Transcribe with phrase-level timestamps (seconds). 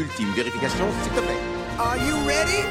[0.00, 1.42] ultime vérification, s'il te plaît.
[1.78, 2.62] Are you ready?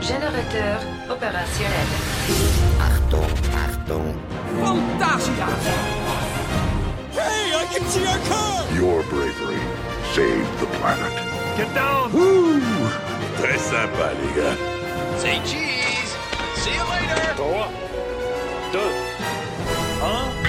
[0.00, 1.88] Générateur opérationnel.
[2.80, 3.32] Achtung,
[3.64, 4.14] Achtung.
[4.62, 5.48] Fantasia!
[7.12, 8.64] Hey, I can see our car!
[8.74, 9.62] Your bravery
[10.14, 11.14] saved the planet.
[11.56, 12.10] Get down!
[13.38, 14.58] Très sympa, les gars.
[15.18, 16.12] Say cheese!
[16.56, 17.34] See you later!
[17.36, 17.68] 3,
[18.72, 18.78] 2,
[20.00, 20.41] 1.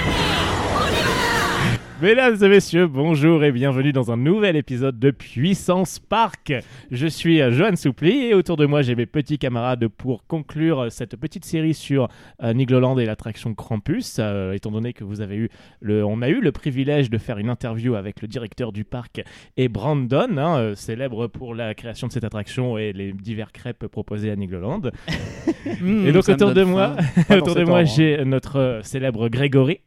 [2.04, 6.52] Mesdames et messieurs, bonjour et bienvenue dans un nouvel épisode de Puissance Park.
[6.90, 10.80] Je suis euh, Johan Soupli et autour de moi j'ai mes petits camarades pour conclure
[10.80, 12.08] euh, cette petite série sur
[12.42, 14.18] euh, Nigloland et l'attraction Krampus.
[14.18, 15.48] Euh, étant donné que vous avez eu
[15.80, 19.22] le, on a eu le privilège de faire une interview avec le directeur du parc
[19.56, 23.86] et Brandon, hein, euh, célèbre pour la création de cette attraction et les divers crêpes
[23.86, 24.82] proposées à Nigloland.
[25.80, 26.96] et donc autour de moi,
[27.30, 29.80] autour de moi j'ai notre célèbre Grégory.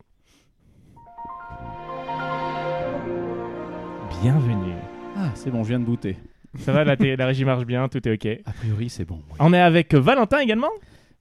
[4.22, 4.74] Bienvenue.
[5.16, 6.18] Ah, c'est bon, je viens de booter.
[6.60, 8.42] Ça va, la, la régie marche bien, tout est ok.
[8.46, 9.20] A priori, c'est bon.
[9.40, 10.70] On est avec Valentin également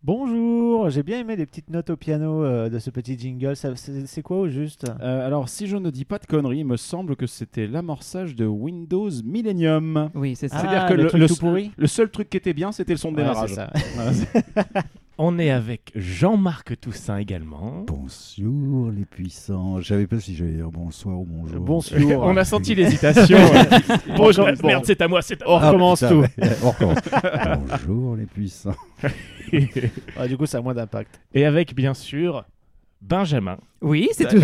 [0.02, 3.56] Bonjour, j'ai bien aimé les petites notes au piano euh, de ce petit jingle.
[3.56, 4.84] Ça- C'est c'est quoi au juste?
[5.00, 8.36] Euh, alors, si je ne dis pas de conneries, il me semble que c'était l'amorçage
[8.36, 10.11] de Windows Millennium.
[10.14, 10.61] Oui, c'est ça.
[10.61, 11.72] C'est-à-dire Ah, que le le, truc le- tout pourri?
[11.77, 13.48] le seul truc qui était bien, c'était le son de Ouais, démarrage.
[13.50, 13.72] c'est ça.
[15.19, 17.86] On est avec Jean-Marc Toussaint également.
[17.86, 19.81] Bonjour les puissants.
[19.81, 21.58] Je savais pas si j'allais dire bonsoir ou bonjour.
[21.61, 22.23] Bonjour.
[22.23, 23.39] On a senti l'hésitation.
[24.14, 24.67] Bonjour, Bon.
[24.69, 25.69] merde, c'est à moi, c'est à On moi.
[25.69, 26.25] recommence putain, tout.
[26.64, 26.98] on recommence.
[27.86, 28.75] bonjour les puissants.
[30.19, 31.20] Ah, du coup, ça a moins d'impact.
[31.33, 32.45] Et avec, bien sûr,
[33.01, 33.58] Benjamin.
[33.80, 34.41] Oui, c'est tout.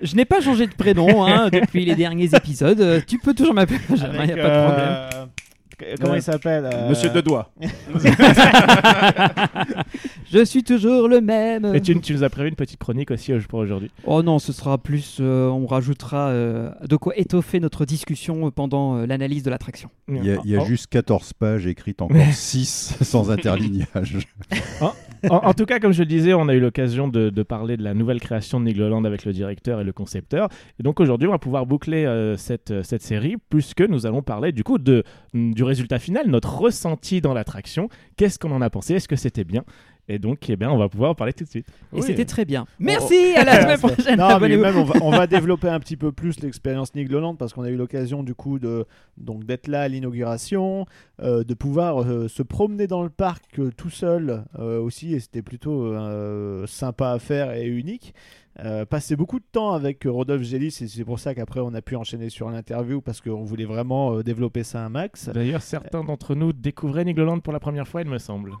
[0.00, 3.04] je n'ai pas changé de prénom hein, depuis les derniers épisodes.
[3.06, 4.88] Tu peux toujours m'appeler Benjamin, il n'y a pas de problème.
[4.88, 5.26] euh,
[6.00, 7.50] Comment Euh, il s'appelle euh, Monsieur de doigts.
[10.30, 11.74] Je suis toujours le même.
[11.74, 13.90] Et tu, tu nous as prévu une petite chronique aussi euh, pour aujourd'hui.
[14.04, 15.18] Oh non, ce sera plus.
[15.20, 19.88] euh, on rajoutera euh, de quoi étoffer notre discussion pendant euh, l'analyse de l'attraction.
[20.08, 24.18] Il y a, il y a en, juste 14 pages écrites, encore 6 sans interlignage.
[24.80, 24.92] en-
[25.30, 27.82] en tout cas, comme je le disais, on a eu l'occasion de, de parler de
[27.82, 30.48] la nouvelle création de Nigloland avec le directeur et le concepteur.
[30.78, 34.52] Et donc aujourd'hui, on va pouvoir boucler euh, cette, cette série, puisque nous allons parler
[34.52, 35.02] du coup de,
[35.34, 37.88] du résultat final, notre ressenti dans l'attraction.
[38.16, 39.64] Qu'est-ce qu'on en a pensé Est-ce que c'était bien?
[40.10, 41.66] Et donc, eh bien, on va pouvoir en parler tout de suite.
[41.92, 42.02] Et Oui.
[42.02, 42.64] c'était très bien.
[42.78, 44.18] Merci, à la semaine prochaine.
[44.18, 47.52] Non, mais même on va, on va développer un petit peu plus l'expérience Nigloland parce
[47.52, 48.86] qu'on a eu l'occasion du coup de
[49.18, 50.86] donc d'être là à l'inauguration,
[51.20, 55.20] euh, de pouvoir euh, se promener dans le parc euh, tout seul euh, aussi et
[55.20, 58.14] c'était plutôt euh, sympa à faire et unique.
[58.64, 61.74] Euh, passer beaucoup de temps avec euh, Rodolphe Gélis et c'est pour ça qu'après on
[61.74, 65.28] a pu enchaîner sur l'interview parce qu'on voulait vraiment euh, développer ça un max.
[65.28, 68.52] D'ailleurs, certains d'entre nous découvraient Nigloland pour la première fois, il me semble.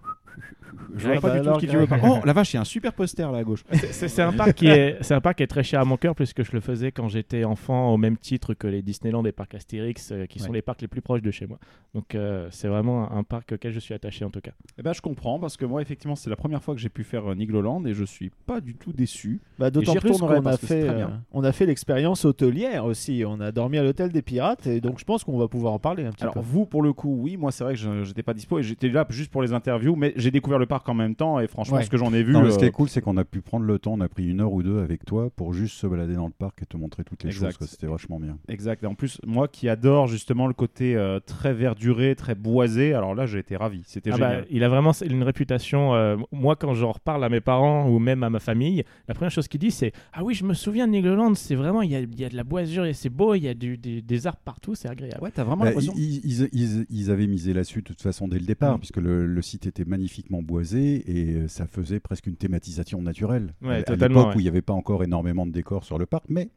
[0.96, 1.88] Je vois pas bah du tout Greg.
[1.88, 2.04] parler.
[2.06, 3.64] Oh, la vache, il y a un super poster là à gauche.
[3.90, 6.14] C'est un parc qui est, c'est un parc qui est très cher à mon cœur
[6.14, 9.54] puisque je le faisais quand j'étais enfant au même titre que les Disneyland et parcs
[9.54, 10.56] Astérix, euh, qui sont Ouais.
[10.56, 11.58] les parcs les plus proches de chez moi.
[11.94, 14.52] Donc euh, c'est vraiment un, un parc auquel je suis attaché en tout cas.
[14.78, 17.02] Eh ben, je comprends parce que moi, effectivement, c'est la première fois que j'ai pu
[17.04, 19.40] faire euh, Nigloland et je suis pas du tout déçu.
[19.58, 23.24] Bah, D'autant plus qu'on a fait, euh, on a fait l'expérience hôtelière aussi.
[23.26, 25.78] On a dormi à l'hôtel des pirates et donc je pense qu'on va pouvoir en
[25.78, 26.40] parler un petit Alors peu.
[26.40, 28.88] vous, pour le coup, oui, moi c'est vrai que je- j'étais pas dispo et j'étais
[28.88, 31.76] là juste pour les interviews, mais j'ai découvert le parc en même temps et franchement,
[31.76, 31.82] Ouais.
[31.84, 33.40] ce que j'en ai vu, Non, ce qui euh, est cool, c'est qu'on a pu
[33.40, 33.92] prendre le temps.
[33.94, 36.32] On a pris une heure ou deux avec toi pour juste se balader dans le
[36.32, 37.58] parc et te montrer toutes les Exact.
[37.58, 37.68] choses.
[37.68, 38.36] C'était vachement bien.
[38.48, 38.82] Exact.
[38.82, 43.14] Et en plus, moi qui adore justement le côté euh, très verduré, très boisé, alors
[43.14, 43.82] là j'ai été ravi.
[43.86, 44.46] C'était Ah bah, génial.
[44.50, 45.94] il a vraiment une réputation.
[45.94, 49.30] euh, moi, quand j'en reparle à mes parents ou même à ma famille, la première
[49.30, 51.96] chose qu'il dit, c'est Ah oui, je me souviens de Nigloland, c'est vraiment, il y
[51.96, 54.02] a, il y a de la boisure et c'est beau, il y a du- des,
[54.02, 55.22] des arbres partout, c'est agréable.
[55.22, 55.92] Ouais, t'as vraiment Bah, l'impression.
[55.96, 58.80] ils, ils- ils- ils avaient misé là-dessus de toute façon dès le départ, Mm.
[58.80, 63.54] puisque le, le site était magnifiquement boisé et euh, ça faisait presque une thématisation naturelle.
[63.62, 64.36] Ouais, à l'époque ouais.
[64.36, 66.50] où il n'y avait pas encore énormément de décors sur le parc, mais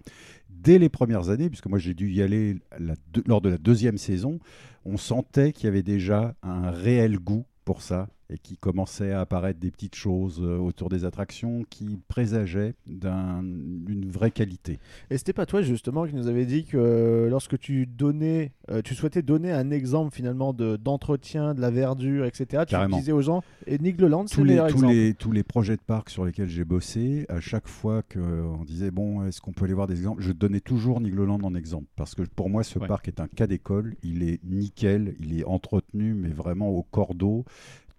[0.49, 2.93] dès les premières années, puisque moi j'ai dû y aller la
[3.27, 4.39] lors de la deuxième saison,
[4.85, 9.21] on sentait qu'il y avait déjà un réel goût pour ça et qui commençait à
[9.21, 14.79] apparaître des petites choses euh, autour des attractions qui présageaient d'un- d'une vraie qualité.
[15.09, 18.81] Et c'était pas toi justement qui nous avait dit que euh, lorsque tu donnais, euh,
[18.81, 22.63] tu souhaitais donner un exemple finalement de d'entretien de la verdure, etc.
[22.65, 22.97] Tu Carrément.
[22.97, 24.93] disais aux gens et Nigloland c'est tous le les, meilleur tous, exemple.
[24.93, 28.91] les, tous les projets de parc sur lesquels j'ai bossé, à chaque fois qu'on disait
[28.91, 32.15] bon, est-ce qu'on peut aller voir des exemples, je donnais toujours Nigloland en exemple parce
[32.15, 32.87] que pour moi ce Ouais.
[32.87, 37.45] parc est un cas d'école, il est nickel, il est entretenu mais vraiment au cordeau.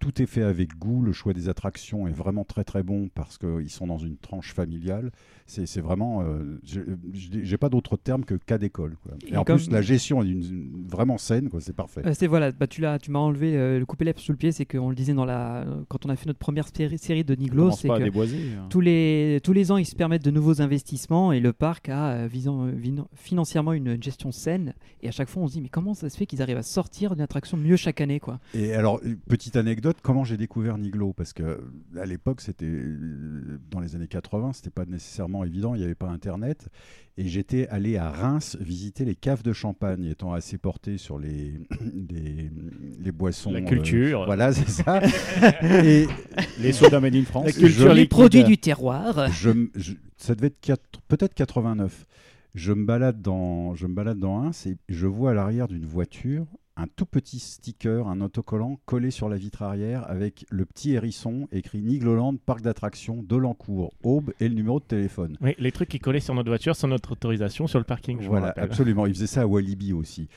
[0.03, 1.01] Tout est fait avec goût.
[1.01, 4.53] Le choix des attractions est vraiment très très bon parce qu'ils sont dans une tranche
[4.53, 5.11] familiale.
[5.45, 6.21] C'est c'est vraiment.
[6.23, 6.59] euh,
[7.13, 8.95] J'ai pas d'autre terme que cas d'école.
[9.27, 11.49] Et, Et en comme- plus, la gestion est une- vraiment saine.
[11.49, 12.01] quoi, C'est parfait.
[12.05, 14.37] Euh, c'est voilà, bah, tu l'as, tu m'as enlevé euh, le coupé lèvres sous le
[14.37, 17.35] pied, c'est qu'on le disait dans la, quand on a fait notre première série, de
[17.35, 18.37] Niglo, Commence c'est que déboiser.
[18.59, 18.67] hein.
[18.69, 22.11] tous les tous les ans ils se permettent de nouveaux investissements et le parc a
[22.11, 22.67] euh, visant-
[23.15, 26.17] financièrement une gestion saine et à chaque fois on se dit mais comment ça se
[26.17, 28.39] fait qu'ils arrivent à sortir d'une attraction mieux chaque année quoi?
[28.53, 31.61] Et alors, petite anecdote, comment j'ai découvert Niglo Parce que
[31.97, 35.95] à l'époque, c'était euh, dans les années 80, c'était pas nécessairement évident, il n'y avait
[35.95, 36.67] pas Internet.
[37.17, 41.53] Et j'étais allé à Reims visiter les caves de champagne, étant assez porté sur les,
[42.09, 42.49] les,
[42.99, 43.51] les boissons.
[43.51, 44.25] La euh, culture.
[44.25, 44.99] voilà, c'est ça.
[45.61, 46.07] et
[46.59, 47.45] Les sodas made in France.
[47.45, 49.31] La culture je- Les produits du terroir.
[49.31, 52.05] je, m- je- ça devait être peut-être 89.
[52.55, 55.85] Je me balade dans, je me balade dans Reims et je vois à l'arrière d'une
[55.85, 60.93] voiture un tout petit sticker, un autocollant collé sur la vitre arrière avec le petit
[60.93, 65.37] hérisson écrit Nigloland, parc d'attractions, Dolencourt, Aube et le numéro de téléphone.
[65.41, 68.21] Oui, les trucs qui collaient sur notre voiture, sur notre autorisation, sur le parking.
[68.21, 69.05] Je Voilà, absolument.
[69.05, 70.27] Il faisait ça à Walibi aussi.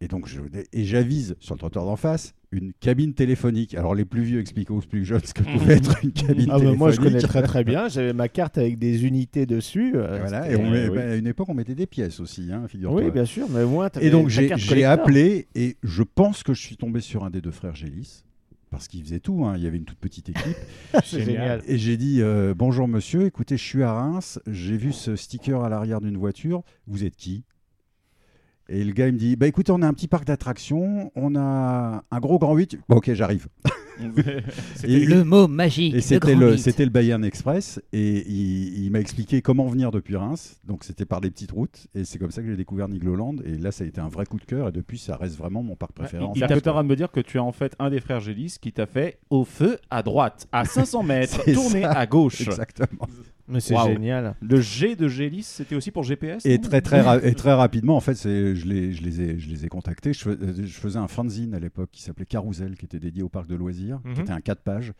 [0.00, 0.28] Et donc,
[0.74, 3.74] j'avise sur le trottoir d'en face une cabine téléphonique.
[3.74, 6.54] Alors, les plus vieux expliquent aux plus jeunes ce que pouvait être une cabine Ah
[6.54, 6.78] bah, téléphonique.
[6.78, 9.92] moi je connais très très bien, j'avais ma carte avec des unités dessus.
[9.94, 10.96] euh, Voilà, et c'était- on met- oui.
[10.96, 13.02] bah, à une époque, on mettait des pièces aussi, hein, figure-toi.
[13.04, 16.60] Oui, bien sûr, mais moi Et donc j'ai j'ai appelé et je pense que je
[16.60, 18.22] suis tombé sur un des deux frères Gélis
[18.70, 20.56] parce qu'il faisait tout, hein, il y avait une toute petite équipe.
[21.04, 21.62] C'est génial.
[21.68, 25.62] et j'ai dit euh, bonjour monsieur, écoutez je suis à Reims, j'ai vu ce sticker
[25.62, 27.44] à l'arrière d'une voiture, vous êtes qui?
[28.68, 31.36] Et le gars il me dit bah écoutez on a un petit parc d'attractions, on
[31.36, 32.78] a un gros grand 8.
[32.88, 33.48] Bon ok j'arrive.
[34.84, 35.94] Et- Le mot magique.
[35.94, 40.16] et c'était le, c'était le Bayern Express et il, il m'a expliqué comment venir depuis
[40.16, 40.60] Reims.
[40.66, 43.56] Donc c'était par des petites routes et c'est comme ça que j'ai découvert Nigloland et
[43.56, 45.76] là ça a été un vrai coup de cœur et depuis ça reste vraiment mon
[45.76, 46.22] parc préféré.
[46.24, 47.90] en C'est-à-dire France, que tu en de me dire que tu es en fait un
[47.90, 51.92] des frères Gélis qui t'a fait au feu à droite, à 500 mètres, tourner ça.
[51.92, 52.40] à gauche.
[52.42, 53.08] Exactement.
[53.48, 54.34] Mais c'est génial.
[54.40, 57.96] Le G de Gélis, c'était aussi pour GPS Et très très ra- et très rapidement,
[57.96, 60.12] en fait, je les je les ai je les ai contactés.
[60.12, 60.30] Je,
[60.64, 63.54] je faisais un fanzine à l'époque qui s'appelait Carousel, qui était dédié au parc de
[63.54, 64.14] loisirs, Mhm.
[64.14, 64.92] qui était un 4 pages.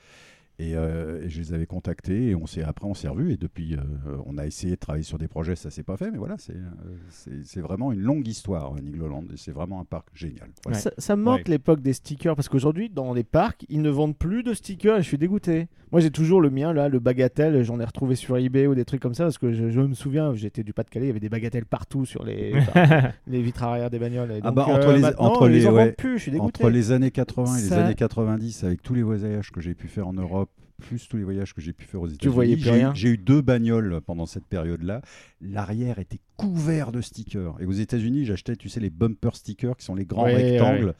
[0.58, 3.36] Et, euh, et je les avais contactés et on s'est après on s'est revus et
[3.36, 3.82] depuis euh,
[4.24, 6.54] on a essayé de travailler sur des projets, ça s'est pas fait, mais voilà, c'est
[6.56, 6.96] euh,
[7.44, 10.48] c'est vraiment une longue histoire, Nigloland, et c'est vraiment un parc génial.
[10.64, 10.78] Voilà.
[10.78, 11.44] Ça, ça me manque Ouais.
[11.48, 15.02] l'époque des stickers parce qu'aujourd'hui dans les parcs ils ne vendent plus de stickers et
[15.02, 15.68] je suis dégoûté.
[15.96, 18.84] Moi j'ai toujours le mien là, le bagatelle, j'en ai retrouvé sur eBay ou des
[18.84, 21.20] trucs comme ça parce que je, je me souviens, j'étais du Pas-de-Calais, il y avait
[21.20, 22.52] des bagatelles partout sur les,
[23.26, 24.30] les vitres arrière des bagnoles.
[24.32, 26.22] Et Ah donc, bah, euh, entre les- maintenant, entre les- en ouais, vendent plus, je
[26.24, 26.62] suis dégoûté.
[26.62, 29.88] Entre les années 80 et les années 90, avec tous les voyages que j'ai pu
[29.88, 30.50] faire en Europe,
[30.82, 32.60] plus tous les voyages que j'ai pu faire aux États-Unis,
[32.92, 35.00] j'ai eu- deux bagnoles pendant cette période-là.
[35.40, 37.54] L'arrière était couvert de stickers.
[37.60, 40.92] Et aux États-Unis, j'achetais, tu sais, les bumper stickers qui sont les grands Ouais, rectangles.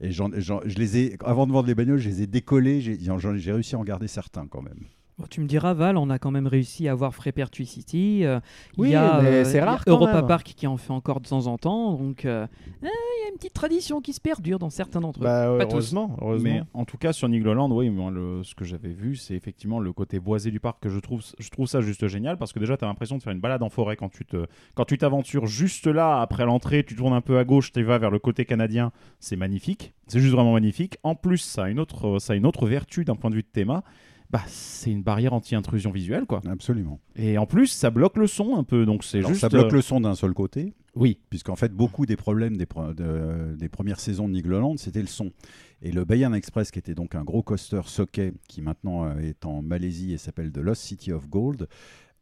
[0.00, 2.80] Et je les ai, avant de vendre les bagnoles, je les ai décollés.
[2.80, 4.84] J'ai réussi à en garder certains quand même.
[5.18, 8.24] Bon, tu me diras, Val, on a quand même réussi à avoir Free Pertuicity.
[8.24, 8.38] euh,
[8.76, 10.26] Oui, il y a, mais euh, c'est il y a rare quand Europa même.
[10.28, 11.94] Park qui en fait encore de temps en temps.
[11.94, 15.18] Donc, euh, eh, il y a une petite tradition qui se perdure dans certains d'entre
[15.18, 15.24] eux.
[15.24, 15.72] Bah, Pas tous.
[15.72, 16.48] heureusement, heureusement.
[16.50, 19.80] Mais en tout cas, sur Nigloland, oui, moi, le- ce que j'avais vu, c'est effectivement
[19.80, 22.60] le côté boisé du parc que je trouve, je trouve ça juste génial parce que
[22.60, 24.98] déjà, tu as l'impression de faire une balade en forêt quand tu te, quand tu
[24.98, 28.20] t'aventures juste là, après l'entrée, tu tournes un peu à gauche, tu vas vers le
[28.20, 29.94] côté canadien, c'est magnifique.
[30.06, 30.96] C'est juste vraiment magnifique.
[31.02, 33.42] En plus, ça a une autre, ça a une autre vertu d'un point de vue
[33.42, 33.82] de théma.
[34.30, 36.40] Bah, c'est une barrière anti-intrusion visuelle, quoi.
[36.46, 37.00] Absolument.
[37.16, 39.40] Et en plus, ça bloque le son un peu, donc c'est juste.
[39.40, 40.74] ça bloque euh, le son d'un seul côté.
[40.94, 41.18] Oui.
[41.30, 45.06] puisqu'en fait beaucoup des problèmes des, pro- de- des premières saisons de Nigloland c'était le
[45.06, 45.30] son
[45.80, 49.46] et le Bayern Express qui était donc un gros coaster socket qui maintenant euh, est
[49.46, 51.68] en Malaisie et s'appelle The Lost City of Gold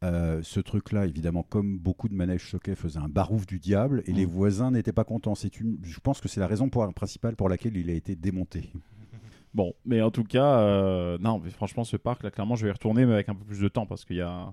[0.05, 4.03] euh, ce truc là évidemment comme beaucoup de manèges socket faisait un barouf du diable
[4.05, 6.93] et les voisins n'étaient pas contents c'est une je pense que c'est la raison pour-
[6.93, 8.71] principale pour laquelle il a été démonté
[9.55, 12.69] Bon, mais en tout cas, euh, non, mais franchement, ce parc, là, clairement, je vais
[12.69, 14.53] y retourner, mais avec un peu plus de temps, parce qu'il y a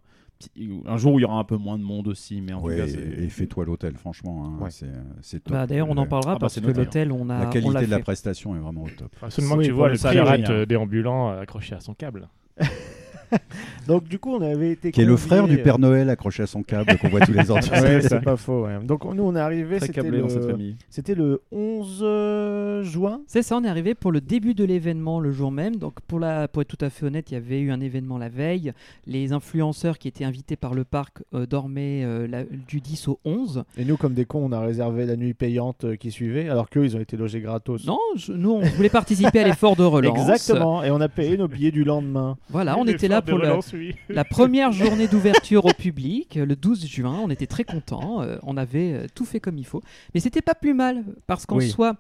[0.86, 2.78] un, jour où il y aura un peu moins de monde aussi, mais en Ouais,
[2.88, 4.72] tout cas, et, fais-toi l'hôtel franchement hein, Ouais.
[4.72, 4.88] c'est
[5.22, 6.74] c'est top Bah, D'ailleurs, on en parlera Ah bah, parce que hein.
[6.76, 7.40] l'hôtel, on a.
[7.40, 9.90] la on qualité de la prestation est vraiment au top seulement Oui, que tu vois
[9.90, 12.28] le pirate euh, déambulant accroché à son câble.
[13.88, 16.44] Donc du coup on avait été qui est le frère du euh, Père Noël accroché
[16.44, 18.66] à son câble qu'on voit tous les ans Ouais, c'est pas faux.
[18.66, 18.80] ouais.
[18.84, 20.50] Donc nous on est arrivé, très c'était câblé dans cette le...
[20.50, 20.76] famille.
[20.90, 23.22] c'était le 11 euh, juin.
[23.28, 25.76] C'est ça, on est arrivé pour le début de l'événement le jour même.
[25.76, 28.18] Donc, pour, la, pour être tout à fait honnête, il y avait eu un événement
[28.18, 28.74] la veille.
[29.08, 33.20] Les influenceurs qui étaient invités par le parc euh, dormaient euh, la- du 10 au
[33.26, 33.64] 11.
[33.78, 36.70] Et nous comme des cons on a réservé la nuit payante euh, qui suivait alors
[36.70, 37.86] qu'eux ils ont été logés gratos.
[37.86, 40.18] Non, je- nous, on voulait participer à l'effort de relance.
[40.18, 40.84] Exactement.
[40.84, 42.38] Et on a payé nos billets du lendemain.
[42.50, 43.94] Voilà, on était là pour la, le.
[44.10, 47.20] la première journée d'ouverture au public, euh, le 12 juin.
[47.24, 48.22] On était très contents.
[48.22, 49.82] euh, on avait euh, tout fait comme il faut.
[50.14, 51.70] Mais c'était pas plus mal, parce qu'en Oui.
[51.70, 51.96] soi,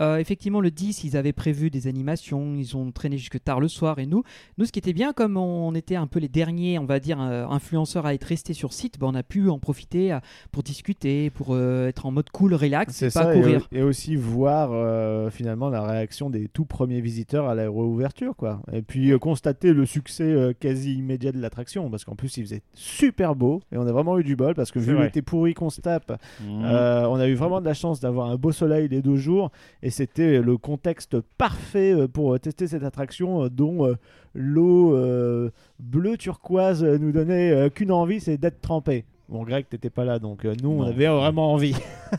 [0.00, 3.68] euh, effectivement, le 10, ils avaient prévu des animations, ils ont traîné jusque tard le
[3.68, 3.98] soir.
[3.98, 4.22] Et nous,
[4.58, 7.20] nous, ce qui était bien, comme on était un peu les derniers, on va dire,
[7.20, 10.18] euh, influenceurs à être restés sur site, bah, on a pu en profiter euh,
[10.52, 13.68] pour discuter, pour euh, être en mode cool, relax, et pas ça, courir.
[13.72, 18.62] et aussi voir euh, finalement la réaction des tout premiers visiteurs à la réouverture, quoi.
[18.72, 22.44] Et puis euh, constater le succès euh, quasi immédiat de l'attraction, parce qu'en plus il
[22.44, 25.54] faisait super beau, et on a vraiment eu du bol, parce que vu l'été pourri
[25.54, 26.64] qu'on se tape, Mmh.
[26.64, 29.50] euh, on a eu vraiment de la chance d'avoir un beau soleil les deux jours,
[29.82, 33.94] et c'était le contexte parfait euh, pour euh, tester cette attraction, euh, dont
[34.34, 39.04] l'eau euh, bleue turquoise nous donnait qu'une envie, c'est d'être trempé.
[39.28, 40.86] Bon, Greg, t'étais pas là, donc nous, on Non.
[40.88, 41.74] avait vraiment envie.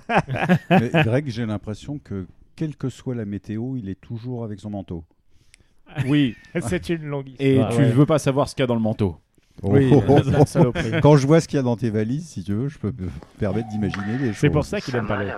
[0.70, 4.70] Mais Greg, j'ai l'impression que quelle que soit la météo, il est toujours avec son
[4.72, 5.04] manteau.
[6.08, 7.48] Oui, C'est une longue histoire.
[7.48, 7.90] et Ah, tu ouais.
[7.92, 9.16] veux pas savoir ce qu'il y a dans le manteau.
[9.64, 10.20] Oui, Oh, oh,
[10.58, 10.72] oh.
[11.02, 12.90] Quand je vois ce qu'il y a dans tes valises, si tu veux, je peux
[12.92, 13.08] me
[13.40, 14.38] permettre d'imaginer les choses.
[14.38, 15.30] C'est pour ça qu'il aime pas l'eau.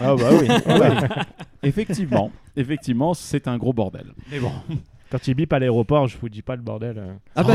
[0.00, 0.48] Ah bah oui.
[1.62, 4.06] Effectivement, effectivement, c'est un gros bordel.
[4.30, 4.50] Mais bon,
[5.10, 6.96] Quand il bip à l'aéroport, je vous dis pas le bordel.
[6.98, 7.12] euh.
[7.36, 7.54] Ah bah,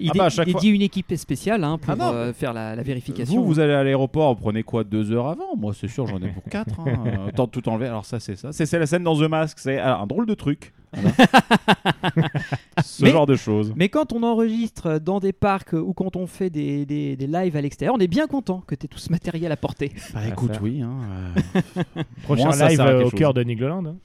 [0.00, 1.96] il, Ah bah, à dé- chaque il fois- dit une équipe spéciale hein, pour Ah
[1.96, 3.34] non, euh, faire la, la vérification.
[3.40, 5.54] vous, vous allez à l'aéroport, vous prenez quoi deux heures avant?
[5.56, 6.80] Moi, c'est sûr, j'en ai pour quatre.
[6.80, 6.84] Hein.
[7.06, 7.86] Euh, de tout enlever.
[7.88, 8.52] Alors ça, c'est ça.
[8.52, 9.58] C'est c'est la scène dans The Mask.
[9.58, 10.72] C'est alors, un drôle de truc.
[10.96, 11.14] Voilà.
[12.84, 13.72] Ce Mais- genre de choses.
[13.76, 17.56] Mais quand on enregistre dans des parcs ou quand on fait des, des- des lives
[17.56, 19.92] à l'extérieur, on est bien content que tu aies tout ce matériel à porter.
[20.14, 20.82] Bah À écoute, oui.
[20.82, 20.94] hein,
[21.56, 23.84] euh, Prochain Moi, live à euh, au cœur de Nigloland.
[23.86, 23.96] hein.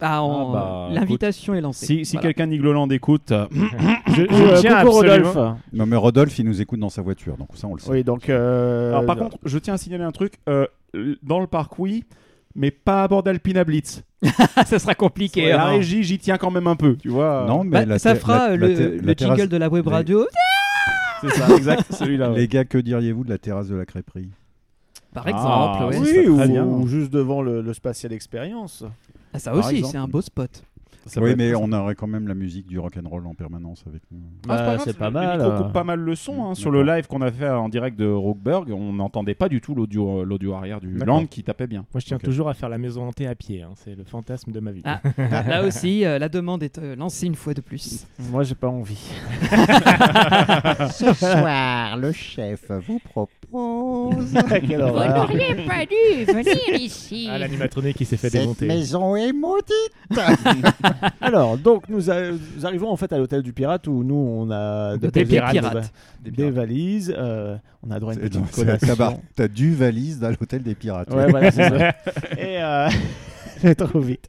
[0.00, 1.86] Ah, en- bah, L'invitation est lancée.
[1.86, 2.28] Si, si Voilà.
[2.28, 3.46] quelqu'un Nigloland écoute, euh,
[4.08, 4.90] Je, euh, tiens absolument-
[5.32, 5.38] Rodolphe.
[5.72, 7.90] Non, mais Rodolphe, il nous écoute dans sa voiture, donc ça, on le sait.
[7.90, 8.28] Oui, donc.
[8.28, 10.34] euh, Alors par contre, je tiens à signaler un truc.
[10.48, 10.66] euh,
[11.22, 12.04] dans le parc, oui,
[12.54, 14.02] mais pas à bord d'Alpina Blitz.
[14.66, 15.48] ça sera compliqué.
[15.50, 15.70] la hein.
[15.70, 17.44] régie, j'y tiens quand même un peu, tu vois.
[17.48, 19.86] Non, mais Bah, la ça fera la- la le, la terrasse- jingle de la web
[19.86, 20.26] les- radio,
[21.20, 22.30] c'est ça, exact, celui-là.
[22.32, 22.38] ouais.
[22.38, 24.28] Les gars, que diriez-vous de la terrasse de la crêperie?
[25.12, 26.02] Par Ah, exemple.
[26.04, 26.10] ouais.
[26.22, 26.28] oui.
[26.28, 26.64] ou, très bien.
[26.64, 28.84] ou juste devant le, le Spatial Experience.
[29.32, 30.62] Ah, ça Par aussi, c'est un beau spot.
[31.06, 34.20] Ça Oui, mais on aurait quand même la musique du rock'n'roll en permanence avec nous.
[34.48, 35.58] Ah, Bah, grave, c'est pas mal, micros euh.
[35.58, 36.44] coupent pas mal le son.
[36.44, 36.54] hein.
[36.54, 39.74] Sur le live qu'on a fait en direct de Rockberg, on n'entendait pas du tout
[39.74, 41.84] l'audio euh, l'audio arrière du land qui tapait bien.
[41.92, 43.62] Moi, je tiens toujours à faire la maison hantée à pied.
[43.62, 43.72] hein.
[43.76, 44.82] C'est le fantasme de ma vie.
[45.18, 48.06] Ah, là aussi, euh, la demande est euh, lancée une fois de plus.
[48.30, 49.10] Moi, j'ai pas envie.
[50.92, 54.32] Ce soir, le chef vous propose
[54.66, 55.26] Quelle horreur.
[55.26, 57.28] pas dû venir ici.
[57.30, 58.66] Ah, l'animatronique qui s'est fait cette démonter.
[58.66, 59.74] maison est maudite.
[61.20, 64.50] Alors, donc, nous, a- nous arrivons en fait à l'hôtel du pirate où nous, on
[64.50, 65.52] a Des pirates.
[65.52, 65.92] pirates.
[66.52, 67.14] valises.
[67.16, 69.20] euh, on a droit à une petite collation.
[69.36, 71.12] T'as du valise dans l'hôtel des pirates.
[71.12, 71.88] Ouais, voilà, c'est ça.
[72.38, 72.88] Et euh,
[73.58, 74.28] c'est trop vite.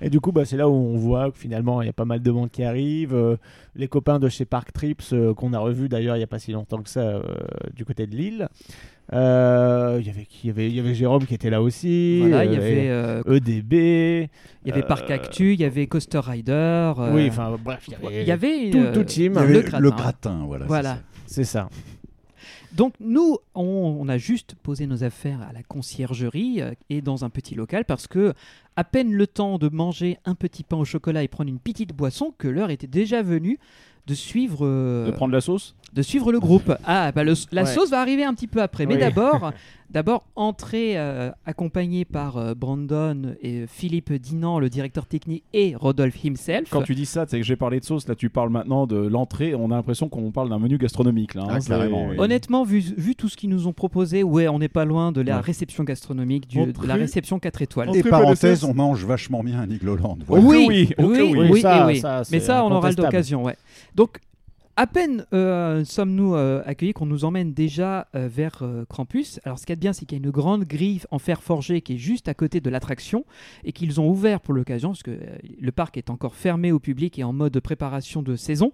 [0.00, 2.04] Et du coup, bah, c'est là où on voit que finalement, il y a pas
[2.04, 3.14] mal de monde qui arrive.
[3.14, 3.36] Euh,
[3.76, 6.38] les copains de chez Park Trips, euh, qu'on a revus d'ailleurs il n'y a pas
[6.38, 7.22] si longtemps que ça, euh,
[7.74, 8.48] du côté de Lille.
[9.12, 12.18] Euh, Il y avait il y avait, il y avait Jérôme qui était là aussi.
[12.20, 14.28] Voilà, il y euh, avait, euh, EDB.
[14.64, 16.52] il y avait Parc Actu, il y avait Coaster Rider.
[16.52, 19.32] euh, Oui, enfin bref, il y avait, tout, euh, tout team.
[19.34, 20.42] Il y avait Le le gratin.
[20.46, 20.64] voilà.
[20.64, 20.94] c'est Voilà.
[20.96, 21.02] ça.
[21.26, 21.68] C'est ça.
[22.74, 27.24] Donc nous, on, on a juste posé nos affaires à la conciergerie euh, et dans
[27.24, 28.34] un petit local parce que
[28.76, 31.94] à peine le temps de manger un petit pain au chocolat et prendre une petite
[31.94, 33.58] boisson que l'heure était déjà venue
[34.06, 35.74] de suivre euh, De prendre la sauce?
[35.92, 36.72] De suivre le groupe.
[36.84, 37.68] Ah, bah le- la Ouais.
[37.72, 38.84] sauce va arriver un petit peu après.
[38.86, 39.00] Mais Oui.
[39.00, 39.52] d'abord,
[39.90, 46.22] d'abord entrée euh, accompagné par euh, Brandon et Philippe Dinan, le directeur technique, et Rodolphe
[46.22, 46.68] himself.
[46.70, 48.06] Quand tu dis ça, c'est que j'ai parlé de sauce.
[48.08, 49.54] Là, tu parles maintenant de l'entrée.
[49.54, 51.34] On a l'impression qu'on parle d'un menu gastronomique.
[51.34, 51.52] Là, hein.
[51.52, 52.16] Ah, carrément, oui.
[52.18, 55.22] Honnêtement, vu, vu tout ce qu'ils nous ont proposé, ouais, on n'est pas loin de
[55.22, 55.40] la Ouais.
[55.42, 57.96] réception gastronomique, du- Entrée- de la réception 4 étoiles.
[57.96, 60.18] Et parenthèse, on mange vachement bien à Nigloland.
[60.26, 60.44] Voilà.
[60.44, 61.48] oui, oui, oui, oui.
[61.52, 61.96] oui, Ça, et oui.
[62.00, 63.56] ça, Mais ça, on aura l'occasion, ouais.
[63.94, 64.18] Donc,
[64.78, 69.40] à peine euh, sommes-nous euh, accueillis qu'on nous emmène déjà euh, vers Krampus.
[69.44, 71.18] Alors, ce qu'il y a de bien, c'est qu'il y a une grande grille en
[71.18, 73.24] fer forgé qui est juste à côté de l'attraction
[73.64, 75.18] et qu'ils ont ouvert pour l'occasion, parce que
[75.58, 78.72] le parc est encore fermé au public et en mode préparation de saison.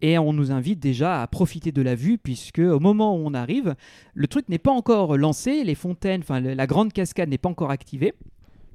[0.00, 3.34] Et on nous invite déjà à profiter de la vue, puisque au moment où on
[3.34, 3.74] arrive,
[4.14, 7.70] le truc n'est pas encore lancé, les fontaines, enfin la grande cascade n'est pas encore
[7.70, 8.12] activée.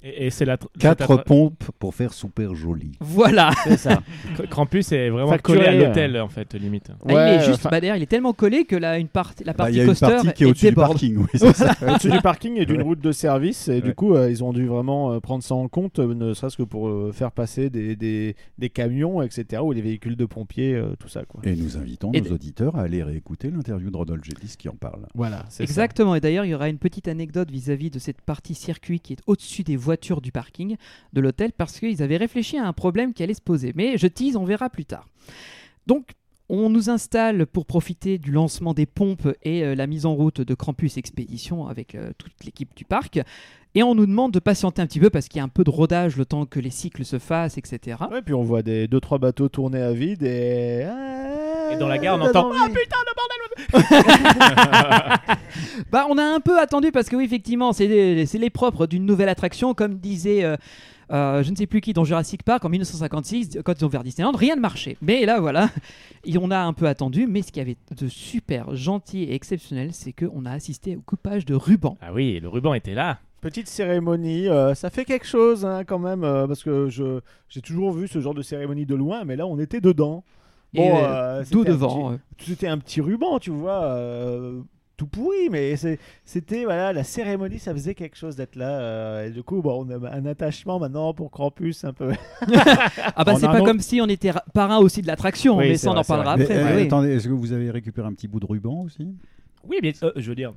[0.03, 0.57] Et, et c'est la.
[0.79, 2.91] Quatre pompes pour faire super joli.
[2.99, 3.51] Voilà.
[3.63, 4.01] C'est ça.
[4.49, 5.87] Krampus est vraiment Facturé, collé à euh.
[5.87, 6.91] l'hôtel, en fait, limite.
[7.07, 9.43] Ah, il est juste, enfin- bah, derrière, il est tellement collé que là, une partie,
[9.43, 11.25] la Bah, partie Il y a une coaster partie qui est au-dessus du parking, oui.
[11.41, 12.83] Au-dessus du parking et d'une Ouais.
[12.83, 13.67] route de service.
[13.69, 16.33] Et du coup, euh, ils ont dû vraiment euh, prendre ça en compte, euh, ne
[16.33, 20.25] serait-ce que pour euh, faire passer des, des, des camions, etc., ou les véhicules de
[20.25, 21.23] pompiers, euh, tout ça.
[21.25, 21.41] Quoi.
[21.45, 24.75] Et nous invitons Et nos auditeurs à aller réécouter l'interview de Rodolphe Gélis qui en
[24.75, 25.05] parle.
[25.15, 25.63] Voilà, c'est ça.
[25.63, 26.15] Exactement.
[26.15, 29.19] Et d'ailleurs, il y aura une petite anecdote vis-à-vis de cette partie circuit qui est
[29.27, 30.75] au-dessus des voitures du parking
[31.13, 33.73] de l'hôtel parce qu'ils avaient réfléchi à un problème qui allait se poser.
[33.75, 35.07] Mais je tease, on verra plus tard.
[35.85, 36.13] Donc,
[36.49, 40.41] On nous installe pour profiter du lancement des pompes et euh, la mise en route
[40.41, 43.21] de Krampus Expédition avec euh, toute l'équipe du parc.
[43.75, 45.63] Et on nous demande de patienter un petit peu parce qu'il y a un peu
[45.63, 47.97] de rodage le temps que les cycles se fassent, etc.
[48.11, 50.85] Ouais, puis on voit des deux trois bateaux tourner à vide et.
[51.73, 53.33] Et dans la gare, on entend Ah putain de bordel
[55.91, 58.87] Bah, on a un peu attendu parce que oui, effectivement, c'est les, c'est les propres
[58.87, 60.43] d'une nouvelle attraction, comme disait.
[60.43, 60.55] euh,
[61.11, 64.03] euh, je ne sais plus qui dans Jurassic Park en 1956 quand ils ont ouvert
[64.03, 64.97] Disneyland, rien ne marchait.
[65.01, 65.69] Mais là voilà,
[66.25, 69.89] et on a un peu attendu, mais ce qui avait de super gentil et exceptionnel,
[69.91, 71.97] c'est qu'on a assisté au coupage de ruban.
[72.01, 73.19] Ah oui, le ruban était là.
[73.41, 77.61] Petite cérémonie, euh, ça fait quelque chose hein, quand même, euh, parce que je j'ai
[77.61, 80.23] toujours vu ce genre de cérémonie de loin, mais là on était dedans.
[80.75, 82.09] Et, Bon, euh, Tout c'était un devant.
[82.09, 82.17] petit- euh.
[82.45, 84.59] C'était un petit ruban, tu vois, euh,
[84.97, 85.75] tout pourri, mais
[86.25, 88.79] c'était voilà la cérémonie, ça faisait quelque chose d'être là.
[88.79, 92.11] euh, et du coup, bon, on a un attachement maintenant pour Krampus un peu.
[93.15, 95.69] Ah bah c'est pas autre- comme si on était ra- parrain aussi de l'attraction, Oui,
[95.69, 96.57] mais ça on en parlera Mais, après.
[96.57, 96.81] euh, oui.
[96.83, 99.07] Attendez, est-ce que vous avez récupéré un petit bout de ruban aussi?
[99.67, 100.53] Oui, mais euh, je veux dire,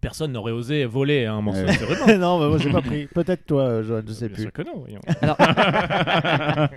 [0.00, 2.18] personne n'aurait osé voler un morceau de ruban.
[2.18, 3.06] non, mais moi j'ai pas pris.
[3.06, 4.42] Peut-être toi, Johan, je sais Bien plus.
[4.42, 5.00] sûr que non, voyons.
[5.22, 5.36] Alors,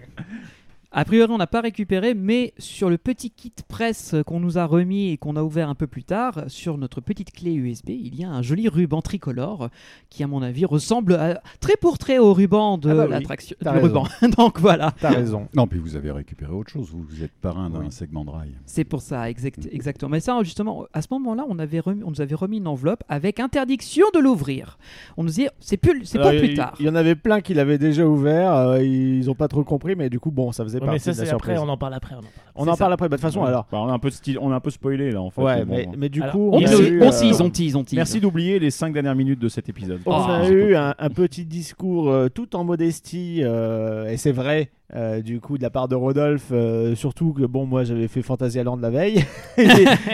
[0.96, 4.66] a priori, on n'a pas récupéré, mais sur le petit kit presse qu'on nous a
[4.66, 8.16] remis et qu'on a ouvert un peu plus tard, sur notre petite clé USB, il
[8.16, 9.70] y a un joli ruban tricolore
[10.10, 13.12] qui, à mon avis, ressemble à- très pour très au ruban de Ah bah oui,
[13.12, 13.82] l'attraction du raison.
[13.88, 14.04] ruban.
[14.38, 15.48] Donc voilà, T'as raison.
[15.56, 16.90] Non, puis vous avez récupéré autre chose.
[16.92, 17.92] Vous, vous êtes parrain d'un Oui.
[17.92, 18.52] segment de rail.
[18.66, 20.10] c'est pour ça, exact- exactement.
[20.12, 23.04] Mais ça, justement, à ce moment-là, on, avait remis- on nous avait remis une enveloppe
[23.10, 24.78] avec interdiction de l'ouvrir.
[25.18, 26.76] On nous disait, c'est plus, c'est Alors, pas plus tard.
[26.80, 29.96] Il y en avait plein qui l'avaient déjà ouvert, euh, ils ont pas trop compris,
[29.96, 31.68] mais du coup, bon, ça faisait Ouais, partie mais ça, de la c'est après, surprise.
[31.68, 32.16] on en parle après.
[32.16, 32.54] On en parle après.
[32.56, 33.10] On en parle après.
[33.10, 33.68] Bah, De toute façon, alors.
[33.72, 35.42] Bah, on, a un peu style- on a un peu spoilé là en fait.
[35.42, 35.94] Ouais, mais, bon.
[35.98, 37.96] mais du Alors, coup, On, y a eu, on euh, tease, on tease, on tease.
[37.98, 40.00] Merci d'oublier les 5 dernières minutes de cet épisode.
[40.06, 44.18] On Oh, a c'est eu un, un petit discours euh, tout en modestie, euh, et
[44.18, 47.84] c'est vrai, euh, du coup, de la part de Rodolphe, euh, surtout que, bon, moi
[47.84, 49.24] j'avais fait Fantasyland la veille,
[49.58, 49.68] et,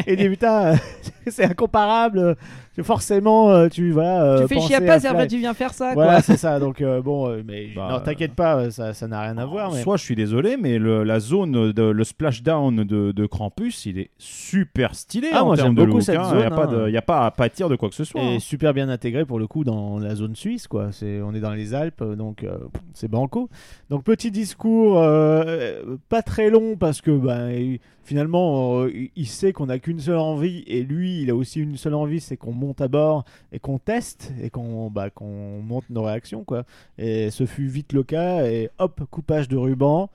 [0.08, 0.76] et dit, putain, euh,
[1.28, 2.36] c'est incomparable,
[2.84, 4.24] forcément, euh, tu vas.
[4.24, 5.94] euh, tu fais chier à penser pas, à c'est après tu viens faire ça.
[5.94, 6.22] Voilà, quoi.
[6.22, 9.38] c'est ça, donc euh, bon, euh, mais Bah, non, t'inquiète pas, ça ça n'a rien
[9.38, 9.72] à voir.
[9.74, 9.82] Mais...
[9.82, 14.00] Soit je suis désolé, mais le, la zone, de, le splashdown de, de Krampus, il
[14.00, 16.04] est super stylé Ah, en moi, termes j'aime de beaucoup look.
[16.06, 16.30] cette hein.
[16.32, 16.86] Il n'y a, hein.
[16.88, 18.22] il a pas à pâtir de quoi que ce soit.
[18.22, 18.40] Et hein.
[18.40, 20.94] super bien intégré pour le coup dans la zone suisse, quoi.
[20.94, 22.58] C'est, on est dans les Alpes, donc euh,
[22.94, 23.50] c'est banco.
[23.90, 29.68] Donc petit discours, euh, pas très long parce que ben, finalement euh, il- sait qu'on
[29.68, 32.82] n'a qu'une seule envie et lui il a aussi une seule envie, c'est qu'on monte
[32.82, 36.64] à bord et qu'on teste et qu'on bah, qu'on monte nos réactions, quoi.
[36.98, 40.10] Et ce fut vite le cas et hop coupage de ruban.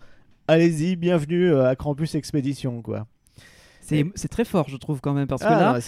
[0.48, 3.06] Allez-y, bienvenue euh, à Krampus Expédition, quoi.
[4.14, 5.80] C'est très fort, je trouve, quand même, parce que Ah, là,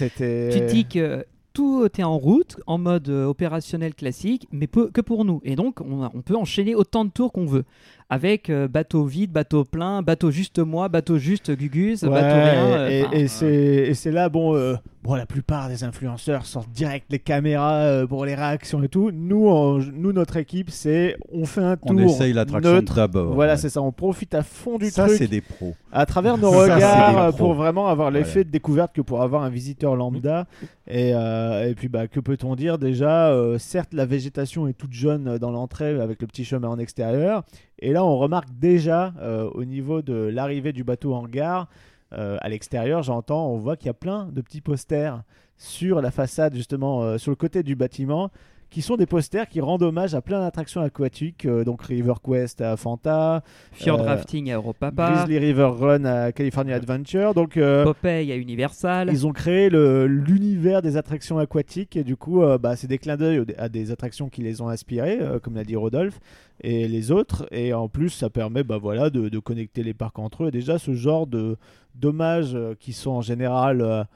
[0.52, 1.24] tu dis que
[1.54, 5.40] tout est en route, en mode euh, opérationnel classique, mais peu- que pour nous.
[5.44, 7.64] Et donc, on peut enchaîner autant de tours qu'on veut.
[8.08, 12.64] Avec euh, bateau vide, bateau plein, bateau juste moi, bateau juste Gugus, Ouais, bateau rien.
[12.78, 17.06] euh, et, enfin, et c'est là bon euh, bon la plupart des influenceurs sortent direct
[17.10, 21.46] les caméras euh, pour les réactions et tout nous en- nous notre équipe c'est on
[21.46, 23.34] fait un tour On essaye l'attraction d'abord.
[23.34, 23.58] voilà ouais.
[23.58, 25.74] c'est ça on profite à fond du Ça, truc c'est des pros.
[25.90, 28.44] à travers nos Ça, regards euh, pour vraiment avoir l'effet Voilà.
[28.44, 30.46] de découverte que pour avoir un visiteur lambda
[30.88, 32.78] et, euh, et puis bah que peut-on dire?
[32.78, 36.68] Déjà euh, certes la végétation est toute jeune euh, dans l'entrée avec le petit chemin
[36.68, 37.42] en extérieur
[37.78, 41.68] et là on remarque déjà euh, au niveau de l'arrivée du bateau en gare
[42.12, 45.22] euh, à l'extérieur j'entends on voit qu'il y a plein de petits posters
[45.56, 48.30] sur la façade justement euh, sur le côté du bâtiment
[48.70, 52.60] qui sont des posters qui rendent hommage à plein d'attractions aquatiques euh, donc River Quest
[52.60, 57.34] à Fanta Fjord euh, Rafting à Europapa, Grizzly River Run à California Adventure.
[57.34, 59.08] Donc, euh, Popeye à Universal.
[59.12, 63.44] ils ont créé l'univers des attractions aquatiques et du coup, bah, c'est des clins d'œil
[63.58, 66.20] à des attractions qui les ont inspirés, euh, comme l'a dit Rodolphe,
[66.60, 67.46] et les autres.
[67.50, 70.48] Et en plus, ça permet bah, voilà, de, de connecter les parcs entre eux.
[70.48, 71.56] Et déjà, ce genre de
[71.94, 74.06] dommages qui sont en général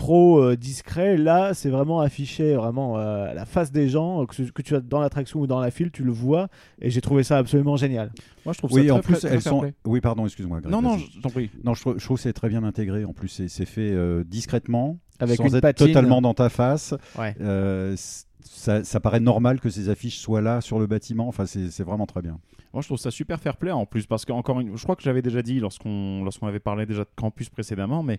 [0.00, 4.62] trop euh, discrets, là, c'est vraiment affiché vraiment euh, à la face des gens, que,
[4.62, 6.48] tu as dans l'attraction ou dans la file, tu le vois.
[6.80, 8.10] Et j'ai trouvé ça absolument génial.
[8.46, 9.60] Moi, je trouve Oui, ça en très, plus, très- elles fair sont.
[9.60, 9.74] play.
[9.84, 10.60] Oui, pardon, excuse-moi.
[10.62, 11.50] Greg, Non, non, je t'en prie.
[11.64, 13.04] Non, je, trouve- je trouve que c'est très bien intégré.
[13.04, 15.86] En plus, c'est c'est fait euh, discrètement, Avec sans une être patine.
[15.88, 16.94] totalement dans ta face.
[17.18, 17.34] Ouais.
[17.42, 17.94] Euh,
[18.42, 21.28] ça, ça paraît normal que ces affiches soient là sur le bâtiment.
[21.28, 22.38] Enfin, c'est c'est vraiment très bien.
[22.72, 24.96] Moi, je trouve ça super fair play en plus parce que encore une, je crois
[24.96, 28.18] que j'avais déjà dit lorsqu'on lorsqu'on avait parlé déjà de campus précédemment, mais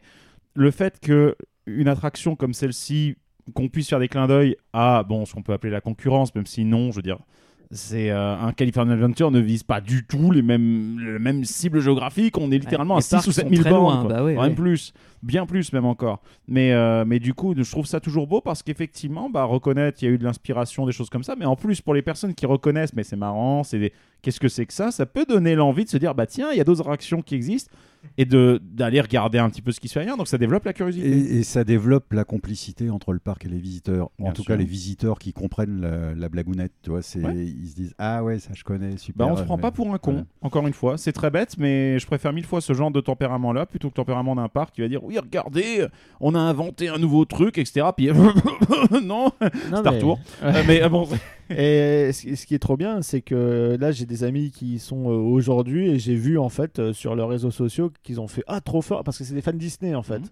[0.54, 3.16] le fait que une attraction comme celle-ci,
[3.54, 6.46] qu'on puisse faire des clins d'œil à bon, ce qu'on peut appeler la concurrence, même
[6.46, 7.20] si non, je veux dire.
[7.74, 11.80] C'est euh, un California Adventure ne vise pas du tout les mêmes, les mêmes cibles
[11.80, 12.38] géographiques.
[12.38, 14.08] On est littéralement à 6 parcs ou 7 sont 000 très bornes.
[14.10, 16.22] bah oui, même plus, bien plus même encore.
[16.48, 20.06] Mais, euh, mais du coup, je trouve ça toujours beau parce qu'effectivement, bah, reconnaître, il
[20.06, 21.36] y a eu de l'inspiration, des choses comme ça.
[21.38, 24.48] Mais en plus, pour les personnes qui reconnaissent, mais c'est marrant, c'est des- qu'est-ce que
[24.50, 24.92] c'est que ça?
[24.92, 27.36] Ça peut donner l'envie de se dire, bah tiens, il y a d'autres attractions qui
[27.36, 27.72] existent
[28.18, 30.18] et de d'aller regarder un petit peu ce qui se fait ailleurs.
[30.18, 31.08] Donc ça développe la curiosité.
[31.08, 34.10] Et, et ça développe la complicité entre le parc et les visiteurs.
[34.20, 34.54] En tout sûr.
[34.54, 37.36] cas, les visiteurs qui comprennent la, la blagounette, tu vois, c'est, Ouais.
[37.46, 39.28] ils se disent ah ouais, ça je connais, super.
[39.28, 40.98] Bah, on se prend pas pour un con, encore une fois.
[40.98, 43.98] C'est très bête, mais je préfère mille fois ce genre de tempérament-là plutôt que le
[43.98, 45.86] tempérament d'un parc qui va dire Oui, regardez,
[46.22, 47.88] on a inventé un nouveau truc, etc.
[47.96, 48.08] Puis
[48.92, 50.20] non, Non, c'est un mais- retour.
[50.68, 51.08] Mais bon,
[51.50, 55.16] Et ce qui est trop bien, c'est que là, j'ai des amis qui sont euh,
[55.16, 58.62] aujourd'hui et j'ai vu en fait euh, sur leurs réseaux sociaux qu'ils ont fait ah
[58.62, 60.20] trop fort parce que c'est des fans Disney en fait.
[60.20, 60.26] Mhm.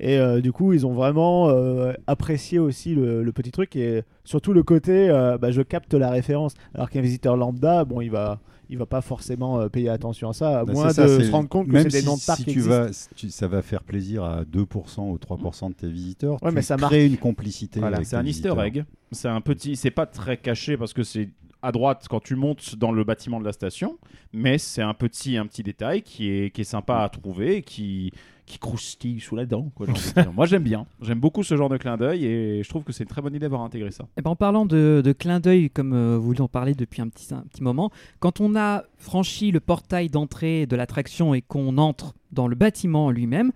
[0.00, 4.02] Et euh, du coup, ils ont vraiment euh, apprécié aussi le, le petit truc et
[4.24, 6.54] surtout le côté euh, bah, je capte la référence.
[6.74, 10.32] Alors qu'un visiteur lambda, bon, il va il va pas forcément euh, payer attention à
[10.32, 12.24] ça, à Bah, moins ça, de se rendre compte que même c'est des noms de
[12.26, 15.74] parcs si tu vas, si tu- ça va faire plaisir à 2% ou 3% de
[15.74, 16.42] tes visiteurs.
[16.42, 17.80] Ouais, tu mais ça crées une complicité.
[17.80, 18.84] Voilà, c'est un easter egg.
[19.12, 19.76] C'est un petit.
[19.76, 21.30] C'est pas très caché parce que c'est
[21.62, 23.98] à droite quand tu montes dans le bâtiment de la station,
[24.34, 27.62] mais c'est un petit, un petit détail qui est, qui est sympa à trouver et
[27.62, 28.12] qui,
[28.46, 29.70] qui croustille sous la dent.
[29.74, 29.86] quoi.
[30.34, 30.86] Moi j'aime bien.
[31.00, 33.34] J'aime beaucoup ce genre de clin d'œil et je trouve que c'est une très bonne
[33.34, 34.06] idée d'avoir intégré ça.
[34.16, 37.08] Eh ben, en parlant de, de clin d'œil, comme euh, vous en parlez depuis un
[37.08, 41.78] petit, un petit moment, quand on a franchi le portail d'entrée de l'attraction et qu'on
[41.78, 43.52] entre dans le bâtiment lui-même,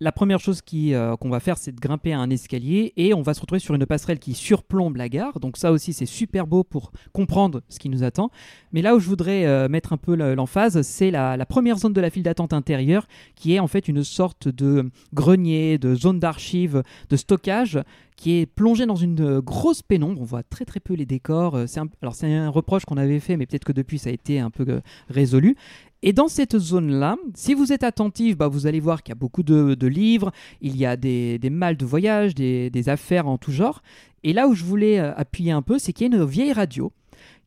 [0.00, 3.22] la première chose euh, qu'on va faire, c'est de grimper à un escalier et on
[3.22, 5.40] va se retrouver sur une passerelle qui surplombe la gare.
[5.40, 8.30] Donc ça aussi, c'est super beau pour comprendre ce qui nous attend.
[8.72, 11.92] Mais là où je voudrais euh, mettre un peu le- l'emphase, c'est la première zone
[11.94, 13.06] de la file d'attente intérieure,
[13.36, 17.78] qui est en fait une sorte de grenier, de zone d'archives, de stockage
[18.16, 20.20] qui est plongé dans une euh, grosse pénombre.
[20.20, 21.54] On voit très très peu les décors.
[21.54, 24.08] Euh, C'est un, alors c'est un reproche qu'on avait fait, mais peut-être que depuis ça
[24.08, 25.56] a été un peu euh, résolu.
[26.02, 29.16] Et dans cette zone-là, si vous êtes attentif, bah, vous allez voir qu'il y a
[29.18, 33.50] beaucoup de, livres, il y a des, des malles de voyage, des, affaires en tout
[33.50, 33.82] genre.
[34.22, 36.92] Et là où je voulais appuyer un peu, c'est qu'il y a une vieille radio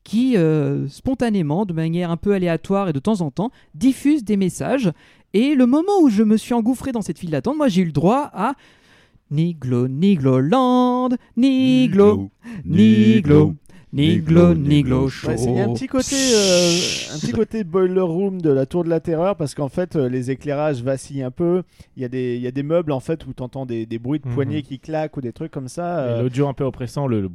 [0.02, 0.36] qui,
[0.88, 4.90] spontanément, de manière un peu aléatoire et de temps en temps, diffuse des messages.
[5.32, 7.86] Et le moment où je me suis engouffré dans cette file d'attente, moi j'ai eu
[7.86, 8.54] le droit à
[9.30, 12.30] Niglo, Nigloland, Niglo,
[12.64, 13.56] Niglo,
[13.92, 15.30] Niglo, Niglo Show.
[15.36, 18.84] Il y a un petit côté, euh, un petit côté boiler room de la Tour
[18.84, 21.62] de la Terreur parce qu'en fait euh, les éclairages vacillent un peu.
[21.96, 23.86] Il y a des, il y a des meubles en fait où tu entends des,
[23.86, 24.34] des bruits de Mhm.
[24.34, 25.98] poignées qui claquent ou des trucs comme ça.
[26.00, 27.22] Euh, L'audio un peu oppressant, le.
[27.22, 27.30] le-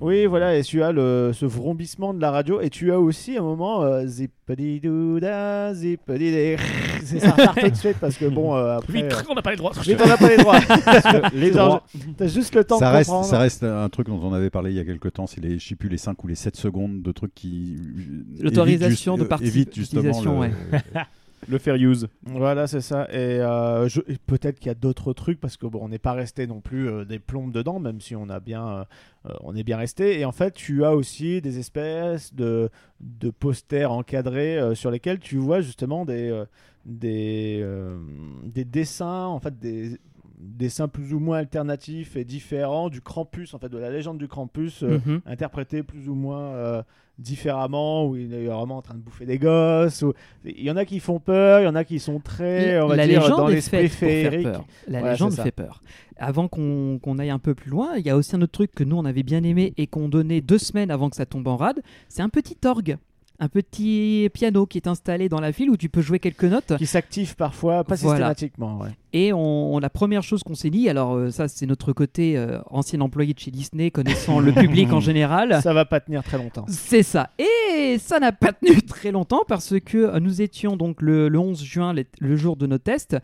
[0.00, 3.36] Oui, voilà, et tu as le, ce vrombissement de la radio, et tu as aussi
[3.36, 6.56] un moment euh, zippity-doo-da, zippity
[7.04, 7.34] C'est ça
[7.68, 8.92] de suite parce que bon, euh, après.
[9.02, 9.72] Vite, on n'a pas les droits.
[9.82, 10.58] Vite, on n'a pas les droits.
[11.34, 11.82] Les droits.
[12.16, 13.28] T'as juste le temps Ça de reste, comprendre.
[13.28, 15.58] ça reste un truc dont on avait parlé il y a quelques temps, c'est les,
[15.58, 17.76] sais plus, les 5 ou les 7 secondes de trucs qui.
[17.78, 20.50] euh, L'autorisation de juste- évitent justement le-
[21.48, 22.06] Le fair use.
[22.26, 23.08] Voilà, c'est ça.
[23.10, 25.98] Et, euh, je- et peut-être qu'il y a d'autres trucs parce que bon, on n'est
[25.98, 28.84] pas resté non plus euh, des plombes dedans, même si on a bien, euh,
[29.26, 30.20] euh, on est bien resté.
[30.20, 32.68] Et en fait, tu as aussi des espèces de,
[33.00, 36.44] de posters encadrés euh, sur lesquels tu vois justement des, euh,
[36.84, 37.96] des, euh,
[38.44, 39.96] des dessins, en fait des
[40.42, 44.26] dessins plus ou moins alternatifs et différents du Krampus, en fait de la légende du
[44.28, 44.82] Krampus.
[44.82, 45.20] euh, Mhm.
[45.26, 46.82] interprété plus ou moins euh,
[47.18, 50.02] différemment, où il est vraiment en train de bouffer des gosses.
[50.02, 52.80] ou- Il y en a qui font peur, il y en a qui sont très,
[52.80, 54.44] on va la dire, légende dans l'esprit féerique.
[54.44, 54.64] peur.
[54.88, 55.82] La légende fait peur.
[56.16, 58.72] Avant qu'on qu'on aille un peu plus loin, il y a aussi un autre truc
[58.74, 61.46] que nous on avait bien aimé et qu'on donnait deux semaines avant que ça tombe
[61.48, 61.80] en rade.
[62.08, 62.96] C'est un petit orgue,
[63.40, 66.76] un petit piano qui est installé dans la file où tu peux jouer quelques notes.
[66.76, 68.34] Qui s'active parfois, pas Voilà.
[68.34, 68.78] systématiquement.
[68.80, 68.90] ouais.
[69.12, 72.36] Et on, on- la première chose qu'on s'est dit, alors euh, ça c'est notre côté
[72.36, 75.60] euh, ancien employé de chez Disney, connaissant le public en général.
[75.62, 76.66] Ça va pas tenir très longtemps.
[76.68, 77.30] C'est ça.
[77.38, 81.38] Et ça n'a pas tenu très longtemps parce que euh, nous étions donc le, le
[81.38, 83.16] 11 juin, le, le jour de nos tests.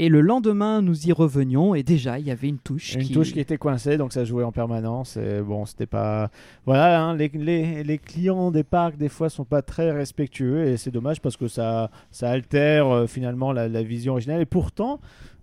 [0.00, 2.94] Et le lendemain, nous y revenions et déjà, il y avait une touche.
[2.94, 3.12] Une qui...
[3.12, 5.16] touche qui était coincée, donc ça jouait en permanence.
[5.16, 6.30] Et bon, c'était pas.
[6.66, 10.68] Voilà, hein, les, les, les clients des parcs, des fois, sont pas très respectueux.
[10.68, 14.40] Et c'est dommage parce que ça, ça altère euh, finalement la, la vision originale.
[14.40, 15.00] Et pourtant.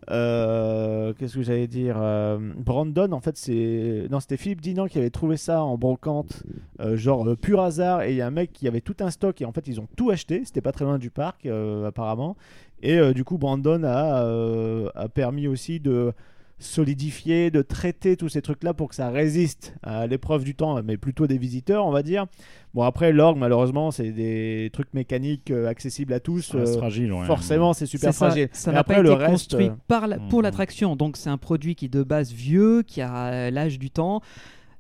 [0.10, 4.08] euh, Qu'est-ce que j'allais dire euh, Brandon, en fait, c'est.
[4.10, 6.44] Non, c'était Philippe Dinan qui avait trouvé ça en brocante,
[6.80, 8.04] euh, genre pur hasard.
[8.04, 9.82] Et il y a un mec qui avait tout un stock et en fait, ils
[9.82, 10.44] ont tout acheté.
[10.46, 11.46] C'était pas très loin du parc,
[11.86, 12.38] apparemment.
[12.82, 16.14] Et euh, du coup, Brandon a, euh, a permis aussi de
[16.58, 20.96] solidifier, de traiter tous ces trucs-là pour que ça résiste à l'épreuve du temps, mais
[20.98, 22.26] plutôt des visiteurs, on va dire.
[22.74, 26.54] Bon, après, l'orgue, malheureusement, c'est des trucs mécaniques euh, accessibles à tous.
[26.56, 27.26] Euh, fragile, ouais.
[27.26, 28.48] forcément, c'est super ça, fragile.
[28.54, 30.44] Ça n'a pas le été reste, construit par la- pour Mhm.
[30.44, 30.96] l'attraction.
[30.96, 34.22] Donc c'est un produit qui est de base vieux, qui a l'âge du temps.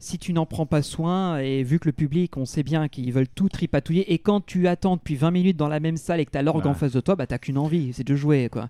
[0.06, 3.12] Si tu n'en prends pas soin, et vu que le public, on sait bien qu'ils
[3.12, 6.26] veulent tout tripatouiller, et quand tu attends depuis 20 minutes dans la même salle et
[6.28, 6.70] que tu as l'orgue Ouais.
[6.70, 8.70] en face de toi, bah t'as qu'une envie, c'est de jouer quoi.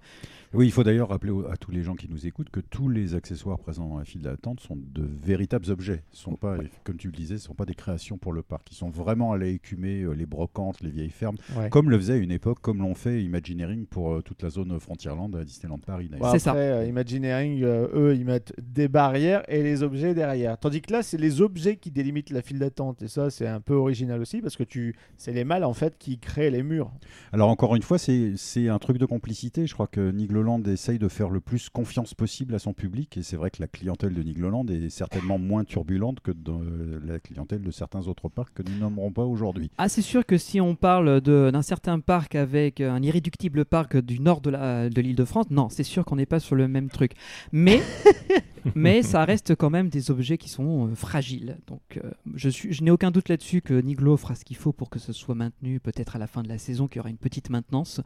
[0.56, 3.14] Oui, il faut d'ailleurs rappeler à tous les gens qui nous écoutent que tous les
[3.16, 6.04] accessoires présents dans la file d'attente sont de véritables objets.
[6.12, 8.72] Ce sont pas, comme tu le disais, ce sont pas des créations pour le parc.
[8.72, 11.70] Ils sont vraiment allés écumer euh, les brocantes, les vieilles fermes, Ouais.
[11.70, 14.80] comme le faisait à une époque, comme l'ont fait Imagineering pour euh, toute la zone
[14.80, 16.10] Frontierland à Disneyland Paris.
[16.12, 16.56] Bon, après, ça.
[16.56, 20.58] euh, Imagineering, euh, eux, ils mettent des barrières et les objets derrière.
[20.58, 23.02] Tandis que là, c'est les objets qui délimitent la file d'attente.
[23.02, 25.98] Et ça, c'est un peu original aussi parce que tu, c'est les mâles en fait
[25.98, 26.92] qui créent les murs.
[27.34, 29.68] Alors encore une fois, c'est c'est un truc de complicité.
[29.68, 30.12] Je crois que
[30.46, 33.18] Nigloland essaye de faire le plus confiance possible à son public.
[33.18, 37.20] Et c'est vrai que la clientèle de Nigloland est certainement moins turbulente que euh, la
[37.20, 39.72] clientèle de certains autres parcs que nous nommerons pas aujourd'hui.
[39.78, 44.20] Ah, c'est sûr que si on parle d'un certain parc avec un irréductible parc du
[44.20, 46.68] nord de la- de l'île de France, non, c'est sûr qu'on n'est pas sur le
[46.68, 47.14] même truc.
[47.52, 47.82] Mais,
[48.76, 51.58] mais ça reste quand même des objets qui sont euh, fragiles.
[51.68, 54.74] Donc, euh, je, suis, je n'ai aucun doute là-dessus que Niglo fera ce qu'il faut
[54.74, 57.10] pour que ce soit maintenu, peut-être à la fin de la saison, qu'il y aura
[57.10, 58.02] une petite maintenance.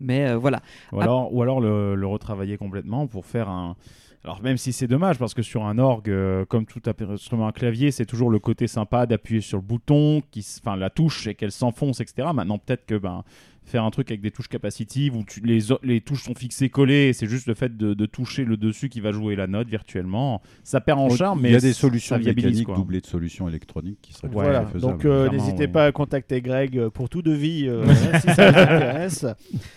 [0.00, 0.60] Mais euh, voilà.
[0.92, 3.76] Ou alors, ou alors le, le retravailler complètement pour faire un.
[4.22, 7.52] Alors même si c'est dommage parce que sur un orgue, euh, comme tout instrument à
[7.52, 11.34] clavier, c'est toujours le côté sympa d'appuyer sur le bouton, qui, enfin la touche et
[11.34, 12.28] qu'elle s'enfonce, etc.
[12.34, 13.24] Maintenant peut-être que ben
[13.70, 17.08] faire un truc avec des touches capacitives où tu- les, les touches sont fixées collées,
[17.08, 19.68] et c'est juste le fait de, de toucher le dessus qui va jouer la note
[19.68, 20.42] virtuellement.
[20.64, 22.74] Ça perd en charme, mais il y a des solutions mécaniques quoi.
[22.76, 24.66] doublées de solutions électroniques qui seraient Voilà.
[24.66, 24.80] faisables.
[24.80, 27.84] Donc, euh, n'hésitez pas à contacter Greg euh, pour tout devis euh,
[28.20, 29.26] si ça vous intéresse.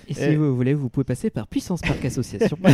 [0.07, 2.57] Et si Et- vous voulez, vous pouvez passer par Puissance Parc Association.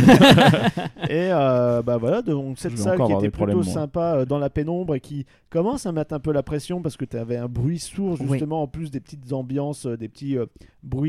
[1.08, 3.64] Et euh, bah voilà, donc cette salle qui était plutôt moi.
[3.64, 6.96] sympa euh, dans la pénombre et qui commence à mettre un peu la pression parce
[6.96, 8.28] que tu avais un bruit sourd Oui.
[8.32, 10.46] justement en plus des petites ambiances, euh, des petits euh,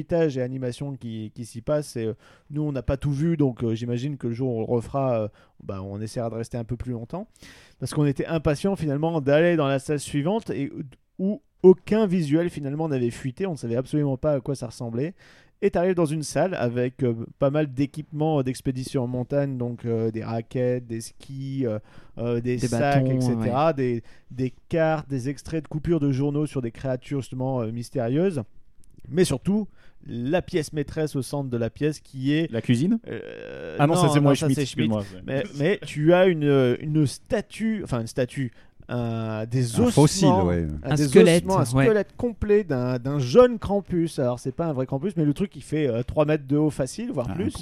[0.10, 1.96] et animations qui, qui s'y passent.
[1.96, 2.14] Et euh,
[2.50, 4.66] nous, on n'a pas tout vu, donc euh, j'imagine que le jour où on le
[4.66, 5.28] refera, euh,
[5.64, 7.28] bah, on essaiera de rester un peu plus longtemps
[7.80, 10.72] parce qu'on était impatient finalement d'aller dans la salle suivante et
[11.18, 15.14] où aucun visuel finalement n'avait fuité, on ne savait absolument pas à quoi ça ressemblait.
[15.64, 19.86] Et tu arrives dans une salle avec euh, pas mal d'équipements d'expédition en montagne, donc
[19.86, 23.56] euh, des raquettes, des skis, euh, des, Des sacs, bâtons, etc.
[23.76, 28.42] Des, des cartes, des extraits de coupures de journaux sur des créatures justement mystérieuses.
[29.08, 29.68] Mais surtout,
[30.08, 32.52] la pièce maîtresse au centre de la pièce qui est...
[32.52, 34.48] La cuisine euh, Ah non, ça c'est moi c'est-
[35.26, 38.52] Mais, mais tu as une, une statue, enfin une statue,
[38.90, 40.68] un- des Un ossements, fossile, ouais.
[40.84, 41.86] un, Un des squelette, ossements, un ouais.
[41.86, 44.20] squelette complet d'un d'un jeune Krampus.
[44.20, 46.58] Alors c'est pas un vrai Krampus, mais le truc il fait euh, 3 mètres de
[46.58, 47.54] haut facile, voire Un plus.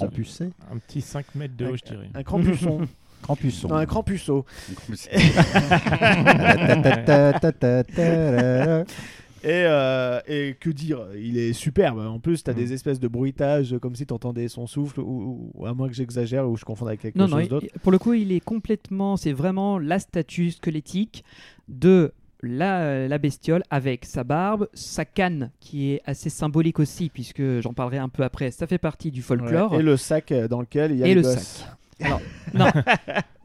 [0.72, 2.08] Un petit 5 mètres de haut, je dirais.
[2.14, 2.80] Un Krampusson.
[3.22, 3.68] Krampusson.
[3.68, 4.46] non, un Krampusseau.
[9.42, 11.98] Et, euh, et que dire, il est superbe.
[11.98, 12.56] En plus, tu as Mm.
[12.56, 15.94] des espèces de bruitages comme si tu entendais son souffle, ou, ou- à moins que
[15.94, 17.66] j'exagère ou je confonde avec quelque Non, chose d'autre.
[17.82, 19.16] pour le coup, il est complètement.
[19.16, 21.24] C'est vraiment la statue squelettique
[21.68, 27.60] de la, la bestiole avec sa barbe, sa canne qui est assez symbolique aussi, puisque
[27.60, 28.50] j'en parlerai un peu après.
[28.50, 29.72] Ça fait partie du folklore.
[29.72, 29.80] Ouais.
[29.80, 31.66] Et le sac euh, dans lequel il y a Et le sac.
[32.02, 32.20] Alors,
[32.54, 32.66] non.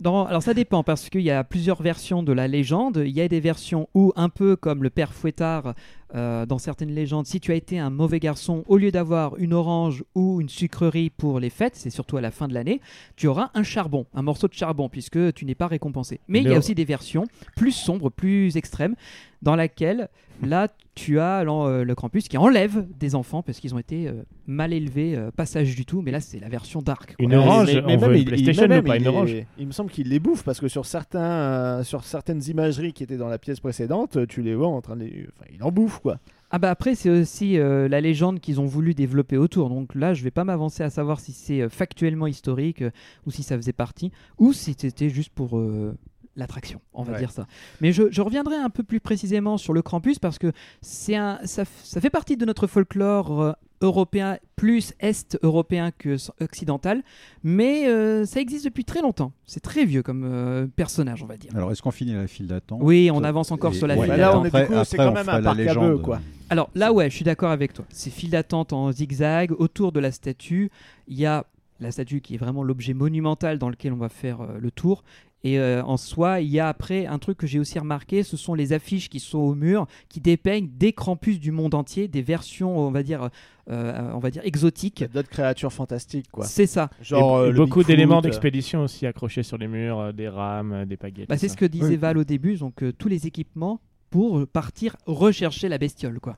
[0.01, 3.01] Dans- alors ça dépend parce qu'il y a plusieurs versions de la légende.
[3.05, 5.73] Il y a des versions où, un peu comme le père Fouettard
[6.13, 9.53] euh, dans certaines légendes, si tu as été un mauvais garçon, au lieu d'avoir une
[9.53, 12.79] orange ou une sucrerie pour les fêtes, c'est surtout à la fin de l'année,
[13.15, 16.19] tu auras un charbon, un morceau de charbon, puisque tu n'es pas récompensé.
[16.27, 17.23] Mais il y a aussi des versions
[17.55, 18.95] plus sombres, plus extrêmes,
[19.41, 20.10] dans laquelle
[20.41, 24.23] là tu as euh, le Krampus qui enlève des enfants parce qu'ils ont été euh,
[24.47, 26.01] mal élevés, euh, pas sages du tout.
[26.01, 27.15] Mais là c'est la version dark.
[27.15, 27.15] quoi.
[27.19, 29.05] Une orange, Mais- mais on même, veut il- une PlayStation, il, même, pas il une
[29.05, 29.36] est- orange.
[29.60, 33.04] Il me semble qu'il les bouffe parce que sur, certains, euh, sur certaines imageries qui
[33.04, 35.04] étaient dans la pièce précédente, tu les vois en train de.
[35.06, 36.17] les- Enfin, il en bouffe quoi.
[36.52, 39.69] Ah bah après c'est aussi euh, la légende qu'ils ont voulu développer autour.
[39.69, 42.91] Donc là je vais pas m'avancer à savoir si c'est euh, factuellement historique euh,
[43.26, 45.98] ou si ça faisait partie ou si c'était juste pour euh,
[46.38, 47.19] l'attraction, on va Ouais.
[47.19, 47.48] dire ça.
[47.82, 51.39] Mais je, je reviendrai un peu plus précisément sur le Krampus parce que c'est un,
[51.45, 53.52] ça, f- ça fait partie de notre folklore euh,
[53.86, 57.04] européen plus est européen que occidental,
[57.43, 59.32] mais euh, ça existe depuis très longtemps.
[59.45, 61.52] C'est très vieux comme euh, personnage, on va dire.
[61.56, 62.80] Alors, est-ce qu'on finit la file d'attente?
[62.82, 64.41] Oui, on avance encore Et- sur la ouais, file Bah là, d'attente.
[64.41, 65.91] on est après- du coup, c'est quand même un la parc à légende.
[65.91, 66.19] bœufs, quoi.
[66.50, 67.86] Alors là, ouais, je suis d'accord avec toi.
[67.89, 69.52] C'est file d'attente en zigzag.
[69.58, 70.69] Autour de la statue,
[71.08, 71.45] il y a
[71.80, 75.04] la statue qui est vraiment l'objet monumental dans lequel on va faire euh, le tour.
[75.45, 78.36] Et euh, en soi, il y a après un truc que j'ai aussi remarqué, ce
[78.36, 82.23] sont les affiches qui sont au mur, qui dépeignent des Krampus du monde entier, des
[82.23, 83.29] versions, on va dire,
[83.69, 85.05] euh, on va dire exotiques.
[85.13, 86.45] D'autres créatures fantastiques quoi.
[86.45, 86.89] C'est ça.
[86.99, 90.97] Genre Et- euh, beaucoup d'éléments d'expédition aussi accrochés sur les murs, euh, des rames, des
[90.97, 91.29] baguettes.
[91.29, 91.95] Bah, c'est ce que disait Oui.
[91.97, 93.79] Val au début, donc euh, tous les équipements
[94.10, 96.38] pour partir rechercher la bestiole, quoi.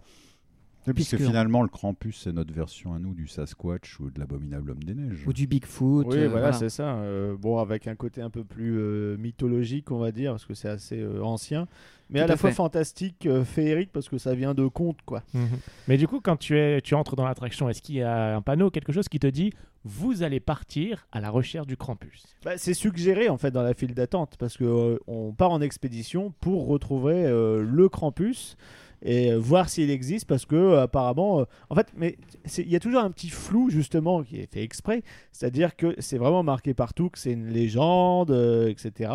[0.93, 4.71] Puisque puisque- finalement, le Krampus, c'est notre version à nous du Sasquatch ou de l'abominable
[4.71, 5.23] homme des neiges.
[5.27, 6.05] Ou du Bigfoot.
[6.07, 6.53] Oui, euh, voilà, voilà.
[6.53, 6.95] c'est ça.
[6.97, 10.53] euh, bon, avec un côté un peu plus euh, mythologique, on va dire, parce que
[10.53, 11.67] c'est assez euh, ancien,
[12.09, 15.23] mais Tout à la fois fantastique, euh, féerique, parce que ça vient de contes, quoi.
[15.33, 15.47] Mhm.
[15.87, 18.41] Mais du coup, quand tu, es, tu entres dans l'attraction, est-ce qu'il y a un
[18.41, 19.51] panneau, quelque chose qui te dit
[19.89, 22.25] vous allez partir à la recherche du Krampus?
[22.43, 25.61] Bah, c'est suggéré en fait dans la file d'attente parce que euh, on part en
[25.61, 28.57] expédition pour retrouver euh, le Krampus
[29.03, 32.17] et euh, voir s'il existe parce que euh, apparemment euh, en fait mais
[32.57, 35.03] il y a toujours un petit flou justement qui est fait exprès.
[35.31, 38.31] C'est-à-dire que c'est vraiment marqué partout que c'est une légende
[38.67, 39.11] etc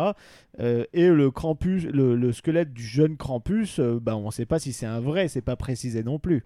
[0.59, 4.71] et le Krampus le, le squelette du jeune Krampus bah, on ne sait pas si
[4.73, 6.43] c'est un vrai c'est pas précisé non plus.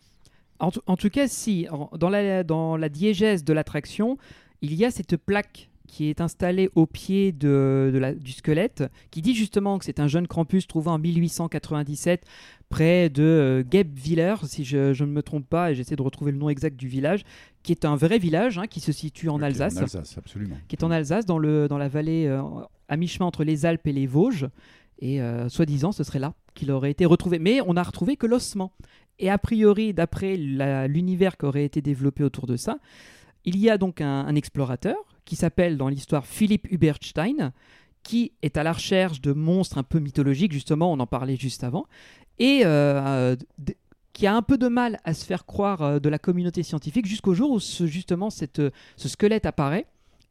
[0.59, 1.67] En, tout- cas, si,
[1.99, 4.17] dans la, dans la diégèse de l'attraction,
[4.61, 9.33] il y a cette plaque qui est installée au pied de, du squelette, qui dit
[9.35, 12.25] justement que c'est un jeune Krampus trouvé en 1897
[12.69, 16.31] près de euh, Guebwiller, si je, je ne me trompe pas, et j'essaie de retrouver
[16.31, 17.23] le nom exact du village,
[17.63, 20.55] qui est un vrai village hein, qui se situe en Alsace En Alsace, absolument.
[20.67, 22.41] qui est en Alsace, dans, le, dans la vallée euh,
[22.89, 24.47] à mi-chemin entre les Alpes et les Vosges.
[24.99, 27.39] Et euh, soi-disant, ce serait là qu'il aurait été retrouvé.
[27.39, 28.71] Mais on n'a retrouvé que l'ossement.
[29.19, 32.79] Et a priori, d'après l'univers qui aurait été développé autour de ça,
[33.45, 37.51] il y a donc un, un explorateur qui s'appelle dans l'histoire Philippe Hubertstein,
[38.03, 41.63] qui est à la recherche de monstres un peu mythologiques, justement, on en parlait juste
[41.63, 41.85] avant,
[42.39, 43.75] et euh, d-
[44.13, 47.05] qui a un peu de mal à se faire croire euh, de la communauté scientifique
[47.05, 49.85] jusqu'au jour où ce- justement cette, euh, ce squelette apparaît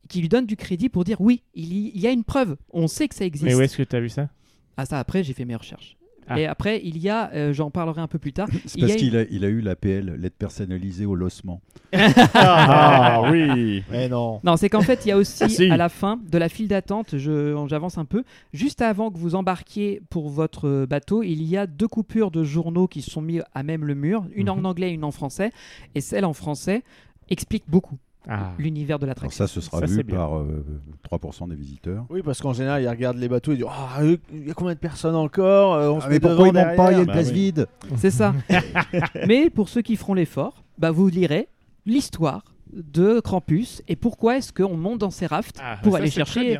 [0.08, 2.56] qui lui donne du crédit pour dire oui, il y, il y a une preuve,
[2.72, 3.44] on sait que ça existe.
[3.46, 4.28] Mais où est-ce que tu as vu ça?
[4.76, 5.96] Ah ça après j'ai fait mes recherches.
[6.28, 6.38] Ah.
[6.40, 8.92] Et après il y a, euh, j'en parlerai un peu plus tard, C'est a parce
[8.94, 11.60] une- qu'il a, il a eu l'APL, l'aide personnalisée au lossement.
[12.34, 15.70] Ah oui mais non Non, c'est qu'en fait, il y a aussi Si.
[15.70, 19.34] à la fin de la file d'attente, je- j'avance un peu, juste avant que vous
[19.34, 23.62] embarquiez pour votre bateau, il y a deux coupures de journaux qui sont mis à
[23.62, 24.66] même le mur, une en Mhm.
[24.66, 25.52] anglais et une en français,
[25.94, 26.82] et celle en français
[27.28, 28.52] explique beaucoup Ah.
[28.58, 29.46] l'univers de Alors l'attraction.
[29.46, 30.64] ça, ce sera Ça, vu par euh,
[31.10, 32.04] 3% des visiteurs.
[32.10, 34.50] oui parce qu'en général ils regardent les bateaux et ils disent Ah, euh, il y
[34.50, 36.94] a combien de personnes encore Euh, on se Ah, met mais pourquoi ils pas Il
[36.94, 37.34] y a une Bah place oui.
[37.34, 37.66] vide.
[37.96, 38.34] C'est ça.
[39.28, 41.48] Mais pour ceux qui feront l'effort, bah, vous lirez
[41.84, 46.10] l'histoire de Krampus et pourquoi est-ce qu'on monte dans ces rafts Ah, pour ça, aller
[46.10, 46.58] chercher,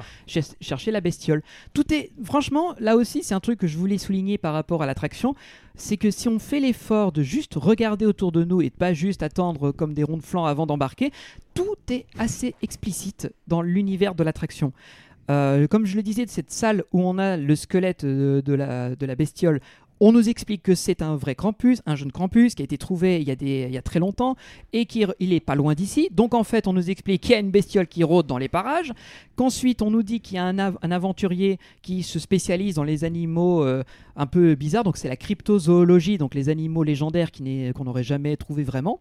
[0.61, 1.43] chercher la bestiole.
[1.75, 4.87] Tout est, franchement, là aussi, c'est un truc que je voulais souligner par rapport à
[4.87, 5.35] l'attraction,
[5.75, 8.95] c'est que si on fait l'effort de juste regarder autour de nous et de pas
[8.95, 11.11] juste attendre comme des ronds de flanc avant d'embarquer,
[11.55, 14.73] tout est assez explicite dans l'univers de l'attraction.
[15.29, 18.55] Euh, comme je le disais, de cette salle où on a le squelette euh, de
[18.55, 19.61] la, de la bestiole,
[20.01, 23.21] on nous explique que c'est un vrai Krampus, un jeune Krampus qui a été trouvé
[23.21, 24.37] il y a, très longtemps
[24.73, 26.09] et qui il est pas loin d'ici.
[26.13, 28.49] Donc en fait, on nous explique qu'il y a une bestiole qui rôde dans les
[28.49, 28.93] parages,
[29.37, 32.85] qu'ensuite on nous dit qu'il y a un, av- un aventurier qui se spécialise dans
[32.85, 33.85] les animaux euh,
[34.17, 38.65] un peu bizarres, donc c'est la cryptozoologie, donc les animaux légendaires qu'on n'aurait jamais trouvé
[38.65, 39.01] vraiment.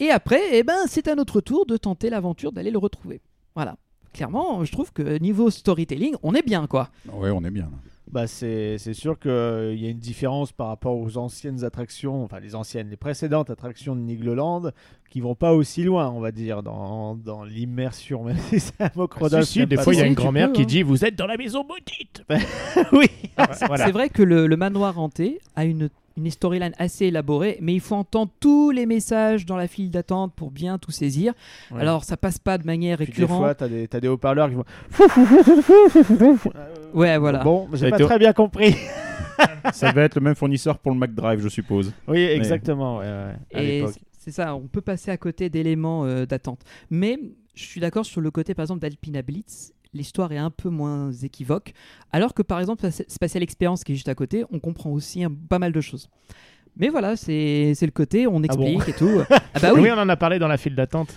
[0.00, 3.20] Et après, eh ben, c'est à notre tour de tenter l'aventure d'aller le retrouver.
[3.54, 3.76] Voilà.
[4.12, 6.90] Clairement, je trouve que niveau storytelling, on est bien quoi.
[7.12, 7.70] Ouais, on est bien.
[8.14, 12.38] Bah c'est c'est sûr qu'il y a une différence par rapport aux anciennes attractions, enfin
[12.38, 14.70] les anciennes, les précédentes attractions de Nigloland,
[15.10, 18.90] qui vont pas aussi loin, on va dire, dans, dans l'immersion, même si c'est un
[18.94, 20.64] mot Ah, si, si, des fois, il y a une grand-mère qui hein.
[20.64, 22.22] dit Vous êtes dans la maison maudite
[22.92, 23.08] oui,
[23.66, 23.84] Voilà.
[23.84, 27.80] C'est vrai que le, le manoir hanté a une, une storyline assez élaborée, mais il
[27.80, 31.32] faut entendre tous les messages dans la file d'attente pour bien tout saisir.
[31.72, 31.80] Ouais.
[31.80, 33.38] Alors ça passe pas de manière Puis des récurrente.
[33.40, 34.64] fois, t'as des, t'as des haut-parleurs qui vont.
[36.94, 37.42] Ouais, voilà.
[37.42, 38.74] Bon, j'ai pas été- très bien compris.
[39.72, 41.92] Ça va être le même fournisseur pour le McDrive, je suppose.
[42.06, 42.98] oui, exactement.
[42.98, 43.94] ouais, ouais, à Et l'époque.
[44.16, 46.60] c'est ça, on peut passer à côté d'éléments euh, d'attente.
[46.90, 47.18] Mais
[47.54, 49.72] je suis d'accord sur le côté, par exemple, d'Alpina Blitz.
[49.94, 51.72] L'histoire est un peu moins équivoque.
[52.12, 55.32] Alors que, par exemple, Spatial Experience, qui est juste à côté, on comprend aussi un-
[55.48, 56.08] pas mal de choses.
[56.76, 59.20] Mais voilà, c'est c'est le côté, on bon explique et tout.
[59.54, 61.14] Ah bah oui, oui, on en a parlé dans la file d'attente.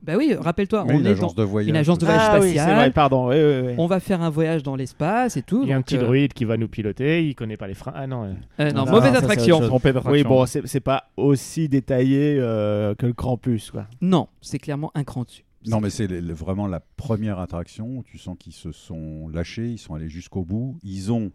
[0.00, 1.68] bah oui rappelle-toi, Oui, on une est agence dans de voyage.
[1.70, 2.76] une agence de voyage Ah oui, c'est spatial.
[2.76, 3.28] vrai, pardon.
[3.30, 3.74] oui, oui, oui.
[3.78, 5.62] on va faire un voyage dans l'espace et tout.
[5.64, 7.74] Il y a un petit euh, druide qui va nous piloter, il connaît pas les
[7.74, 7.92] freins.
[7.96, 9.60] Ah non, euh, euh, non, Non, mauvaise attraction.
[10.06, 13.86] Oui, bon, c'est c'est pas aussi détaillé euh, que le Krampus, quoi.
[14.00, 15.42] Non, c'est clairement un cran dessus.
[15.66, 17.98] Non, mais c'est vraiment la première attraction.
[17.98, 20.78] où Tu sens qu'ils se sont lâchés, ils sont allés jusqu'au bout.
[20.82, 21.30] Ils ont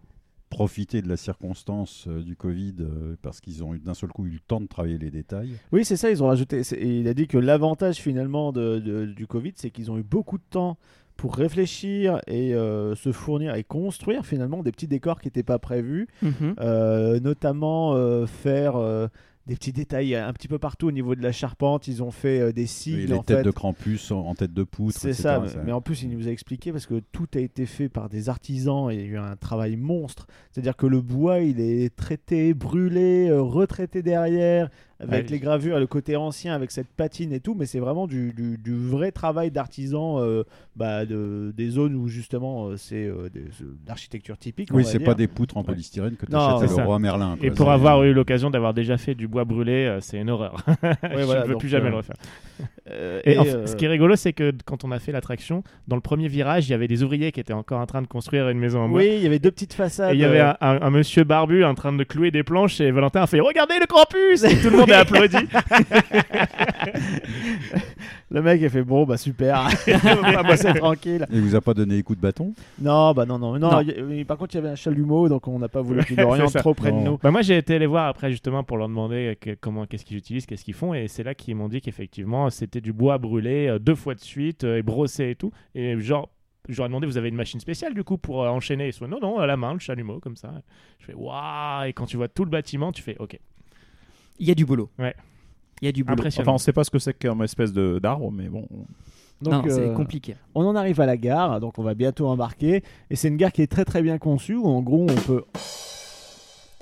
[0.50, 4.26] profité de la circonstance euh, du Covid euh, parce qu'ils ont eu d'un seul coup
[4.26, 5.52] eu le temps de travailler les détails.
[5.72, 6.62] Oui, c'est ça, ils ont rajouté.
[6.82, 10.40] Il a dit que l'avantage finalement de, de- du Covid, c'est qu'ils ont eu beaucoup
[10.40, 10.78] de temps
[11.18, 15.60] pour réfléchir et euh, se fournir et construire finalement des petits décors qui n'étaient pas
[15.60, 16.56] prévus, Mhm.
[16.62, 19.08] Euh, notamment euh, faire euh,
[19.48, 21.88] des petits détails un petit peu partout au niveau de la charpente.
[21.88, 23.44] Ils ont fait euh, des sigles les en têtes fait.
[23.44, 26.32] de Krampus en, en tête de poutre, C'est ça, mais- en plus il nous a
[26.32, 29.18] expliqué parce que tout a été fait par des artisans et il y a eu
[29.18, 30.28] un travail monstre.
[30.52, 35.32] C'est-à-dire que le bois il est traité, brûlé, euh, retraité derrière, avec Ouais.
[35.32, 38.34] les gravures et le côté ancien, avec cette patine et tout, mais c'est vraiment du,
[38.34, 40.44] du- du vrai travail d'artisan euh,
[40.76, 44.70] bah, de, des zones où justement euh, c'est euh, des- euh, d'architecture typique.
[44.74, 46.82] Oui, c'est pas des poutres en polystyrène que tu Non, achètes ça.
[46.82, 47.38] Leroy Merlin.
[47.42, 50.58] Et pour avoir eu l'occasion d'avoir déjà fait du bois brûlé, euh, c'est une horreur.
[50.84, 52.16] Je voilà, ne veux donc, plus jamais euh, le refaire.
[52.92, 54.98] Euh, Et, et, en fait, euh, ce qui est rigolo, c'est que quand on a
[54.98, 57.86] fait l'attraction, dans le premier virage, il y avait des ouvriers qui étaient encore en
[57.86, 59.02] train de construire une maison en bois.
[59.02, 60.12] oui, il y avait deux petites façades.
[60.12, 62.82] Et il y avait un, un- un monsieur barbu en train de clouer des planches
[62.82, 65.38] et Valentin a fait Regardez le campus Et tout le monde a applaudi.
[68.32, 71.26] Le mec a fait bon, bah super, on va bosser tranquille.
[71.32, 72.54] Il vous a pas donné les coups de bâton?
[72.80, 73.72] Non, bah non, non, non.
[73.72, 73.82] Non.
[73.82, 76.20] il y- par contre, il y avait un chalumeau, donc on n'a pas voulu qu'il
[76.22, 77.18] oriente trop près de nous.
[77.18, 80.18] Bah moi j'ai été les voir après justement pour leur demander que- comment qu'est-ce qu'ils
[80.18, 83.68] utilisent, qu'est-ce qu'ils font et c'est là qu'ils m'ont dit qu'effectivement c'était du bois brûlé
[83.68, 86.30] euh, deux fois de suite euh, et brossé et tout et genre
[86.68, 88.88] j'aurais demandé vous avez une machine spéciale du coup pour euh, enchaîner?
[88.88, 90.52] Et soit non non à la main le chalumeau comme ça
[91.00, 93.40] je fais waouh et quand tu vois tout le bâtiment tu fais ok
[94.40, 94.90] Il y a du boulot.
[94.98, 95.14] Ouais.
[95.82, 96.14] Il y a du boulot.
[96.14, 98.68] impressionnant Enfin, on sait pas ce que c'est qu'une espèce de- d'arbre, mais bon.
[99.42, 100.36] Donc, non, c'est euh, compliqué.
[100.54, 102.84] on en arrive à la gare, donc on va bientôt embarquer.
[103.10, 105.44] Et c'est une gare qui est très très bien conçue, où en gros on peut.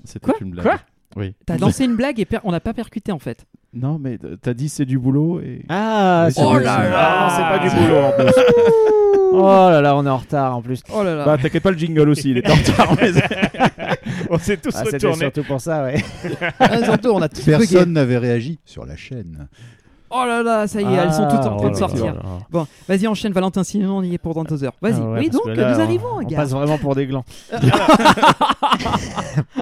[0.04, 0.66] C'était Quoi une blague.
[0.66, 0.80] Quoi
[1.16, 1.36] Oui.
[1.46, 3.46] T'as lancé une blague et per- on n'a pas percuté en fait.
[3.74, 5.66] Non, mais t'as dit c'est du boulot et.
[5.70, 8.44] Ah, c'est vrai, c'est- Ah, non, c'est pas du boulot en plus.
[9.34, 10.82] oh là là, on est en retard en plus.
[10.94, 11.26] Oh là là.
[11.26, 12.96] Bah, t'inquiète pas, le jingle aussi, il est en retard.
[13.02, 13.12] mais-
[14.30, 16.04] on s'est tous Ah, C'était retournés surtout pour ça, ouais.
[16.60, 17.58] Ah, surtout, on a tous bugué.
[17.58, 19.48] Personne n'avait réagi sur la chaîne.
[20.10, 22.06] Oh là là, ça y est, elles sont toutes en Ah, train de là sortir.
[22.16, 22.22] là.
[22.50, 24.74] Bon, vas-y, enchaîne Valentin, sinon on y est pour dans deux heures.
[24.82, 24.96] Vas-y.
[25.02, 26.38] Ah ouais, oui, donc nous arrivons, On gars.
[26.38, 27.26] passe vraiment pour des glands.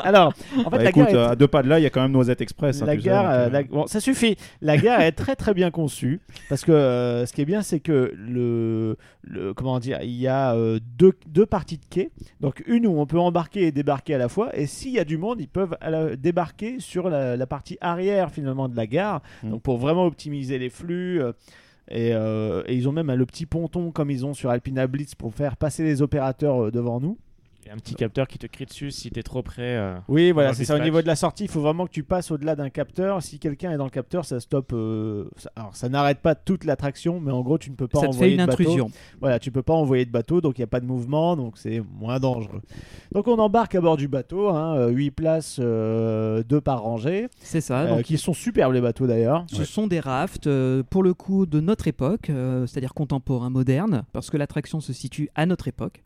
[0.03, 1.85] Alors, en fait, Bah, la écoute, gare est- à deux pas de là, il y
[1.85, 2.81] a quand même Noisette Express.
[2.81, 4.37] hein, la gare, donc, euh, euh, la- bon, ça suffit.
[4.61, 7.79] La gare est très très bien conçue parce que euh, ce qui est bien, c'est
[7.79, 12.09] que le, le- comment dire, il y a euh, deux, deux parties de quai.
[12.41, 15.05] Donc une où on peut embarquer et débarquer à la fois, et s'il y a
[15.05, 19.21] du monde, ils peuvent la- débarquer sur la, la partie arrière finalement de la gare.
[19.43, 19.49] Mm.
[19.51, 21.21] Donc pour vraiment optimiser les flux.
[21.21, 21.33] euh,
[21.89, 25.13] et, euh, et ils ont même le petit ponton comme ils ont sur Alpina Blitz
[25.15, 27.17] pour faire passer les opérateurs euh, devant nous.
[27.68, 29.95] Et un petit capteur qui te crie dessus si t'es trop près euh.
[30.07, 30.76] Oui, voilà, c'est ça.
[30.76, 33.24] Au niveau de la sortie, il faut vraiment que tu passes au-delà d'un capteur.
[33.24, 34.72] Si quelqu'un est dans le capteur, ça stoppe.
[34.74, 38.01] euh, ça- alors, ça n'arrête pas toute l'attraction, mais en gros, tu ne peux pas
[38.01, 38.61] Ça te fait envoyer une de bateau.
[38.63, 38.91] intrusion.
[39.20, 41.57] Voilà, tu peux pas envoyer de bateau, donc il n'y a pas de mouvement, donc
[41.57, 42.61] c'est moins dangereux.
[43.13, 47.80] Donc on embarque à bord du bateau, hein, 8 places, 2 par rangée, C'est ça.
[47.82, 49.43] euh, donc, qui sont superbes les bateaux d'ailleurs.
[49.51, 54.03] Ce sont des rafts, euh, pour le coup, de notre époque, euh, c'est-à-dire contemporain, moderne,
[54.13, 56.03] parce que l'attraction se situe à notre époque.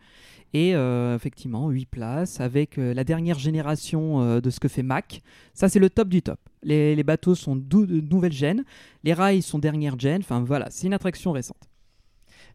[0.54, 4.82] Et euh, effectivement, 8 places, avec euh, la dernière génération euh, de ce que fait
[4.82, 5.22] Mac.
[5.54, 6.40] Ça, c'est le top du top.
[6.64, 8.64] Les, bateaux sont de nouvelle gêne,
[9.04, 11.70] les rails sont dernière gêne, enfin voilà, c'est une attraction récente.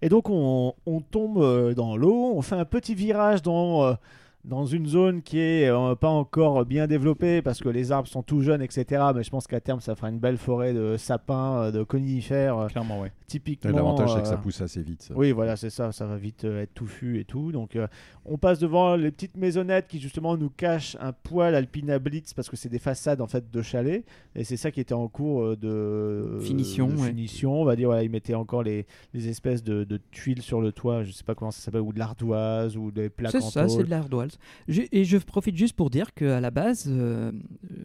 [0.02, 0.74] Et donc on,
[1.10, 3.96] tombe dans l'eau, on fait un petit virage dans,
[4.44, 8.22] dans une zone qui est euh, pas encore bien développée parce que les arbres sont
[8.22, 9.02] tout jeunes, etc.
[9.14, 12.58] Mais je pense qu'à terme ça fera une belle forêt de sapins, euh, de conifères,
[12.58, 13.12] euh, Clairement, ouais.
[13.26, 13.72] typiquement.
[13.72, 15.02] L'avantage, c'est que ça pousse assez vite.
[15.02, 15.14] ça.
[15.16, 17.52] Oui, voilà, c'est ça, ça va vite euh, être touffu et tout.
[17.52, 17.86] Donc, euh,
[18.26, 22.48] on passe devant les petites maisonnettes qui justement nous cachent un poil Alpina Blitz parce
[22.50, 25.42] que c'est des façades en fait de chalets et c'est ça qui était en cours
[25.42, 27.08] euh, de Finition, de ouais.
[27.08, 27.60] finition.
[27.60, 30.72] On va dire, voilà, ils mettaient encore les, les espèces de, de tuiles sur le
[30.72, 33.50] toit, je sais pas comment ça s'appelle, ou de l'ardoise ou des plaques C'est en
[33.50, 34.33] ça, c'est de l'ardoise.
[34.68, 37.32] Je- Et je profite juste pour dire qu'à la base, euh,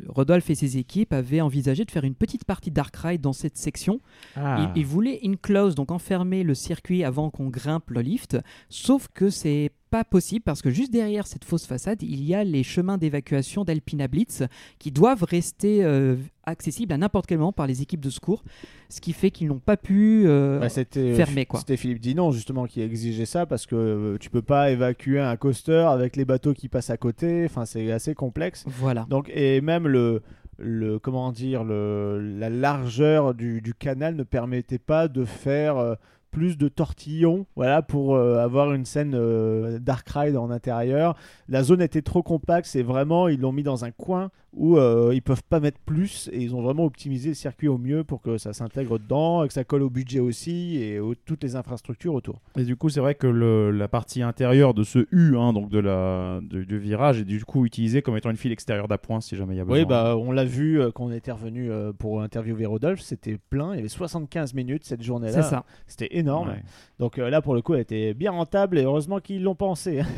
[0.08, 3.58] Rodolphe et ses équipes avaient envisagé de faire une petite partie Dark Ride dans cette
[3.58, 4.00] section.
[4.36, 4.72] Ah.
[4.76, 8.38] Ils, ils voulaient enclose, donc enfermer le circuit avant qu'on grimpe le lift,
[8.70, 12.44] sauf que c'est pas possible parce que juste derrière cette fausse façade, il y a
[12.44, 14.44] les chemins d'évacuation d'Alpina Blitz
[14.78, 18.44] qui doivent rester euh, accessibles à n'importe quel moment par les équipes de secours,
[18.90, 21.60] ce qui fait qu'ils n'ont pas pu euh, Bah, c'était fermer quoi.
[21.60, 25.36] C'était Philippe Dinon justement qui exigeait ça parce que euh, tu peux pas évacuer un
[25.38, 27.46] coaster avec les bateaux qui passent à côté.
[27.46, 28.64] Enfin, c'est assez complexe.
[28.68, 29.06] Voilà.
[29.10, 30.22] Donc, et même le,
[30.58, 35.96] le comment dire, le, la largeur du, du canal ne permettait pas de faire euh,
[36.32, 41.16] plus de tortillons, voilà, pour euh, avoir une scène euh, dark ride en intérieur.
[41.48, 45.12] La zone était trop compacte, c'est vraiment ils l'ont mis dans un coin où euh,
[45.14, 48.20] ils peuvent pas mettre plus et ils ont vraiment optimisé le circuit au mieux pour
[48.22, 51.56] que ça s'intègre dedans et que ça colle au budget aussi et aux toutes les
[51.56, 52.42] infrastructures autour.
[52.58, 55.70] Et du coup, c'est vrai que le- la partie intérieure de ce U, hein, donc
[55.70, 59.22] de la, de- du virage, est du coup utilisée comme étant une file extérieure d'appoint
[59.22, 59.78] si jamais il y a besoin.
[59.82, 63.38] Oui, bah, on l'a vu euh, quand on était revenu euh, pour interviewer Rodolphe, c'était
[63.52, 65.44] plein, il y avait 75 minutes cette journée-là.
[65.44, 65.64] C'est ça.
[65.86, 66.50] C'était énorme.
[66.50, 66.64] Ouais.
[67.00, 70.02] Donc euh, là, pour le coup, elle était bien rentable et heureusement qu'ils l'ont pensé.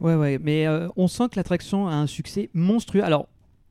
[0.00, 3.04] Ouais, ouais, mais euh, on sent que l'attraction a un succès monstrueux.
[3.04, 3.28] Alors,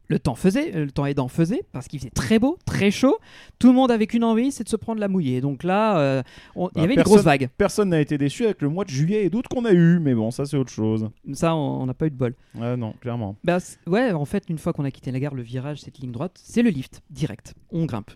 [0.07, 3.17] le temps faisait, euh, le temps aidant faisait, parce qu'il faisait très beau, très chaud.
[3.59, 5.41] Tout le monde avait qu'une envie, c'est de se prendre la mouillée.
[5.41, 6.23] Donc là, euh,
[6.55, 7.49] on- il y Bah, avait une grosse vague.
[7.57, 10.13] Personne n'a été déçu avec le mois de juillet et d'août qu'on a eu, mais
[10.13, 11.09] bon, ça c'est autre chose.
[11.33, 12.33] Ça, on n'a pas eu de bol.
[12.61, 13.35] Ah non, clairement.
[13.43, 13.57] Bah,
[13.87, 16.39] ouais, en fait, une fois qu'on a quitté la gare, le virage, cette ligne droite,
[16.41, 17.53] c'est le lift, direct.
[17.71, 18.11] On grimpe.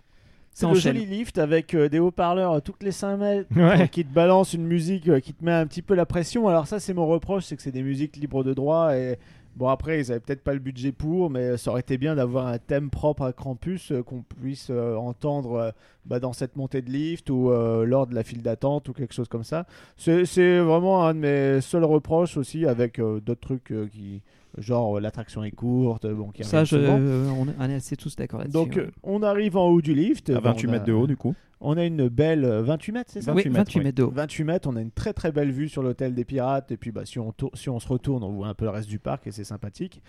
[0.58, 0.94] C'est le enchaîne.
[0.96, 3.82] joli lift avec euh, des haut-parleurs euh, toutes les 5 mètres Ouais.
[3.82, 6.48] euh, qui te balancent une musique euh, qui te met un petit peu la pression.
[6.48, 9.18] Alors ça c'est mon reproche, c'est que c'est des musiques libres de droit et
[9.54, 12.46] bon après ils avaient peut-être pas le budget pour, mais ça aurait été bien d'avoir
[12.46, 15.74] un thème propre à Krampus euh, qu'on puisse entendre
[16.06, 19.28] bah, dans cette montée de lift ou lors de la file d'attente ou quelque chose
[19.28, 19.66] comme ça.
[19.98, 24.22] C'est vraiment un de mes seuls reproches aussi avec d'autres trucs qui
[24.58, 27.96] genre euh, l'attraction est courte, bon qui Ça, je, euh, on est- on est assez
[27.96, 28.52] tous d'accord là-dessus.
[28.54, 28.82] Donc ouais.
[28.82, 30.30] euh, on arrive en haut du lift.
[30.30, 31.34] À Bah, 28 on a- mètres de haut, du coup.
[31.60, 34.02] On a une belle euh, 28 mètres, c'est ça oui, 28 28 mètres, mètres de
[34.02, 34.10] haut.
[34.10, 36.70] 28 mètres, on a une très très belle vue sur l'hôtel des pirates.
[36.70, 38.70] Et puis bah, si, on tour- si on se retourne, on voit un peu le
[38.72, 40.02] reste du parc et c'est sympathique.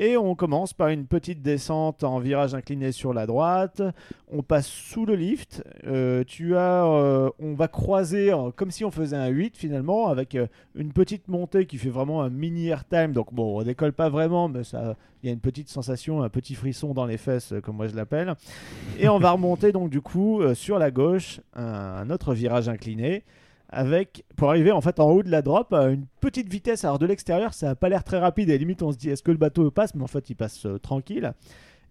[0.00, 3.82] Et on commence par une petite descente en virage incliné sur la droite.
[4.30, 5.64] On passe sous le lift.
[5.88, 10.06] Euh, tu as, euh, on va croiser euh, comme si on faisait un 8 finalement,
[10.06, 10.36] avec
[10.76, 13.12] une petite montée qui fait vraiment un mini airtime.
[13.12, 14.94] Donc bon, on décolle pas vraiment, mais ça,
[15.24, 17.96] il y a une petite sensation, un petit frisson dans les fesses, comme moi je
[17.96, 18.36] l'appelle.
[19.00, 23.24] Et on va remonter donc du coup sur la gauche un autre virage incliné
[23.68, 26.84] avec pour arriver en fait en haut de la drop à une petite vitesse.
[26.84, 28.50] Alors de l'extérieur, ça a pas l'air très rapide.
[28.50, 29.94] Et limite, on se dit est-ce que le bateau passe?
[29.94, 31.32] Mais en fait, il passe euh, tranquille.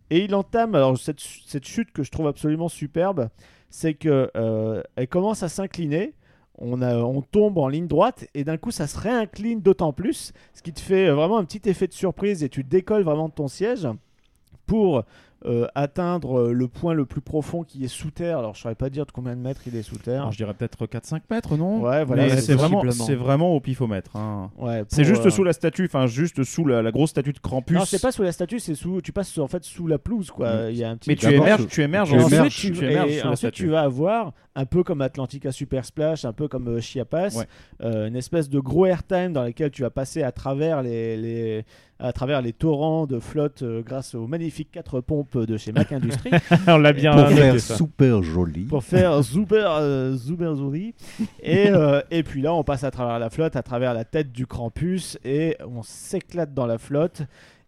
[0.10, 3.30] Et il entame alors cette, cette chute que je trouve absolument superbe,
[3.70, 6.14] c'est que euh, elle commence à s'incliner.
[6.60, 10.34] On, a- on tombe en ligne droite et d'un coup ça se réincline d'autant plus,
[10.56, 13.30] ce qui te fait euh, vraiment un petit effet de surprise et tu décolles vraiment
[13.30, 13.88] de ton siège
[14.66, 15.04] pour
[15.46, 18.40] euh, atteindre euh, le point le plus profond qui est sous terre.
[18.40, 20.22] Alors je saurais pas dire de combien de mètres il est sous terre.
[20.22, 23.06] Alors, je dirais peut-être 4-5 mètres, non Ouais, voilà, c'est vraiment, possiblement.
[23.06, 24.16] c'est vraiment au pifomètre.
[24.16, 24.50] hein.
[24.58, 27.40] Ouais, C'est juste euh, sous la statue, enfin juste sous la, la grosse statue de
[27.40, 27.78] Krampus.
[27.78, 29.02] Non, c'est pas sous la statue, c'est sous.
[29.02, 30.54] Tu passes en fait sous la pelouse, quoi.
[30.68, 30.70] Mm.
[30.72, 31.10] Il y a un petit.
[31.10, 33.32] Mais tu émerges, tu- émerges, tu en- Ensuite, émerges, tu, tu émerges et sous la
[33.32, 33.64] ensuite, statue.
[33.64, 37.46] tu vas avoir un peu comme Atlantica Super Splash, un peu comme Chiapas, Ouais.
[37.84, 41.66] euh, une espèce de gros airtime dans lequel tu vas passer à travers les, les-
[42.00, 45.92] à travers les torrents de flotte euh, grâce aux magnifiques quatre pompes de chez Mac
[45.92, 46.32] Industries
[46.68, 48.66] On l'a bien pour faire super joli.
[48.66, 50.94] pour faire super euh, super joli.
[51.42, 54.32] Et, euh, et puis là, on passe à travers la flotte, à travers la tête
[54.32, 57.22] du Krampus, et on s'éclate dans la flotte.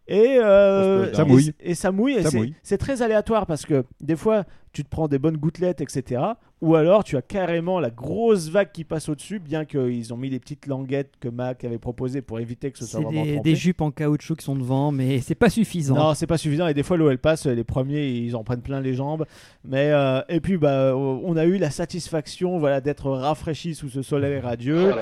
[0.07, 1.53] Et, euh, Ça mouille.
[1.59, 2.23] Et, ça mouille.
[2.23, 2.55] Ça c'est- mouille.
[2.63, 6.21] C'est très aléatoire parce que des fois, tu te prends des bonnes gouttelettes, etc.
[6.61, 10.29] Ou alors, tu as carrément la grosse vague qui passe au-dessus, bien qu'ils ont mis
[10.29, 13.33] les petites languettes que Mac avait proposées pour éviter que ce soit C'est vraiment des,
[13.35, 13.49] trempé.
[13.49, 15.95] des jupes en caoutchouc qui sont devant, mais c'est pas suffisant.
[15.95, 16.67] Non, c'est pas suffisant.
[16.67, 19.25] Et des fois, l'eau elle passe, les premiers ils en prennent plein les jambes.
[19.63, 24.01] Mais euh, et puis bah, on a eu la satisfaction, voilà, d'être rafraîchi sous ce
[24.01, 24.93] soleil radieux.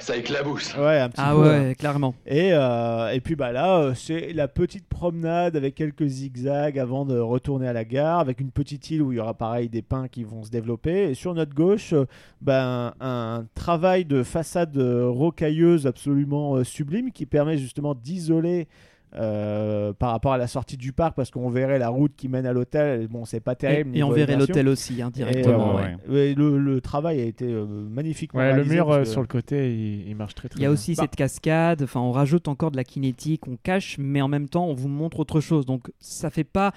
[0.00, 0.74] Ça éclabousse.
[0.78, 1.44] Ouais, un petit ah peu.
[1.44, 1.62] hein.
[1.68, 2.14] ouais, clairement.
[2.26, 7.04] Et, euh, et puis bah là, euh, c'est la petite promenade avec quelques zigzags avant
[7.04, 9.82] de retourner à la gare, avec une petite île où il y aura pareil des
[9.82, 11.10] pins qui vont se développer.
[11.10, 12.06] Et sur notre gauche, euh,
[12.40, 18.66] ben, un travail de façade euh, rocailleuse absolument euh, sublime qui permet justement d'isoler.
[19.14, 22.46] euh, par rapport à la sortie du parc parce qu'on verrait la route qui mène
[22.46, 25.78] à l'hôtel bon c'est pas terrible et on verrait l'hôtel aussi, hein, Et, directement.
[25.78, 25.96] euh, ouais.
[26.08, 29.70] ouais, le, le travail a été euh, magnifiquement Ouais, le mur que- sur le côté,
[29.74, 30.72] il, il marche très très Il y a bien.
[30.72, 31.02] aussi Bah.
[31.02, 34.64] cette cascade, enfin on rajoute encore de la kinétique, on cache, mais en même temps
[34.66, 35.66] on vous montre autre chose.
[35.66, 36.72] Donc ça fait pas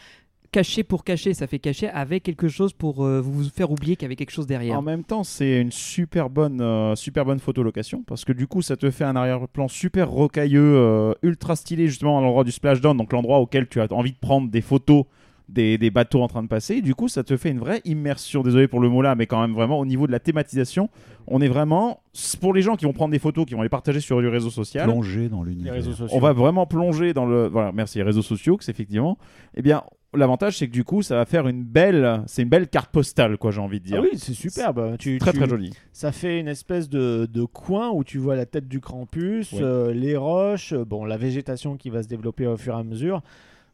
[0.56, 4.04] cacher pour cacher, ça fait cacher avec quelque chose pour euh, vous faire oublier qu'il
[4.04, 4.80] y avait quelque chose derrière.
[4.80, 8.62] En même temps, c'est une super bonne, euh, super bonne photolocation parce que du coup,
[8.62, 12.96] ça te fait un arrière-plan super rocailleux, euh, ultra stylé justement à l'endroit du splashdown,
[12.96, 15.04] donc l'endroit auquel tu as envie de prendre des photos
[15.50, 16.82] des, des bateaux en train de passer.
[16.82, 18.42] Du coup, ça te fait une vraie immersion.
[18.42, 20.90] Désolé pour le mot là, mais quand même vraiment au niveau de la thématisation,
[21.28, 22.00] on est vraiment
[22.40, 24.50] pour les gens qui vont prendre des photos, qui vont les partager sur du réseau
[24.50, 24.86] social.
[24.86, 25.84] Plonger dans l'univers.
[26.14, 27.48] On va vraiment plonger dans le.
[27.48, 29.18] Voilà, merci, les réseaux sociaux, que c'est effectivement.
[29.56, 29.84] Eh bien,
[30.16, 32.22] l'avantage, c'est que du coup, ça va faire une belle.
[32.28, 33.98] C'est une belle carte postale, quoi, j'ai envie de dire.
[34.00, 34.96] Ah oui, c'est superbe.
[34.98, 35.72] Tu, Très, tu- très joli.
[35.94, 39.60] Ça fait une espèce de, de coin où tu vois la tête du Krampus, Oui.
[39.62, 42.84] euh, les roches, euh, bon, la végétation qui va se développer au fur et à
[42.84, 43.22] mesure.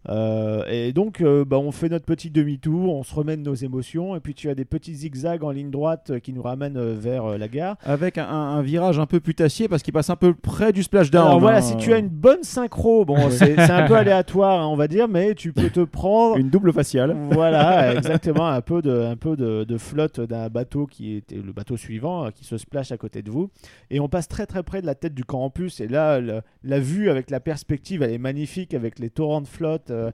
[0.09, 3.53] Euh, et donc, euh, bah, on fait notre petit demi-tour, on se remet de nos
[3.53, 6.77] émotions, et puis tu as des petits zigzags en ligne droite euh, qui nous ramènent
[6.77, 7.77] euh, vers la gare.
[7.83, 11.25] Avec un, virage un peu putassier parce qu'il passe un peu près du splashdown.
[11.25, 11.61] Alors voilà, hein.
[11.61, 15.07] si tu as une bonne synchro, bon, c'est un peu aléatoire, hein, on va dire,
[15.07, 16.37] mais tu peux te prendre.
[16.37, 17.15] Une double faciale.
[17.31, 21.53] Voilà, exactement, un peu de, un peu de, de flotte d'un bateau qui était le
[21.53, 23.49] bateau suivant, euh, qui se splash à côté de vous.
[23.89, 25.79] Et on passe très très près de la tête du campus.
[25.79, 29.47] Et là, le- la vue avec la perspective, elle est magnifique avec les torrents de
[29.47, 29.90] flotte.
[29.91, 30.11] Euh,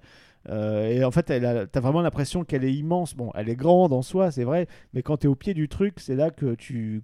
[0.50, 3.16] euh, et en fait, tu as vraiment l'impression qu'elle est immense.
[3.16, 5.68] Bon, elle est grande en soi, c'est vrai, mais quand tu es au pied du
[5.68, 7.04] truc, c'est là que tu,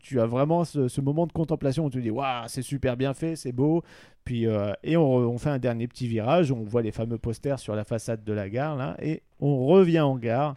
[0.00, 3.36] tu as vraiment ce, moment de contemplation où tu dis waouh, c'est super bien fait,
[3.36, 3.82] c'est beau.
[4.24, 7.74] Puis, euh, et on, fait un dernier petit virage, on voit les fameux posters sur
[7.74, 10.56] la façade de la gare, là, et on revient en gare.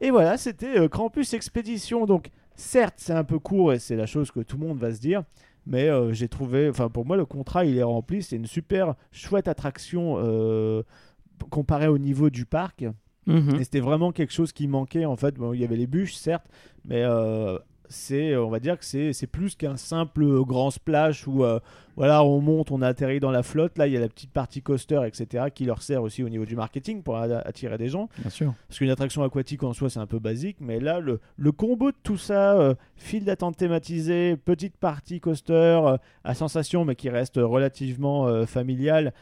[0.00, 2.06] Et voilà, c'était euh, Campus Expédition.
[2.06, 4.92] Donc, certes, c'est un peu court et c'est la chose que tout le monde va
[4.92, 5.24] se dire.
[5.66, 8.94] Mais euh, j'ai trouvé, enfin pour moi le contrat il est rempli, c'est une super
[9.12, 10.82] chouette attraction euh,
[11.50, 12.84] comparée au niveau du parc.
[13.26, 13.56] Mhm.
[13.58, 15.36] Et c'était vraiment quelque chose qui manquait en fait.
[15.36, 16.46] Bon, il y avait les bûches certes,
[16.84, 17.58] mais euh,
[17.88, 21.60] c'est, on va dire que c'est, c'est plus qu'un simple grand splash où euh,
[21.96, 23.78] voilà on monte, on atterrit dans la flotte.
[23.78, 26.44] Là il y a la petite partie coaster etc qui leur sert aussi au niveau
[26.44, 28.08] du marketing pour attirer des gens.
[28.18, 28.54] Bien sûr.
[28.68, 31.90] Parce qu'une attraction aquatique en soi, c'est un peu basique, mais là, le, le combo
[31.90, 37.08] de tout ça, euh, file d'attente thématisée, petite partie coaster euh, à sensation, mais qui
[37.10, 39.12] reste relativement euh, familiale,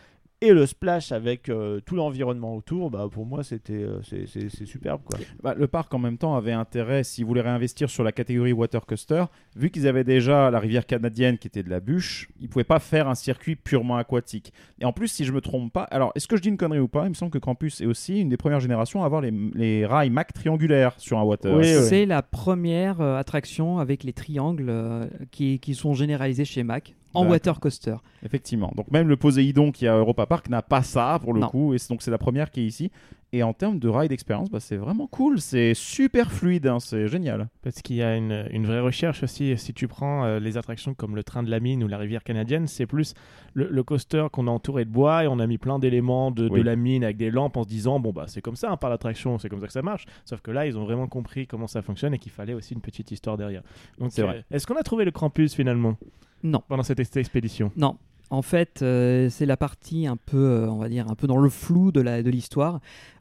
[0.43, 4.49] et le splash avec euh, tout l'environnement autour, bah, pour moi, c'était euh, c'est- c'est
[4.51, 5.01] c'est superbe.
[5.05, 5.19] Quoi.
[5.43, 8.85] Bah, le parc en même temps avait intérêt, s'ils voulaient réinvestir sur la catégorie water
[8.85, 9.25] coaster,
[9.57, 12.79] vu qu'ils avaient déjà la rivière canadienne qui était de la bûche, ils pouvaient pas
[12.81, 14.53] faire un circuit purement aquatique.
[14.81, 16.81] Et en plus, si je me trompe pas, alors est-ce que je dis une connerie
[16.81, 17.05] ou pas?
[17.07, 19.87] Il me semble que Campus est aussi une des premières générations à avoir les, les
[19.87, 21.53] rails Mac triangulaires sur un water.
[21.55, 21.83] Oui, oui.
[21.89, 26.95] C'est la première euh, attraction avec les triangles euh, qui, qui sont généralisés chez Mac
[27.15, 27.31] en D'accord.
[27.33, 27.97] water coaster.
[28.25, 28.73] Effectivement.
[28.77, 31.49] Donc même le Poséidon qui est à Europa Park n'a pas ça pour le Non.
[31.49, 32.91] coup, et donc c'est la première qui est ici.
[33.35, 37.09] Et en termes de ride expérience, bah, c'est vraiment cool, c'est super fluide, hein, c'est
[37.09, 37.49] génial.
[37.63, 39.57] Parce qu'il y a une, une vraie recherche aussi.
[39.57, 42.25] Si tu prends euh, les attractions comme le train de la mine ou la rivière
[42.25, 43.15] canadienne, c'est plus
[43.55, 46.47] le, le coaster qu'on a entouré de bois et on a mis plein d'éléments de,
[46.63, 48.91] la mine avec des lampes en se disant bon bah c'est comme ça hein, par
[48.91, 50.05] l'attraction, c'est comme ça que ça marche.
[50.27, 52.83] Sauf que là ils ont vraiment compris comment ça fonctionne et qu'il fallait aussi une
[52.83, 53.63] petite histoire derrière.
[53.99, 54.45] Donc C'est euh, vrai.
[54.51, 55.97] Est-ce qu'on a trouvé le campus finalement?
[56.43, 56.63] Non.
[56.69, 57.73] pendant cette ex- expédition?
[57.77, 57.97] Non.
[58.31, 61.37] En fait, euh, c'est la partie un peu, euh, on va dire, un peu dans
[61.37, 62.81] le flou de l'histoire.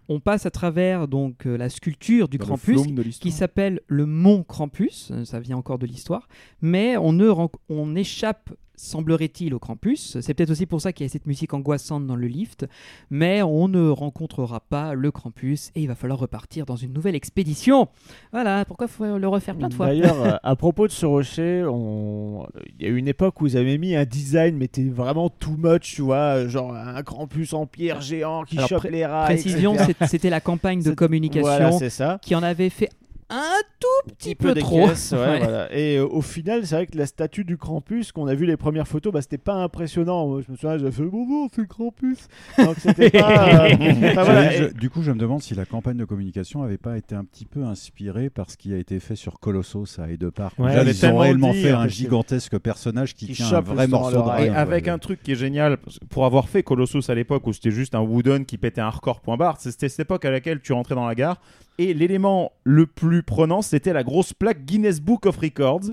[0.09, 2.81] On passe à travers donc euh, la sculpture du Dans Krampus
[3.19, 5.11] qui s'appelle le Mont Krampus.
[5.23, 6.27] Ça vient encore de l'histoire,
[6.61, 7.29] mais on ne
[7.69, 8.49] on échappe
[8.81, 10.17] semblerait-il au Krampus.
[10.21, 12.65] C'est peut-être aussi pour ça qu'il y a cette musique angoissante dans le lift,
[13.09, 17.15] mais on ne rencontrera pas le Krampus et il va falloir repartir dans une nouvelle
[17.15, 17.87] expédition.
[18.31, 21.63] Voilà, pourquoi faut le refaire plein de fois D'ailleurs, euh, à propos de ce rocher,
[21.67, 22.47] on...
[22.79, 25.29] il y a eu une époque où ils avaient mis un design, mais c'était vraiment
[25.29, 29.25] too much, tu vois, genre un campus en pierre géant qui Alors, chope les rails.
[29.25, 29.75] Précision,
[30.07, 32.19] c'était la campagne de communication Voilà, c'est ça.
[32.21, 32.89] qui en avait fait
[33.31, 34.87] un tout petit peu, trop.
[34.89, 35.39] caisses, ouais, Ouais.
[35.39, 35.73] voilà.
[35.75, 38.57] Et euh, au final, c'est vrai que la statue du Krampus, qu'on a vu les
[38.57, 40.41] premières photos, bah, c'était pas impressionnant.
[40.41, 42.27] Je me souviens, j'avais fait bonjour, c'est le Krampus.
[42.57, 43.65] Donc c'était pas.
[43.69, 43.69] euh,
[44.11, 44.51] enfin, voilà.
[44.51, 46.97] Je- Et- je- du coup, je me demande si la campagne de communication n'avait pas
[46.97, 50.29] été un petit peu inspirée par ce qui a été fait sur Colossus à Hyde
[50.29, 50.59] Park.
[50.59, 53.49] Ouais, Là, ils ont réellement le fait dire, un gigantesque personnage qui, Qui tient un
[53.49, 54.43] chope vrai morceau de.
[54.45, 55.77] Et avec un truc qui est génial,
[56.09, 59.21] pour avoir fait Colossus à l'époque où c'était juste un wooden qui pétait un record
[59.21, 61.39] point barre, c'était cette époque à laquelle tu rentrais dans la gare.
[61.77, 65.91] Et l'élément le plus prenant, c'était la grosse plaque Guinness Book of Records.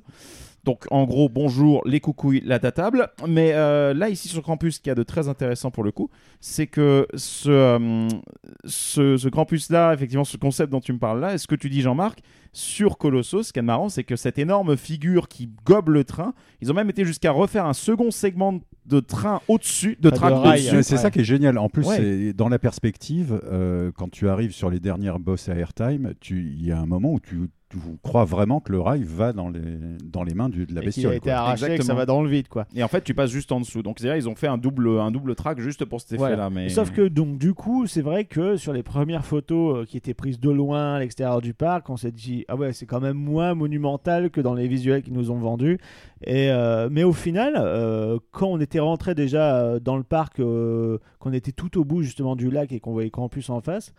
[0.64, 3.08] Donc en gros, bonjour, les coucouilles, la table.
[3.26, 5.92] Mais euh, là, ici sur Campus, ce qu'il y a de très intéressant pour le
[5.92, 8.08] coup, c'est que ce, euh,
[8.64, 11.70] ce, ce campus-là, effectivement, ce concept dont tu me parles là, est ce que tu
[11.70, 12.20] dis Jean-Marc,
[12.52, 16.34] sur Colossus, ce qui est marrant, c'est que cette énorme figure qui gobe le train,
[16.60, 20.56] ils ont même été jusqu'à refaire un second segment de train au-dessus, de de train
[20.56, 20.82] c'est Ouais.
[20.82, 21.58] ça qui est génial.
[21.58, 21.96] En plus, Ouais.
[21.96, 26.52] c'est dans la perspective, euh, quand tu arrives sur les dernières bosses à Airtime, tu-
[26.58, 29.48] il y a un moment où tu, tu crois vraiment que le rail va dans
[29.50, 29.60] les,
[30.04, 31.14] dans les mains du- de la et qu'il a bestiole.
[31.14, 31.32] été quoi.
[31.38, 32.66] arraché et que ça va dans le vide, quoi.
[32.74, 33.82] Et en fait, tu passes juste en dessous.
[33.82, 36.34] Donc, c'est-à-dire, ils ont fait un double, un double track juste pour cet Voilà.
[36.34, 36.50] effet-là.
[36.50, 36.68] Mais...
[36.70, 40.14] Sauf que donc du coup, c'est vrai que sur les premières photos euh, qui étaient
[40.14, 43.16] prises de loin à l'extérieur du parc, on s'est dit ah ouais c'est quand même
[43.18, 45.78] moins monumental que dans les visuels qu'ils nous ont vendus.
[46.24, 50.98] Et euh, mais au final, euh, quand on était rentré déjà dans le parc, euh,
[51.18, 53.92] qu'on était tout au bout justement du lac et qu'on voyait Campus en face.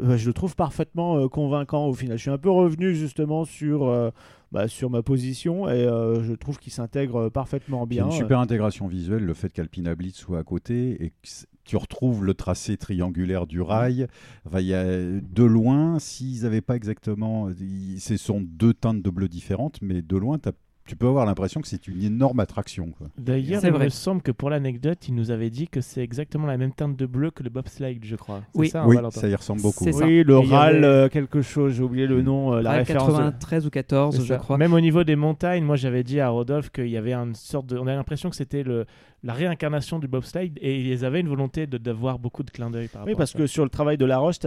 [0.00, 2.16] Euh, je le trouve parfaitement euh, convaincant au final.
[2.16, 4.10] Je suis un peu revenu justement sur, euh,
[4.52, 8.06] bah, sur ma position et je trouve qu'il s'intègre parfaitement bien.
[8.06, 11.28] une super intégration visuelle, le fait qu'Alpina Blitz soit à côté et que
[11.64, 14.06] tu retrouves le tracé triangulaire du rail.
[14.46, 17.50] Enfin, y a, de loin, s'ils n'avaient pas exactement.
[17.98, 20.52] Ce sont deux teintes de bleu différentes, mais de loin, t'as-
[20.86, 22.92] tu peux avoir l'impression que c'est une énorme attraction.
[23.18, 23.84] D'ailleurs, il vrai.
[23.86, 26.96] me semble que pour l'anecdote, il nous avait dit que c'est exactement la même teinte
[26.96, 28.42] de bleu que le bobsleigh, je crois.
[28.54, 28.68] Oui.
[28.68, 29.90] ça, oui, Valentin ça y ressemble beaucoup.
[29.90, 30.06] Ça.
[30.06, 33.08] Oui, le RAL avait- euh, quelque chose, j'ai oublié le nom, euh, la Ah, référence.
[33.08, 34.58] de- 93 ou 14, C'est je crois.
[34.58, 37.66] Même au niveau des montagnes, moi j'avais dit à Rodolphe qu'il y avait une sorte
[37.66, 37.78] de.
[37.78, 38.86] On a l'impression que c'était le...
[39.22, 42.88] la réincarnation du bobsleigh et ils avaient une volonté de- d'avoir beaucoup de clins d'œil
[43.06, 44.46] Oui, parce que sur le travail de la roche, tu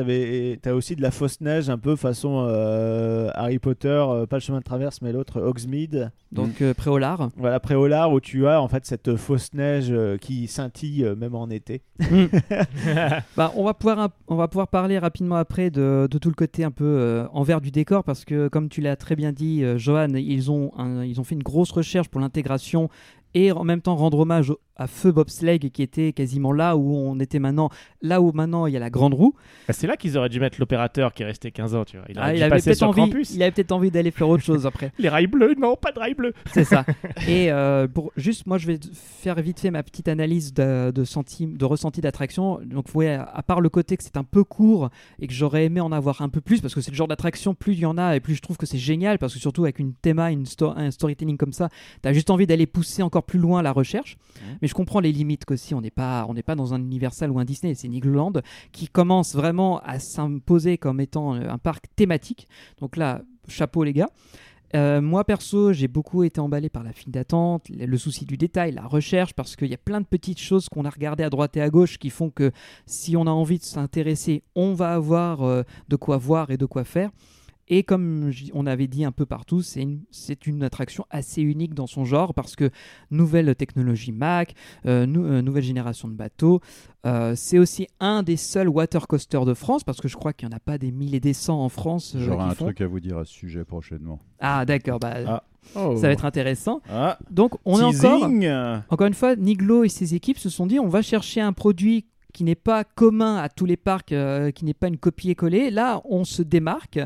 [0.66, 4.42] as aussi de la fausse neige, un peu façon euh, Harry Potter, euh, pas le
[4.42, 6.12] chemin de traverse, mais l'autre, Hogsmeade.
[6.32, 7.30] Donc euh, Préolard.
[7.38, 11.36] Voilà, Préolard, où tu as en fait cette fausse neige euh, qui scintille euh, même
[11.36, 11.82] en été.
[13.36, 16.64] Bah, on, va pouvoir, on va pouvoir parler rapidement après de, de tout le côté
[16.64, 19.78] un peu euh, envers du décor parce que comme tu l'as très bien dit euh,
[19.78, 22.90] Johan, ils ont, un- ils ont fait une grosse recherche pour l'intégration
[23.34, 27.20] et en même temps rendre hommage à Feu Bobsleigh qui était quasiment là où on
[27.20, 27.70] était maintenant,
[28.02, 29.36] là où maintenant il y a la grande roue.
[29.68, 32.06] Bah, c'est là qu'ils auraient dû mettre l'opérateur qui est resté 15 ans, tu vois.
[32.10, 33.32] Il aurait Ah, dû il avait peut-être envie, campus.
[33.36, 34.92] il avait peut-être envie d'aller faire autre chose après.
[35.00, 36.34] Les rails bleus, non, pas de rails bleus.
[36.54, 36.86] C'est ça.
[37.28, 41.04] Et euh, pour juste, moi, je vais faire vite fait ma petite analyse de, de,
[41.04, 42.60] senti- de ressenti d'attraction.
[42.66, 45.82] Donc, ouais, à part le côté que c'est un peu court et que j'aurais aimé
[45.82, 47.98] en avoir un peu plus, parce que c'est le genre d'attraction, plus il y en
[47.98, 50.46] a et plus je trouve que c'est génial, parce que surtout avec une théma, une
[50.46, 51.68] sto- un storytelling comme ça,
[52.02, 54.18] t'as juste envie d'aller pousser encore plus loin la recherche.
[54.62, 57.32] Mais je comprends les limites qu'aussi, on n'est pas, on n'est pas dans un Universal
[57.32, 58.34] ou un Disney, c'est Nigloland
[58.72, 62.47] qui commence vraiment à s'imposer comme étant euh, un parc thématique.
[62.80, 64.09] Donc là, chapeau les gars.
[64.76, 68.72] Euh, moi perso, j'ai beaucoup été emballé par la file d'attente, le souci du détail,
[68.72, 71.57] la recherche, parce qu'il y a plein de petites choses qu'on a regardées à droite
[71.57, 72.51] et à gauche qui font que
[72.86, 76.67] si on a envie de s'intéresser, on va avoir euh, de quoi voir et de
[76.67, 77.09] quoi faire.
[77.72, 79.86] Et comme on avait dit un peu partout, c'est
[80.47, 82.72] une, attraction assez unique dans son genre parce que
[83.11, 84.55] nouvelle technologie Mac,
[84.88, 86.61] euh, nou- euh, nouvelle génération de bateaux.
[87.05, 90.47] euh, c'est aussi un des seuls water coasters de France parce que je crois qu'il
[90.49, 92.15] n'y en a pas des 1000 et des 100 en France.
[92.17, 92.65] J'aurai un font.
[92.65, 94.20] truc à vous dire à ce sujet prochainement.
[94.39, 95.43] Ah d'accord, bah, Ah.
[95.76, 95.95] Oh.
[95.95, 96.82] ça va être intéressant.
[96.89, 98.30] Ah, Donc on est encore,
[98.89, 102.05] encore une fois, Niglo et ses équipes se sont dit on va chercher un produit
[102.34, 105.72] qui n'est pas commun à tous les parcs, euh, qui n'est pas une copie-collée.
[105.72, 106.99] Là, on se démarque,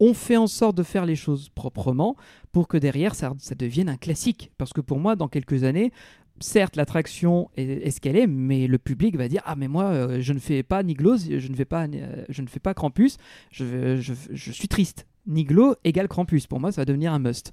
[0.00, 2.16] on fait en sorte de faire les choses proprement
[2.52, 4.52] pour que derrière ça, ça devienne un classique.
[4.58, 5.92] Parce que pour moi, dans quelques années,
[6.40, 10.20] certes, l'attraction est, ce qu'elle est, mais le public va dire ah mais moi euh,
[10.20, 13.16] je ne fais pas Niglo, je ne fais pas, euh, je ne fais pas Krampus,
[13.50, 15.06] je, je, je suis triste.
[15.26, 16.46] Niglo égale Krampus.
[16.46, 17.52] Pour moi, ça va devenir un must.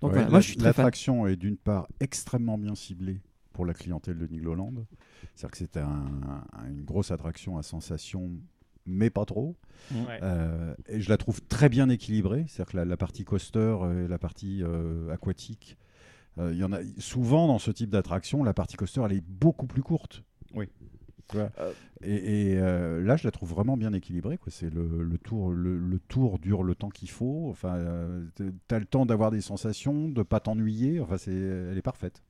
[0.00, 0.84] Donc Ouais, voilà, la- moi je suis très fan.
[0.84, 3.20] L'attraction est d'une part extrêmement bien ciblée
[3.52, 4.72] pour la clientèle de Nigloland.
[5.34, 6.06] C'est-à-dire que c'est un-
[6.52, 8.30] un- une grosse attraction à sensation,
[8.88, 9.56] mais pas trop.
[9.92, 10.18] Ouais.
[10.22, 12.44] Euh, et je la trouve très bien équilibrée.
[12.48, 15.76] C'est-à-dire que la, la partie coaster et la partie euh, aquatique,
[16.38, 19.24] euh, il y en a souvent dans ce type d'attraction, la partie coaster elle est
[19.24, 20.22] beaucoup plus courte.
[20.54, 20.68] Oui.
[21.34, 21.48] Euh.
[22.00, 24.38] et et, euh, là, je la trouve vraiment bien équilibrée.
[24.38, 24.50] quoi.
[24.50, 27.48] C'est le, le tour, le, le tour dure le temps qu'il faut.
[27.50, 27.76] Enfin,
[28.36, 31.00] tu as le temps d'avoir des sensations, de pas t'ennuyer.
[31.00, 32.22] Enfin, c'est, elle est parfaite.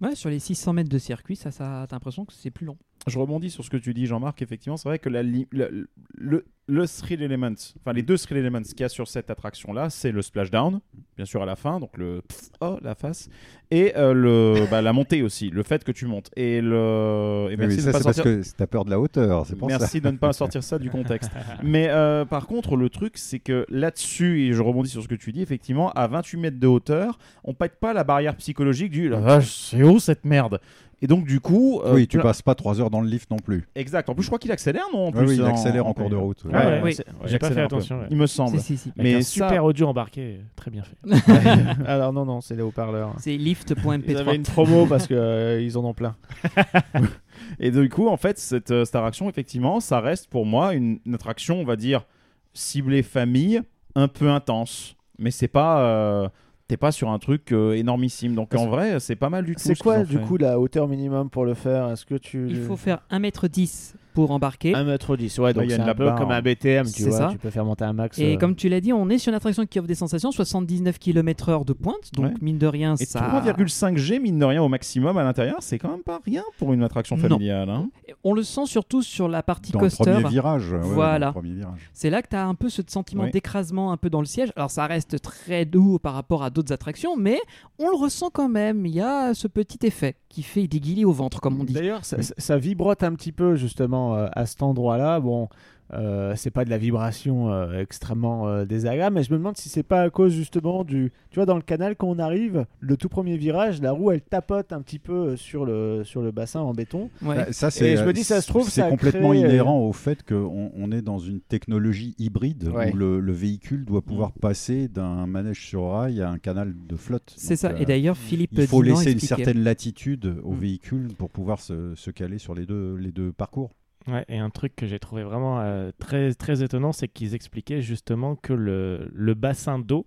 [0.00, 2.76] Ouais, sur les 600 mètres de circuit, ça, ça t'as l'impression que c'est plus long.
[3.08, 4.42] Je rebondis sur ce que tu dis, Jean-Marc.
[4.42, 5.68] Effectivement, c'est vrai que la li- la-
[6.16, 9.90] le, le thrill element, enfin les deux thrill elements qu'il y a sur cette attraction-là,
[9.90, 10.80] c'est le splashdown,
[11.16, 13.28] bien sûr à la fin, donc le pff, oh la face,
[13.70, 16.30] et euh, le bah, la montée aussi, le fait que tu montes.
[16.34, 18.90] Et le et Oui, merci de ça, pas c'est parce que tu as peur de
[18.90, 19.46] la hauteur.
[19.46, 19.78] C'est pour ça.
[19.78, 21.30] Merci de ne pas sortir ça du contexte.
[21.62, 25.14] Mais euh, par contre, le truc, c'est que là-dessus, et je rebondis sur ce que
[25.14, 29.08] tu dis, effectivement, à 28 mètres de hauteur, on pète pas la barrière psychologique du
[29.42, 30.58] c'est haut cette merde?
[31.02, 31.80] Et donc, du coup.
[31.84, 33.68] euh, oui, tu passes pas trois heures dans le lift non plus.
[33.74, 34.08] Exact.
[34.08, 36.08] En plus, je crois qu'il accélère, non en plus, oui, il en- accélère en cours
[36.08, 36.42] de route.
[36.44, 36.96] Ouais, Ouais, ouais, oui.
[37.26, 37.76] J'ai pas fait accélère un peu.
[37.76, 38.06] attention, ouais.
[38.10, 38.58] Il me semble.
[38.58, 38.88] Si, si, si.
[38.90, 40.96] Avec Mais un ça- super audio embarqué, très bien fait.
[41.86, 43.14] Alors non, non, c'est les haut-parleurs.
[43.18, 44.34] C'est Ils avaient lift.mp3.
[44.36, 46.16] une promo parce qu'ils en ont plein.
[47.60, 50.98] Et du coup, en fait, cette, euh, cette attraction, effectivement, ça reste pour moi une,
[51.06, 52.06] une attraction, on va dire,
[52.54, 53.60] ciblée famille,
[53.94, 54.96] un peu intense.
[55.18, 55.80] Mais c'est pas.
[55.82, 56.28] euh,
[56.68, 58.34] T'es pas sur un truc euh, énormissime.
[58.34, 59.60] Donc en vrai, c'est pas mal du tout.
[59.62, 60.24] C'est ce quoi du fait.
[60.24, 61.88] coup la hauteur minimum pour le faire?
[61.90, 64.72] Est-ce que tu Il faut faire 1m10 pour embarquer.
[64.72, 66.36] 1m10, ouais, donc il y a c'est une un peu comme hein.
[66.38, 67.28] un BTM, tu C'est vois, ça.
[67.30, 68.18] tu peux faire monter un max.
[68.18, 70.32] Et euh, comme tu l'as dit, on est sur une attraction qui offre des sensations,
[70.32, 72.32] 79 km/h de pointe, donc Ouais.
[72.40, 73.20] mine de rien, Et ça.
[73.20, 76.72] 3,5 G, mine de rien, au maximum à l'intérieur, c'est quand même pas rien pour
[76.72, 77.68] une attraction familiale.
[77.68, 77.90] hein.
[78.24, 80.04] On le sent surtout sur la partie Dans le coaster.
[80.12, 80.72] premier virage.
[80.72, 81.32] ouais, dans le Voilà.
[81.32, 81.90] premier virage.
[81.92, 83.30] C'est là que tu as un peu ce sentiment Oui.
[83.30, 84.50] d'écrasement un peu dans le siège.
[84.56, 87.38] Alors ça reste très doux par rapport à d'autres attractions, mais
[87.78, 88.86] on le ressent quand même.
[88.86, 91.72] Il y a ce petit effet qui fait des guillis au ventre, comme on dit.
[91.72, 95.18] D'ailleurs, ça, ça- ça vibrote un petit peu justement euh, à cet endroit-là.
[95.18, 95.48] Bon,
[95.92, 99.68] euh, c'est pas de la vibration euh, extrêmement euh, désagréable, mais je me demande si
[99.68, 101.12] c'est pas à cause justement du.
[101.30, 104.20] Tu vois, dans le canal, quand on arrive, le tout premier virage, la roue elle
[104.22, 107.10] tapote un petit peu sur le, sur le bassin en béton.
[107.22, 107.36] Ouais.
[107.36, 110.22] Bah, ça, Et c'est, je me dis, ça se trouve, c'est complètement inhérent au fait
[110.24, 112.92] qu'on on est dans une technologie hybride Ouais.
[112.92, 116.96] où le, le véhicule doit pouvoir passer d'un manège sur rail à un canal de
[116.96, 117.32] flotte.
[117.36, 117.70] C'est Donc, ça.
[117.70, 120.58] euh, Et d'ailleurs, Philippe il faut Dinan laisser une certaine latitude au Mm.
[120.58, 123.70] véhicule pour pouvoir se, se caler sur les deux, les deux parcours.
[124.06, 127.82] Ouais, et un truc que j'ai trouvé vraiment euh, très, très étonnant, c'est qu'ils expliquaient
[127.82, 130.06] justement que le, le bassin d'eau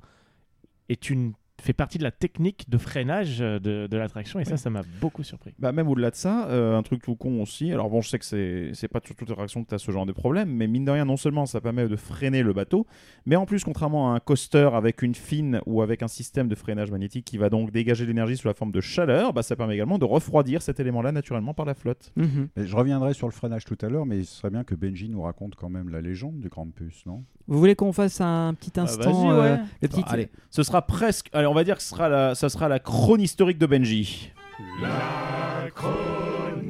[0.90, 4.58] est une fait partie de la technique de freinage euh, de, de l'attraction et ça,
[4.58, 5.54] ça m'a beaucoup surpris.
[5.60, 7.72] Bah, même au-delà de ça, euh, un truc tout con aussi.
[7.72, 9.92] Alors bon, je sais que c'est c'est pas sur toute attraction que tu as ce
[9.92, 12.86] genre de problème, mais mine de rien, non seulement ça permet de freiner le bateau,
[13.26, 16.56] mais en plus, contrairement à un coaster avec une fine ou avec un système de
[16.56, 19.56] freinage magnétique qui va donc dégager de l'énergie sous la forme de chaleur, bah, ça
[19.56, 22.12] permet également de refroidir cet élément-là naturellement par la flotte.
[22.16, 22.50] Mhm.
[22.56, 25.10] Mais je reviendrai sur le freinage tout à l'heure, mais ce serait bien que Benji
[25.10, 27.24] nous raconte quand même la légende du Krampus, non?
[27.48, 29.48] Vous voulez qu'on fasse un petit instant vas-y, ouais.
[29.48, 31.30] euh, le petit Bah, allez, ce sera presque.
[31.34, 34.32] Allez, on va dire que ce sera la, ça sera la chrone historique de Benji.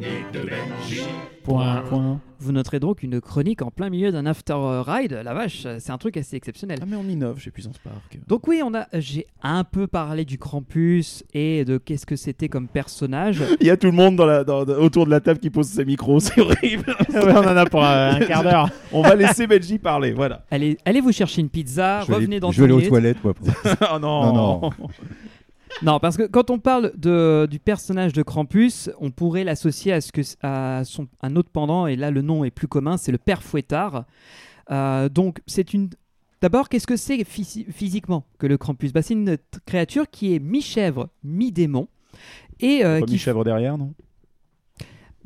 [0.01, 1.01] Chronique de Benji.
[1.43, 2.19] Point.
[2.41, 4.53] Vous noterez donc une chronique en plein milieu d'un after
[4.85, 5.19] ride.
[5.25, 6.79] La vache, c'est un truc assez exceptionnel.
[6.81, 8.19] Ah, mais on innove chez Puissance Park.
[8.27, 12.47] Donc oui, on a, j'ai un peu parlé du Krampus et de qu'est-ce que c'était
[12.49, 13.41] comme personnage.
[13.61, 15.49] Il y a tout le monde dans la, dans- dans- autour de la table qui
[15.49, 16.95] pose ses micros, c'est horrible.
[17.13, 18.69] on en a pour un quart d'heure.
[18.93, 20.45] on va laisser Benji parler, voilà.
[20.51, 22.85] Allez, allez vous chercher une pizza, Je vais aller- revenez dans Je vais aller 10
[22.85, 23.33] aux toilettes, moi.
[23.33, 23.47] pour-
[23.93, 24.33] oh non.
[24.33, 24.69] Non, non.
[25.81, 30.01] Non, parce que quand on parle de, du personnage de Krampus, on pourrait l'associer à,
[30.01, 33.11] ce que, à son, un autre pendant, et là le nom est plus commun, c'est
[33.11, 34.05] le Père Fouettard.
[34.71, 35.89] Euh, donc c'est une...
[36.41, 38.93] D'abord, qu'est-ce que c'est phys- physiquement que le Krampus?
[38.93, 41.87] Bah, C'est une créature qui est mi-chèvre, mi-démon.
[42.59, 43.13] Et euh, qui...
[43.13, 43.93] mis chèvre derrière, non?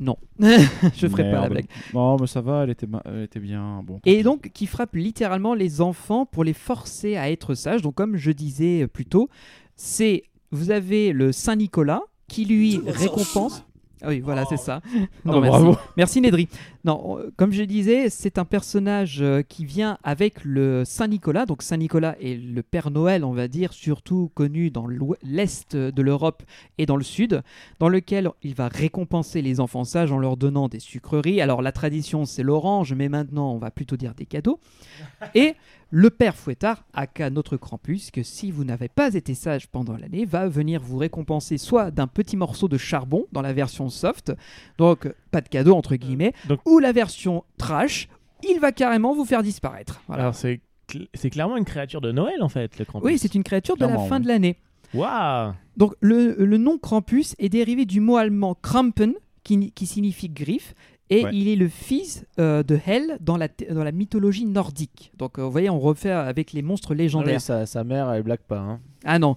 [0.00, 1.66] Non, je ferai pas la blague.
[1.94, 3.80] Non, mais ça va, elle était, ma- elle était bien.
[3.84, 4.00] Bon.
[4.04, 7.80] Et donc qui frappe littéralement les enfants pour les forcer à être sages.
[7.80, 9.28] Donc comme je disais plus tôt,
[9.76, 13.64] c'est vous avez le Saint Nicolas qui lui récompense.
[14.02, 14.80] Ah oui, voilà, c'est ça.
[15.24, 15.48] Non, bah, merci.
[15.48, 15.76] bravo.
[15.96, 16.48] Merci Nedry.
[16.84, 21.46] Non, euh, comme je disais, c'est un personnage euh, qui vient avec le Saint Nicolas.
[21.46, 24.86] Donc Saint Nicolas est le Père Noël, on va dire, surtout connu dans
[25.22, 26.42] l'est de l'Europe
[26.76, 27.42] et dans le sud,
[27.80, 31.40] dans lequel il va récompenser les enfants sages en leur donnant des sucreries.
[31.40, 34.60] Alors la tradition, c'est l'orange, mais maintenant, on va plutôt dire des cadeaux.
[35.34, 35.54] Et
[35.90, 40.24] le Père Fouettard, aka notre Krampus, que si vous n'avez pas été sage pendant l'année,
[40.24, 44.32] va venir vous récompenser soit d'un petit morceau de charbon dans la version soft,
[44.76, 48.08] donc pas de cadeau entre guillemets, donc- ou la version trash,
[48.48, 50.00] il va carrément vous faire disparaître.
[50.06, 50.22] Voilà.
[50.24, 50.60] Alors c'est
[50.90, 53.06] cl- c'est clairement une créature de Noël en fait, le Krampus.
[53.10, 54.22] Oui, c'est une créature de la fin oui.
[54.24, 54.56] de l'année.
[54.92, 60.28] Waouh Donc le, le nom Krampus est dérivé du mot allemand Krampen, qui, qui signifie
[60.28, 60.74] griffe,
[61.10, 61.30] et Ouais.
[61.34, 65.12] il est le fils euh, de Hel dans la, dans la mythologie nordique.
[65.18, 67.40] Donc euh, vous voyez, on refait avec les monstres Ah oui, légendaires.
[67.40, 68.58] sa, sa mère, elle blague pas.
[68.60, 68.80] hein.
[69.04, 69.36] Ah non.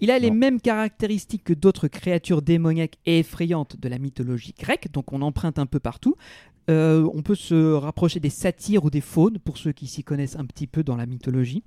[0.00, 0.36] Il a les Non.
[0.36, 5.58] mêmes caractéristiques que d'autres créatures démoniaques et effrayantes de la mythologie grecque, donc on emprunte
[5.58, 6.14] un peu partout.
[6.68, 10.36] Euh, on peut se rapprocher des satyres ou des faunes, pour ceux qui s'y connaissent
[10.36, 11.62] un petit peu dans la mythologie.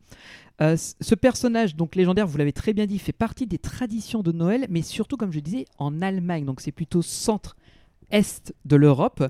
[0.62, 4.32] Euh, ce personnage, donc légendaire, vous l'avez très bien dit, fait partie des traditions de
[4.32, 6.46] Noël, mais surtout, comme je disais, en Allemagne.
[6.46, 9.24] Donc c'est plutôt centre-est de l'Europe,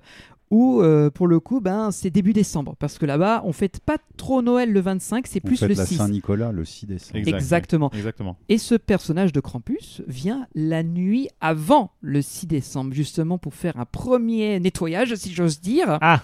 [0.52, 2.76] où euh, pour le coup, ben, c'est début décembre.
[2.78, 5.86] Parce que là-bas, on fête pas trop Noël le 25, c'est plus fête le la
[5.86, 5.96] 6.
[5.96, 7.18] Saint-Nicolas le 6 décembre.
[7.18, 7.92] Exact, Exactement.
[7.92, 8.38] Exactement.
[8.50, 13.78] Et ce personnage de Krampus vient la nuit avant le 6 décembre, justement pour faire
[13.78, 15.98] un premier nettoyage, si j'ose dire.
[16.02, 16.22] Ah.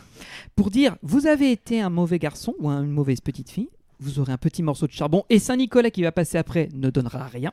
[0.56, 3.70] Pour dire, vous avez été un mauvais garçon ou une mauvaise petite fille,
[4.00, 7.26] vous aurez un petit morceau de charbon, et Saint-Nicolas qui va passer après ne donnera
[7.26, 7.52] rien.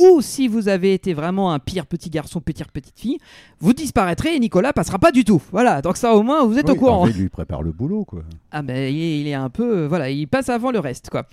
[0.00, 3.18] Ou si vous avez été vraiment un pire petit garçon, pire petite fille,
[3.60, 5.42] vous disparaîtrez et Nicolas passera pas du tout.
[5.50, 7.04] Voilà, donc ça au moins vous êtes Oui, au courant.
[7.04, 8.22] Harvey lui prépare le boulot, quoi.
[8.50, 11.26] Ah ben il est, il un peu euh, voilà, il passe avant le reste quoi.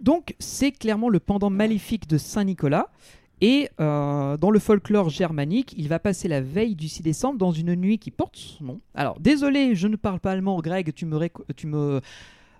[0.00, 2.88] Donc c'est clairement le pendant maléfique de Saint Nicolas.
[3.42, 7.52] Et euh, dans le folklore germanique, il va passer la veille du 6 décembre dans
[7.52, 8.80] une nuit qui porte son nom.
[8.94, 12.00] Alors désolé, je ne parle pas allemand, Greg, tu me, tu me,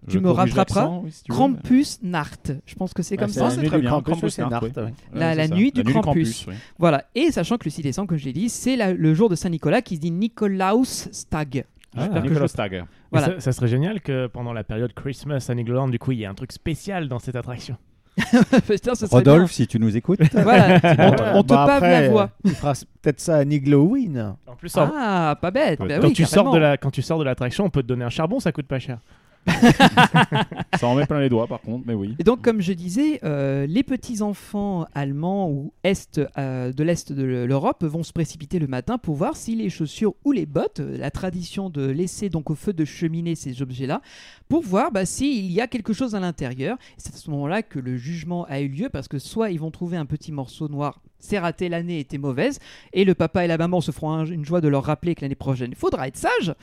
[0.07, 0.89] tu Je me rattraperas.
[1.03, 1.33] oui, si tu.
[1.33, 2.53] Krampus Nacht.
[2.67, 3.49] Je pense que c'est Ouais, comme ça.
[3.49, 4.83] la Krampus, Krampus Nacht, ouais.
[4.83, 6.47] Ouais, La- la nuit du La Krampus.
[6.79, 7.05] Voilà.
[7.15, 9.35] Et sachant que le 6 décembre, comme je l'ai dit, c'est la- le jour de
[9.35, 11.65] Saint Nicolas qui se dit Nikolaus Stag.
[11.97, 12.47] Ah, Nicolas.
[12.71, 13.27] Mais Voilà.
[13.27, 16.23] Ça, ça serait génial que pendant la période Christmas à Nigloland, du coup, il y
[16.25, 17.77] ait un truc spécial dans cette attraction.
[18.67, 19.05] Putain, ce.
[19.07, 20.21] Rodolphe, si tu nous écoutes.
[20.33, 22.31] Voilà, on, te- on te Bah, pave après, la voix.
[22.45, 24.35] Il fera s- peut-être ça à Nigloween.
[24.47, 25.81] En plus, en- Ah, pas bête.
[25.81, 27.83] Ouais, Bah quand, oui, tu sors de la, quand tu sors de l'attraction, on peut
[27.83, 28.99] te donner un charbon, ça coûte pas cher.
[30.79, 32.15] Ça en met plein les doigts, par contre, mais oui.
[32.19, 37.13] Et donc, comme je disais, euh, les petits enfants allemands ou est euh, de l'est
[37.13, 40.81] de l'Europe vont se précipiter le matin pour voir si les chaussures ou les bottes,
[40.81, 44.03] euh, la tradition de laisser donc au feu de cheminée ces objets-là,
[44.49, 46.77] pour voir bah, s'il y a quelque chose à l'intérieur.
[46.97, 49.71] C'est à ce moment-là que le jugement a eu lieu parce que soit ils vont
[49.71, 51.01] trouver un petit morceau noir.
[51.19, 52.59] C'est raté, l'année était mauvaise,
[52.93, 55.23] et le papa et la maman se feront un- une joie de leur rappeler que
[55.23, 56.55] l'année prochaine, il faudra être sage.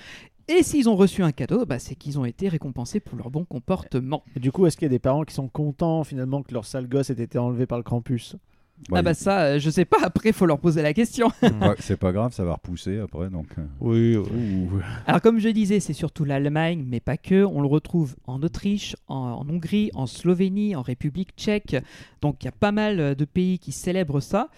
[0.48, 3.46] Et s'ils ont reçu un cadeau, bah, c'est qu'ils ont été récompensés pour leur bon
[3.46, 4.24] comportement.
[4.36, 6.66] Et du coup, est-ce qu'il y a des parents qui sont contents finalement que leur
[6.66, 8.36] sale gosse ait été enlevé par le Krampus?
[8.90, 11.32] Ouais, Ah bah ça, euh, je sais pas, après faut leur poser la question.
[11.42, 13.30] ouais, c'est pas grave, ça va repousser après.
[13.30, 13.62] Donc, euh.
[13.80, 14.18] Oui,
[15.06, 17.46] Alors comme je disais, c'est surtout l'Allemagne, mais pas que.
[17.46, 21.78] On le retrouve en Autriche, en, en Hongrie, en Slovénie, en République tchèque.
[22.22, 24.50] Donc il y a pas mal euh, de pays qui célèbrent ça.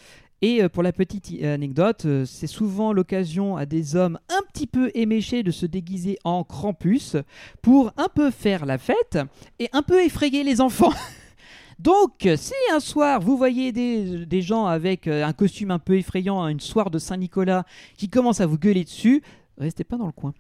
[0.42, 4.68] Et euh, pour la petite anecdote, euh, c'est souvent l'occasion à des hommes un petit
[4.68, 7.16] peu éméchés de se déguiser en Krampus
[7.62, 9.18] pour un peu faire la fête
[9.60, 10.94] et un peu effrayer les enfants.
[11.80, 15.98] Donc, si un soir vous voyez des, des gens avec euh, un costume un peu
[15.98, 17.66] effrayant, une soirée de Saint-Nicolas
[17.98, 19.22] qui commencent à vous gueuler dessus,
[19.58, 20.34] restez pas dans le coin.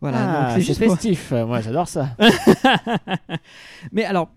[0.00, 1.32] Voilà, Ah, c'est juste pour- festif.
[1.32, 2.16] Moi, j'adore ça.
[3.92, 4.30] Mais alors,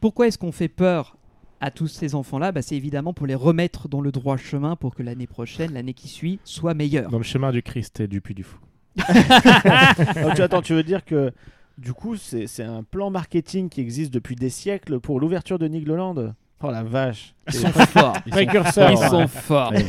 [0.00, 1.16] pourquoi est-ce qu'on fait peur
[1.60, 4.94] à tous ces enfants-là bah, C'est évidemment pour les remettre dans le droit chemin pour
[4.94, 7.10] que l'année prochaine, l'année qui suit, soit meilleure.
[7.10, 8.58] Dans le chemin du Christ et du Puy du Fou.
[8.96, 11.32] Donc, tu, attends, tu veux dire que
[11.78, 16.34] du coup, c'est un plan marketing qui existe depuis des siècles pour l'ouverture de Nigloland
[16.62, 17.34] Oh la vache.
[17.48, 18.16] Ils sont forts.
[18.30, 18.90] Précurseurs.
[18.90, 19.72] Ils sont forts.
[19.72, 19.84] Ouais.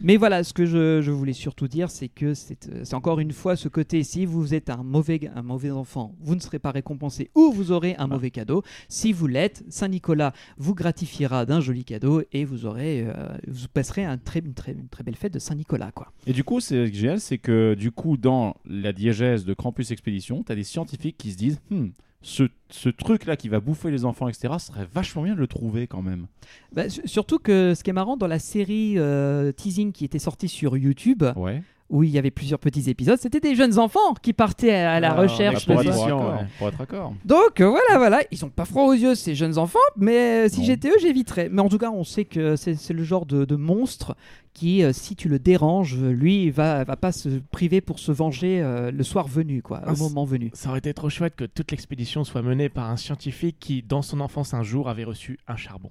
[0.00, 3.32] Mais voilà, ce que je, je voulais surtout dire, c'est que c'est euh, encore une
[3.32, 6.72] fois ce côté, si vous êtes un mauvais, un mauvais enfant, vous ne serez pas
[6.72, 8.62] récompensé ou vous aurez un mauvais cadeau.
[8.88, 13.12] Si vous l'êtes, Saint-Nicolas vous gratifiera d'un joli cadeau et vous aurez, euh,
[13.46, 15.92] vous passerez un très, une, très, une très belle fête de Saint-Nicolas.
[15.92, 16.12] quoi.
[16.26, 20.42] Et du coup, c'est génial, c'est que du coup, dans la diégèse de Campus Expédition,
[20.42, 21.88] tu as des scientifiques qui se disent Hmm,
[22.26, 25.86] ce, ce truc-là qui va bouffer les enfants, etc., serait vachement bien de le trouver
[25.86, 26.26] quand même.
[26.72, 30.18] Bah, su- surtout que ce qui est marrant dans la série euh, teasing qui était
[30.18, 31.62] sortie sur YouTube, Ouais.
[31.90, 35.00] Où il y avait plusieurs petits épisodes, c'était des jeunes enfants qui partaient à, à
[35.00, 36.02] la Ah, recherche pour, de être ça.
[36.04, 37.12] raccord, pour être.
[37.24, 40.48] Donc euh, voilà, voilà, ils sont pas froids aux yeux ces jeunes enfants, mais euh,
[40.48, 41.48] si j'étais eux, j'éviterais.
[41.50, 44.16] Mais en tout cas, on sait que c'est c'est le genre de, de monstre
[44.54, 48.12] qui, euh, si tu le déranges, lui, il va, va pas se priver pour se
[48.12, 50.50] venger euh, le soir venu, quoi, Ah, au moment venu.
[50.54, 54.00] Ça aurait été trop chouette que toute l'expédition soit menée par un scientifique qui, dans
[54.02, 55.90] son enfance un jour, avait reçu un charbon.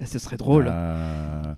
[0.00, 0.66] Et Ce serait drôle.
[0.68, 1.54] Euh,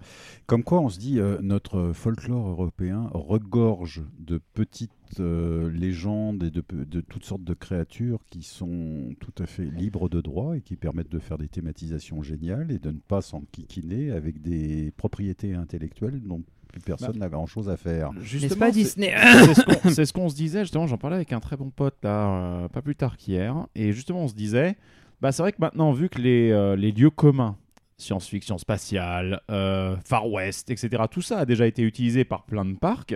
[0.47, 6.51] comme quoi, on se dit, euh, notre folklore européen regorge de petites euh, légendes et
[6.51, 10.77] de, toutes sortes de créatures qui sont tout à fait libres de droit et qui
[10.77, 16.21] permettent de faire des thématisations géniales et de ne pas s'enquiquiner avec des propriétés intellectuelles
[16.23, 18.13] dont plus personne n'a grand-chose à faire.
[18.13, 19.91] N'est-ce pas c'est- Disney c'est ce qu'on-
[20.29, 22.29] ce se disait justement j'en parlais avec un très bon pote là
[22.65, 24.77] euh, pas plus tard qu'hier et justement on se disait
[25.21, 27.57] bah c'est vrai que maintenant vu que les, euh, les lieux communs
[27.99, 32.77] science-fiction spatiale euh, Far West etc tout ça a déjà été utilisé par plein de
[32.77, 33.15] parcs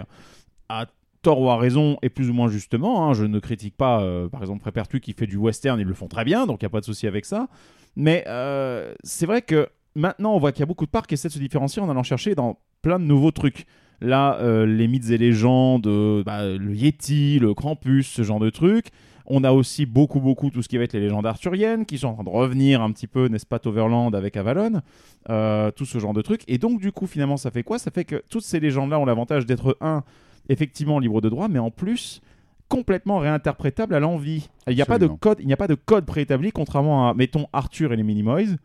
[0.68, 0.86] à
[1.22, 4.28] tort ou à raison et plus ou moins justement hein, je ne critique pas euh,
[4.28, 6.68] par exemple Prépertu qui fait du western ils le font très bien donc il n'y
[6.68, 7.48] a pas de souci avec ça.
[7.96, 11.14] Mais euh, c'est vrai que maintenant on voit qu'il y a beaucoup de parcs qui
[11.14, 13.66] essaient de se différencier en allant chercher dans plein de nouveaux trucs.
[14.00, 15.86] Là, les mythes et légendes,
[16.24, 18.86] bah, le Yeti, le Krampus, ce genre de trucs.
[19.26, 22.08] On a aussi beaucoup, beaucoup tout ce qui va être les légendes arthuriennes qui sont
[22.08, 24.80] en train de revenir un petit peu, n'est-ce pas, Toverland avec Avalon,
[25.28, 26.42] euh, tout ce genre de trucs.
[26.48, 27.78] Et donc, du coup, finalement, ça fait quoi?
[27.78, 30.02] Ça fait que toutes ces légendes-là ont l'avantage d'être, un,
[30.48, 32.20] effectivement libre de droit, mais en plus,
[32.68, 34.48] complètement réinterprétable à l'envie.
[34.66, 37.14] Il n'y a, pas de code, il n'y a pas de code préétabli, contrairement à,
[37.14, 38.56] mettons, Arthur et les Minimoys,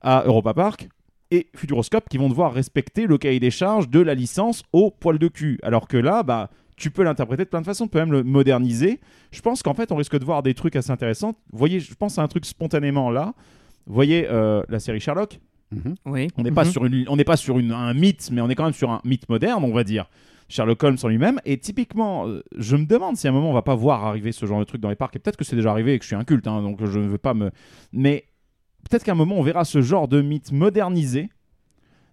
[0.00, 0.88] à Europa Park
[1.30, 5.18] et Futuroscope qui vont devoir respecter le cahier des charges de la licence au poil
[5.18, 5.58] de cul.
[5.62, 8.22] Alors que là, bah, tu peux l'interpréter de plein de façons, tu peux même le
[8.24, 9.00] moderniser.
[9.32, 11.34] Je pense qu'en fait, on risque de voir des trucs assez intéressants.
[11.52, 13.34] Vous voyez, je pense à un truc spontanément là.
[13.86, 15.38] Vous voyez euh, la série Sherlock
[15.72, 15.94] Mhm.
[16.06, 16.28] Oui.
[16.36, 18.54] On n'est pas sur, une, on n'est pas sur une- un mythe, mais on est
[18.54, 20.08] quand même sur un mythe moderne, on va dire.
[20.48, 21.40] Sherlock Holmes en lui-même.
[21.46, 24.30] Et typiquement, euh, je me demande si à un moment on va pas voir arriver
[24.30, 25.16] ce genre de truc dans les parcs.
[25.16, 27.08] Et peut-être que c'est déjà arrivé et que je suis inculte, hein, donc je ne
[27.08, 27.50] veux pas me.
[27.92, 28.26] Mais
[28.88, 31.30] peut-être qu'à un moment on verra ce genre de mythe modernisé.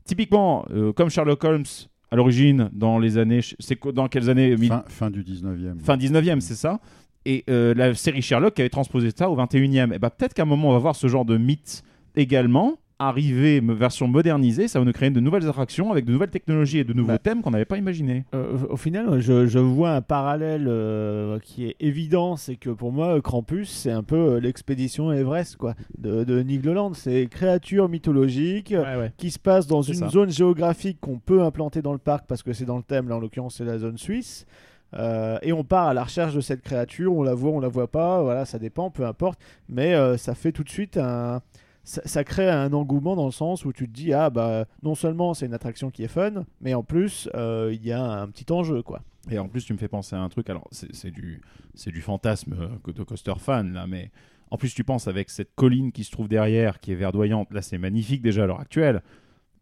[0.06, 1.66] Typiquement, euh, comme Sherlock Holmes
[2.12, 3.40] à l'origine, dans les années.
[3.60, 5.80] C'est dans quelles années Fin, fin du 19e.
[5.80, 6.80] fin 19e, c'est ça.
[7.26, 9.94] Et euh, la série Sherlock qui avait transposé ça au 21e.
[9.94, 11.84] Et bah peut-être qu'à un moment on va voir ce genre de mythe
[12.16, 12.78] également
[13.08, 16.84] arriver, version modernisée, ça va nous créer de nouvelles attractions avec de nouvelles technologies et
[16.84, 17.18] de nouveaux Bah.
[17.20, 18.26] thèmes qu'on n'avait pas imaginé.
[18.34, 22.92] Euh, au final, je, je vois un parallèle euh, qui est évident, c'est que pour
[22.92, 26.94] moi, Krampus, c'est un peu euh, l'expédition Everest quoi, de, de Nigloland.
[26.94, 30.10] C'est créatures mythologiques euh, qui se passent dans une ça.
[30.10, 33.16] zone géographique qu'on peut implanter dans le parc parce que c'est dans le thème, là
[33.18, 34.46] en l'occurrence c'est la zone suisse.
[34.94, 37.70] Euh, et on part à la recherche de cette créature, on la voit, on la
[37.70, 39.40] voit pas, voilà, ça dépend, peu importe.
[39.70, 41.42] Mais ça fait tout de suite un,
[41.84, 44.96] ça, ça crée un engouement dans le sens où tu te dis ah bah non
[44.96, 48.28] seulement c'est une attraction qui est fun, mais en plus euh, il y a un
[48.30, 49.02] petit enjeu quoi.
[49.30, 50.50] Et en plus, tu me fais penser à un truc.
[50.50, 51.42] Alors, c'est du,
[51.76, 54.10] c'est du fantasme euh, de coaster fan, là, mais
[54.50, 57.54] en plus, tu penses avec cette colline qui se trouve derrière, qui est verdoyante.
[57.54, 59.02] Là, c'est magnifique déjà à l'heure actuelle.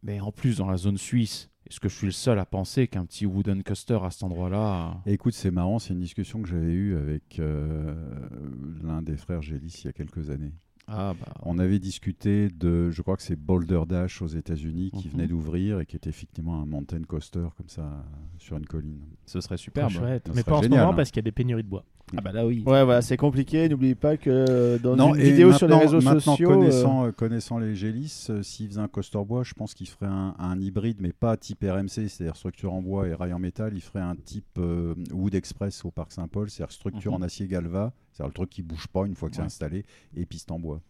[0.02, 2.88] Mais en plus, dans la zone suisse, est-ce que je suis le seul à penser
[2.88, 5.02] qu'un petit wooden coaster à cet endroit-là.
[5.06, 7.94] Et écoute, c'est marrant, c'est une discussion que j'avais eue avec euh,
[8.82, 10.54] l'un des frères Gélis il y a quelques années.
[10.92, 11.34] Ah bah.
[11.44, 15.12] On avait discuté de, je crois que c'est Boulder Dash aux États-Unis qui Mhm.
[15.14, 18.04] venait d'ouvrir et qui était effectivement un mountain coaster comme ça
[18.38, 19.02] sur une colline.
[19.26, 19.92] Ce serait superbe.
[19.92, 20.28] chouette.
[20.28, 20.94] Ça Mais pas en ce moment hein.
[20.96, 21.86] parce qu'il y a des pénuries de bois.
[22.18, 22.64] Ah bah là oui.
[22.66, 23.70] Ouais, voilà, c'est compliqué.
[23.70, 26.50] N'oubliez pas que dans non, une vidéo sur les réseaux maintenant, sociaux.
[26.50, 29.90] euh, Connaissant, euh, connaissant les Gélis, euh, s'ils faisaient un coaster bois, je pense qu'ils
[29.90, 33.38] feraient un, un hybride, mais pas type RMC, c'est-à-dire structure en bois et rail en
[33.38, 33.74] métal.
[33.76, 37.18] Ils feraient un type euh, Wood Express au Parc Saint-Paul, c'est-à-dire structure Mhm.
[37.18, 40.26] en acier galva, c'est-dire le truc qui bouge pas une fois que c'est installé, et
[40.26, 40.82] piste en bois.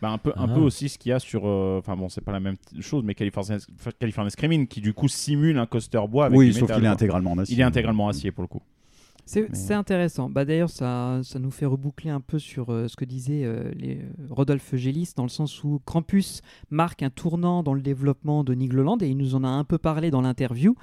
[0.00, 0.54] Bah, un peu, un Ah.
[0.54, 1.46] peu aussi ce qu'il y a sur.
[1.46, 3.58] euh, Enfin bon, c'est pas la même chose, mais California,
[4.00, 6.90] California Screaming qui du coup simule un coaster bois avec oui, sauf qu'il est quoi.
[6.90, 7.54] intégralement en acier.
[7.54, 8.60] Il est intégralement acier pour le coup.
[9.24, 10.28] C'est Mais- intéressant.
[10.28, 13.70] Bah, D'ailleurs, ça, ça nous fait reboucler un peu sur euh, ce que disait euh,
[13.76, 18.44] les, euh, Rodolphe Gélis, dans le sens où Krampus marque un tournant dans le développement
[18.44, 20.74] de Nigloland, et il nous en a un peu parlé dans l'interview.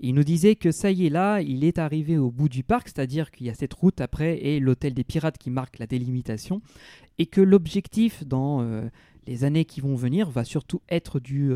[0.00, 2.88] Il nous disait que ça y est là, il est arrivé au bout du parc,
[2.88, 6.62] c'est-à-dire qu'il y a cette route après et l'hôtel des pirates qui marque la délimitation,
[7.18, 8.88] et que l'objectif dans euh,
[9.26, 11.52] les années qui vont venir va surtout être du,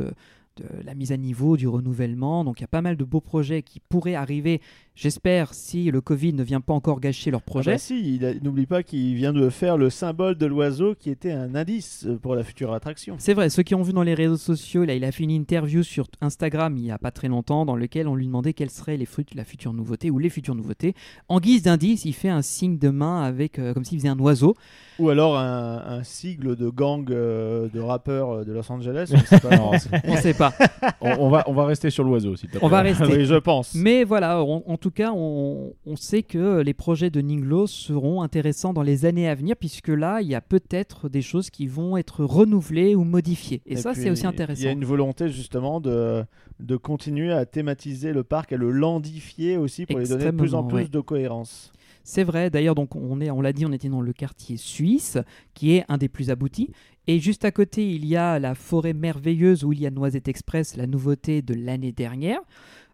[0.59, 2.45] de la mise à niveau, du renouvellement.
[2.45, 4.61] Donc il y a pas mal de beaux projets qui pourraient arriver,
[4.99, 7.70] j'espère, si le Covid ne vient pas encore gâcher leur Ah projet.
[7.72, 11.09] bah si, il a- n'oublie pas qu'il vient de faire le symbole de l'oiseau qui
[11.11, 13.14] était un indice euh, pour la future attraction.
[13.18, 15.30] C'est vrai, ceux qui ont vu dans les réseaux sociaux, là, il a fait une
[15.30, 18.70] interview sur Instagram il y a pas très longtemps dans lequel on lui demandait quelle
[18.70, 20.94] serait les fut- la future nouveauté ou les futures nouveautés.
[21.28, 24.18] En guise d'indice, il fait un signe de main avec euh, comme s'il faisait un
[24.18, 24.57] oiseau.
[24.99, 29.12] Ou alors un, un sigle de gang euh, de rappeurs de Los Angeles.
[29.44, 29.70] on
[30.09, 30.53] On sait pas.
[31.01, 32.61] on, on va, on va rester sur l'oiseau, s'il te plaît.
[32.64, 33.05] On va rester.
[33.05, 33.74] oui, je pense.
[33.76, 38.22] Mais voilà, on- en tout cas, on, on sait que les projets de Ninglo seront
[38.22, 41.66] intéressants dans les années à venir, puisque là, il y a peut-être des choses qui
[41.66, 43.61] vont être renouvelées ou modifiées.
[43.66, 44.68] Et, ça, c'est aussi Il y intéressant.
[44.68, 46.24] a une volonté justement de,
[46.59, 50.55] de continuer à thématiser le parc, à le landifier aussi pour lui donner de plus
[50.55, 50.89] en plus ouais.
[50.89, 51.70] de cohérence.
[52.03, 55.18] C'est vrai, d'ailleurs, donc on est, on l'a dit, on était dans le quartier suisse,
[55.53, 56.70] qui est un des plus aboutis.
[57.07, 60.28] Et juste à côté, il y a la forêt merveilleuse où il y a Noisette
[60.28, 62.41] Express, la nouveauté de l'année dernière.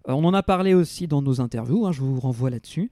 [0.08, 2.90] Euh, on en a parlé aussi dans nos interviews, hein, je vous renvoie là-dessus.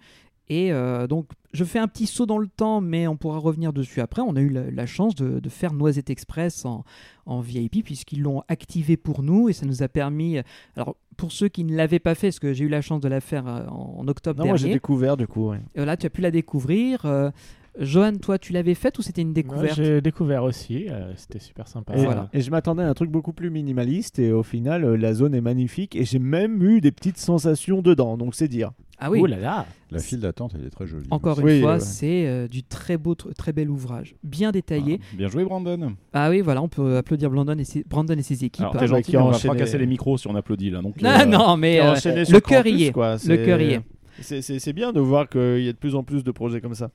[0.48, 3.72] Et euh, donc, je fais un petit saut dans le temps, mais on pourra revenir
[3.72, 4.20] dessus après.
[4.22, 6.84] On a eu la, la chance de, de faire Noisette Express en,
[7.26, 10.38] en VIP, puisqu'ils l'ont activé pour nous, et ça nous a permis...
[10.76, 13.08] Alors, pour ceux qui ne l'avaient pas fait, parce que j'ai eu la chance de
[13.08, 15.50] la faire euh, en, en octobre Non, moi j'ai dernier, découvert du coup.
[15.50, 15.60] ouais.
[15.78, 17.06] euh, là, tu as pu la découvrir.
[17.06, 17.30] Euh,
[17.78, 21.38] Johan, toi, tu l'avais faite ou c'était une Ouais, découverte J'ai découvert aussi, euh, c'était
[21.38, 21.94] super sympa.
[21.96, 22.28] Et, Voilà.
[22.34, 25.34] et je m'attendais à un truc beaucoup plus minimaliste et au final euh, la zone
[25.34, 28.72] est magnifique et j'ai même eu des petites sensations dedans donc c'est dire.
[29.04, 31.08] Ah oui, Oh là là La file d'attente, elle est très jolie.
[31.10, 31.80] encore une Oui, fois, ouais.
[31.80, 35.00] c'est euh, du très beau, tr- très bel ouvrage, bien détaillé.
[35.02, 35.94] Ah, bien joué, Brandon.
[36.12, 38.60] Ah, oui, voilà, on peut applaudir Brandon et ses, Brandon et ses équipes.
[38.60, 40.82] Alors, Ah, t'es bah, gentil, on va enchaîné- fracasser les micros si on applaudit là.
[40.82, 42.92] Donc, non, euh, non, mais euh, enchaîner le cœur y est.
[42.92, 43.16] quoi.
[43.26, 43.80] Le cœur y est.
[44.20, 46.60] C'est- C'est c'est bien de voir qu'il y a de plus en plus de projets
[46.60, 46.90] comme ça.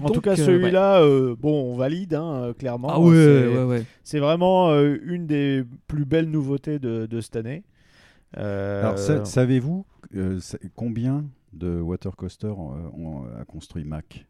[0.00, 2.88] En Donc, tout cas, celui-là, euh, bon, on valide, hein, euh, clairement.
[2.90, 3.84] Ah ouais, C'est- ouais, ouais.
[4.04, 7.64] C'est vraiment euh, une des plus belles nouveautés de, de cette année.
[8.36, 12.52] Euh, Alors, sa- savez-vous euh, sa- combien de water coaster
[13.40, 14.26] a construit Mac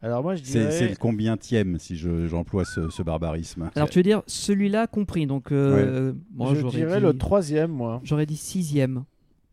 [0.00, 0.70] alors moi, je C'est dirais...
[0.70, 3.68] c'est le combienième, si je- j'emploie ce, ce barbarisme.
[3.74, 5.26] Alors, tu veux dire celui-là compris.
[5.26, 7.02] Donc, euh, moi, je j'aurais dirais dit...
[7.06, 8.00] le troisième, moi.
[8.04, 9.02] J'aurais dit sixième.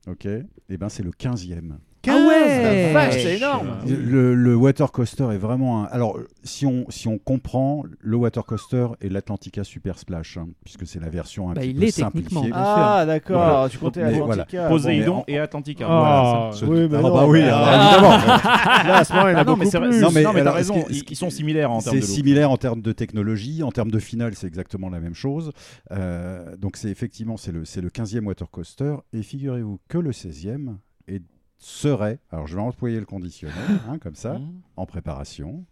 [0.08, 0.28] Ok.
[0.28, 1.80] Eh ben, c'est le quinzième.
[2.08, 5.86] Ah ouais vache, c'est énorme Le, le water coaster est vraiment un...
[5.86, 10.86] Alors, si on, si on comprend, le water coaster est l'Atlantica Super Splash, hein, puisque
[10.88, 12.30] c'est la version un Bah, petit il peu est simplifiée.
[12.30, 12.52] techniquement.
[12.56, 13.70] Ah, d'accord, Voilà.
[13.70, 14.68] tu comptais Mais Atlantica.
[14.68, 15.86] Poséidon mais et Atlantica.
[15.90, 18.10] Ah, Ce- Oui, mais Ah, non, bah oui, évidemment.
[18.10, 19.66] Là, à ce moment, il y en a non, mais.
[20.00, 20.86] Non, Non, mais t'as raison.
[20.90, 23.92] Ils, ils sont similaires en termes C'est de similaire en termes de technologie, en termes
[23.92, 25.52] de finale, c'est exactement la même chose.
[25.92, 30.12] Euh, donc c'est effectivement c'est le c'est le 15e water coaster et figurez-vous que le
[30.12, 30.76] 16e
[31.08, 31.22] est,
[31.58, 33.56] serait, alors je vais employer le conditionnel
[33.90, 34.52] hein, comme ça, Mmh.
[34.78, 35.64] en préparation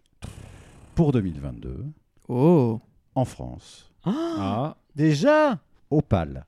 [0.95, 1.85] pour 2022
[2.29, 2.79] Oh
[3.15, 5.59] en France, Ah, Déjà?
[5.89, 6.45] Opal.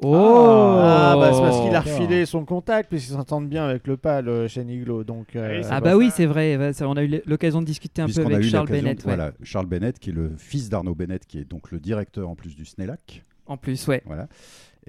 [0.00, 3.96] Oh Ah, bah c'est parce qu'il a refilé son contact, puisqu'ils s'entendent bien avec le
[3.96, 5.02] PAL euh, chez Niglo.
[5.04, 6.72] Donc, euh, Ah bah oui, c'est vrai.
[6.72, 8.98] ça, on a eu l'occasion de discuter un peu avec Charles Bennett.
[8.98, 9.04] ouais.
[9.04, 12.36] Voilà, Charles Bennett, qui est le fils d'Arnaud Bennett, qui est donc le directeur en
[12.36, 13.24] plus du SNELAC.
[13.46, 14.02] En plus, ouais.
[14.06, 14.28] Voilà.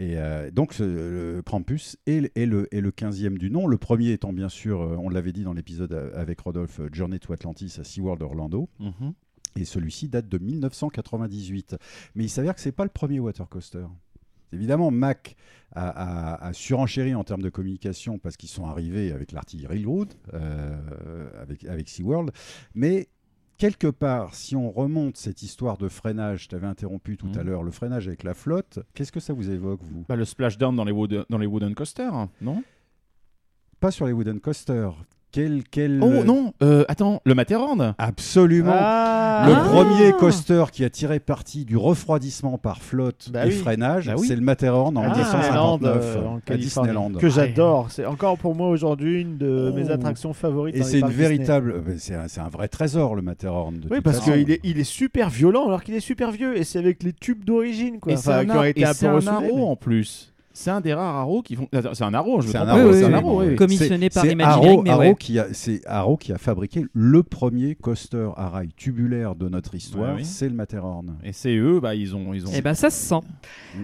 [0.01, 3.67] Et euh, donc, ce- le Krampus est, le- est le, est le 15e du nom.
[3.67, 7.19] Le premier étant, bien sûr, euh, on l'avait dit dans l'épisode euh, avec Rodolphe, Journey
[7.19, 8.69] to Atlantis à SeaWorld Orlando.
[8.79, 9.13] mhm.
[9.57, 11.75] Et celui-ci date de 1998.
[12.15, 13.85] Mais il s'avère que c'est pas le premier water coaster.
[14.53, 15.35] Évidemment, Mac
[15.73, 20.13] a, a- a surenchéri en termes de communication parce qu'ils sont arrivés avec l'artillerie lourde,
[20.33, 22.31] euh, avec, avec SeaWorld.
[22.73, 23.09] Mais
[23.59, 27.47] quelque part, si on remonte cette histoire de freinage, je t'avais interrompu tout à Mhm.
[27.47, 30.05] l'heure, le freinage avec la flotte, qu'est-ce que ça vous évoque, vous?
[30.09, 32.63] Bah, le splashdown dans les, wood- dans les wooden coasters, non?
[33.79, 34.95] Pas sur les wooden coasters.
[35.31, 35.99] Quel, quel...
[36.01, 38.73] Oh non, euh, attends, le Matterhorn Absolument.
[38.75, 39.45] Ah.
[39.47, 39.59] Le Ah.
[39.69, 43.55] premier coaster qui a tiré parti du refroidissement par flotte Bah et oui.
[43.55, 44.27] freinage, Bah oui.
[44.27, 47.11] c'est le Matterhorn en Ah, 1959 euh, en à Californie, Disneyland.
[47.19, 47.91] Que j'adore.
[47.91, 49.93] C'est encore pour moi aujourd'hui une de mes Oh.
[49.93, 50.75] attractions favorites.
[50.75, 53.79] Et c'est une véritable, euh, c'est un, c'est un vrai trésor le Matterhorn.
[53.79, 56.63] de Oui, parce qu'il est, il est super violent alors qu'il est super vieux et
[56.63, 58.13] c'est avec les tubes d'origine quoi.
[58.13, 60.28] Et c'est Enfin, un, qui ont été et un peu un mais- en plus.
[60.61, 61.69] C'est un des rares arrows qui font.
[61.71, 63.13] Attends, C'est un arrow, je arrow, un oui.
[63.13, 63.55] arrow, oui.
[63.55, 65.15] Commissionné par C'est Imagineering, Arrow, mais Arrow ouais.
[65.17, 69.73] qui a, c'est Arrow qui a fabriqué le premier coaster à rail tubulaire de notre
[69.75, 70.25] histoire, Ouais, oui.
[70.25, 71.15] c'est le Matterhorn.
[71.23, 72.51] Et c'est eux, bah ils ont, ils ont.
[72.53, 73.21] Eh ben ça se sent.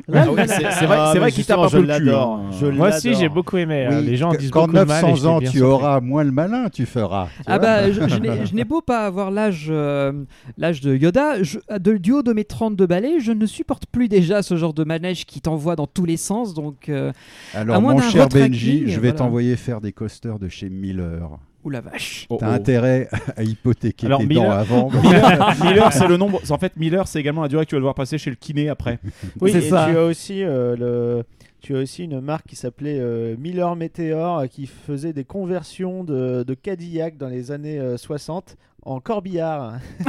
[0.10, 1.94] Là, Ah oui, c'est- vrai- ah, c'est vrai mais qu'il tape justement, un peu je
[1.94, 2.40] le cul, hein.
[2.52, 3.88] Je Moi aussi, j'ai beaucoup aimé.
[3.90, 5.00] euh, Oui, les gens disent qu'en beaucoup de mal.
[5.06, 7.28] et 900 j'étais ans tu auras moins le malin, tu feras.
[7.38, 10.12] tu Ah bah je, je n'ai- je n'ai beau pas avoir l'âge euh,
[10.58, 14.10] l'âge de Yoda, je, de, du haut de mes 32 balais, je ne supporte plus
[14.10, 16.54] déjà ce genre de manège qui t'envoie dans tous les sens.
[16.54, 17.12] Donc, euh,
[17.54, 19.14] Alors à moins mon d'un cher Benji, je vais voilà.
[19.14, 21.30] t'envoyer faire des coasters de chez Miller.
[21.64, 22.26] ou la vache.
[22.30, 22.54] Oh, T'as oh.
[22.54, 24.90] intérêt à hypothéquer Alors, tes Miller- dents avant.
[25.04, 26.42] Miller, Miller, c'est le nombre.
[26.50, 28.70] En fait, Miller, c'est également la durée que tu vas devoir passer chez le kiné
[28.70, 29.00] après.
[29.42, 29.88] Oui, C'est et ça.
[29.90, 31.24] tu as aussi euh, le.
[31.62, 36.04] Tu as aussi une marque qui s'appelait euh, Miller Meteor euh, qui faisait des conversions
[36.04, 38.56] de, de Cadillac dans les années euh, 60
[38.86, 39.80] en corbillard.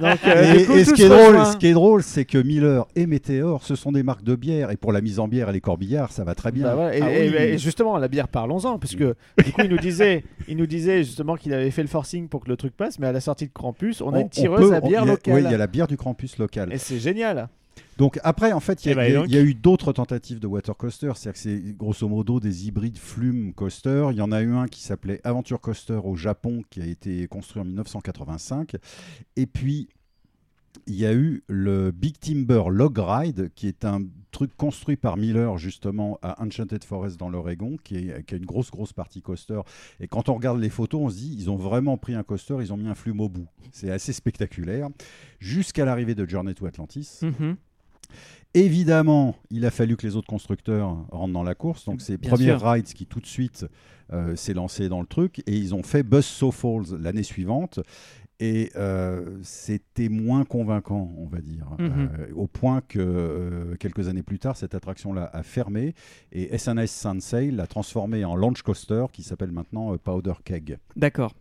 [0.00, 2.24] Donc, euh, Et, du coup, et ce, qui est drôle, ce qui est drôle, c'est
[2.24, 4.70] que Miller et Météor, ce sont des marques de bière.
[4.70, 6.74] Et pour la mise en bière et les corbillards, ça va très bien.
[6.74, 7.36] Bah et, Ah et- oui.
[7.36, 9.14] et justement, la bière, parlons-en, parce que
[9.44, 12.42] du coup, il nous disait, il nous disait justement qu'il avait fait le forcing pour
[12.44, 14.74] que le truc passe, mais à la sortie de Krampus, on, a une tireuse peut-
[14.76, 15.34] à bière locale.
[15.34, 16.72] Oui, il y a la bière du Krampus local.
[16.72, 17.48] Et c'est génial.
[17.98, 19.26] Donc après, en fait, il y, Eh a- ben, il y a- donc.
[19.28, 21.12] il y a eu d'autres tentatives de water coaster.
[21.14, 24.08] C'est-à-dire que c'est grosso modo des hybrides flume coaster.
[24.12, 27.26] Il y en a eu un qui s'appelait Aventure Coaster au Japon, qui a été
[27.28, 28.76] construit en 1985.
[29.36, 29.88] Et puis,
[30.86, 35.16] il y a eu le Big Timber Log Ride, qui est un truc construit par
[35.16, 39.60] Miller justement à Enchanted Forest dans l'Oregon, qui, a une grosse grosse partie coaster.
[39.98, 42.56] Et quand on regarde les photos, on se dit ils ont vraiment pris un coaster,
[42.60, 43.48] ils ont mis un flume au bout.
[43.72, 44.88] C'est assez spectaculaire.
[45.40, 47.18] Jusqu'à l'arrivée de Journey to Atlantis.
[47.22, 47.56] Mhm.
[48.54, 51.84] Évidemment, il a fallu que les autres constructeurs rentrent dans la course.
[51.84, 52.52] Donc, c'est Premier.
[52.52, 53.66] Rides qui tout de suite
[54.12, 55.40] euh, s'est lancé dans le truc.
[55.46, 57.80] Et ils ont fait Buzz So Falls l'année suivante.
[58.40, 61.66] Et euh, c'était moins convaincant, on va dire.
[61.78, 61.90] Mhm.
[62.20, 65.94] Euh, au point que euh, quelques années plus tard, cette attraction-là a fermé.
[66.30, 70.78] Et SNS Sunsail l'a transformé en launch coaster qui s'appelle maintenant euh, Powder Keg.
[70.94, 71.34] D'accord.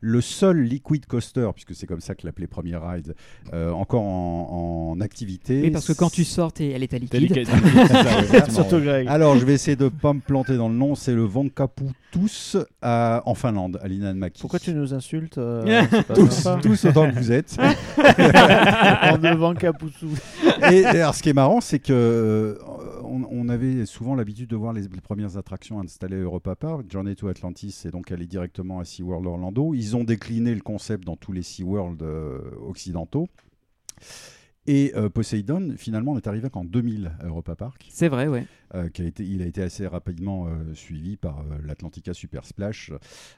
[0.00, 3.14] Le seul liquid coaster, puisque c'est comme ça que l'appelait Premier Ride,
[3.54, 5.62] euh, encore en, en activité.
[5.62, 7.20] Oui, parce que quand tu sors, elle est à liquide.
[7.20, 7.48] liquide.
[8.50, 9.08] Surtout Greg.
[9.08, 10.94] Alors, je vais essayer de pas me planter dans le nom.
[10.94, 14.42] C'est le Vankaputus à, en Finlande, à Linanmaki.
[14.42, 15.84] Pourquoi tu nous insultes euh,
[16.62, 17.56] tous, autant que vous êtes.
[17.98, 20.10] en devant Capoussou.
[20.70, 22.58] Et alors, ce qui est marrant, c'est que euh,
[23.04, 26.86] on, on avait souvent l'habitude de voir les, les premières attractions installées à Europa Park.
[26.90, 29.74] Journey to Atlantis est donc allé directement à SeaWorld Orlando.
[29.74, 33.28] Ils ont décliné le concept dans tous les SeaWorld euh, occidentaux.
[34.70, 37.86] Et euh, Poseidon, finalement, n'est arrivé qu'en 2000 à Europa Park.
[37.90, 38.44] C'est vrai, ouais.
[38.74, 42.44] euh, qui a été, il a été assez rapidement euh, suivi par euh, l'Atlantica Super
[42.44, 42.92] Splash.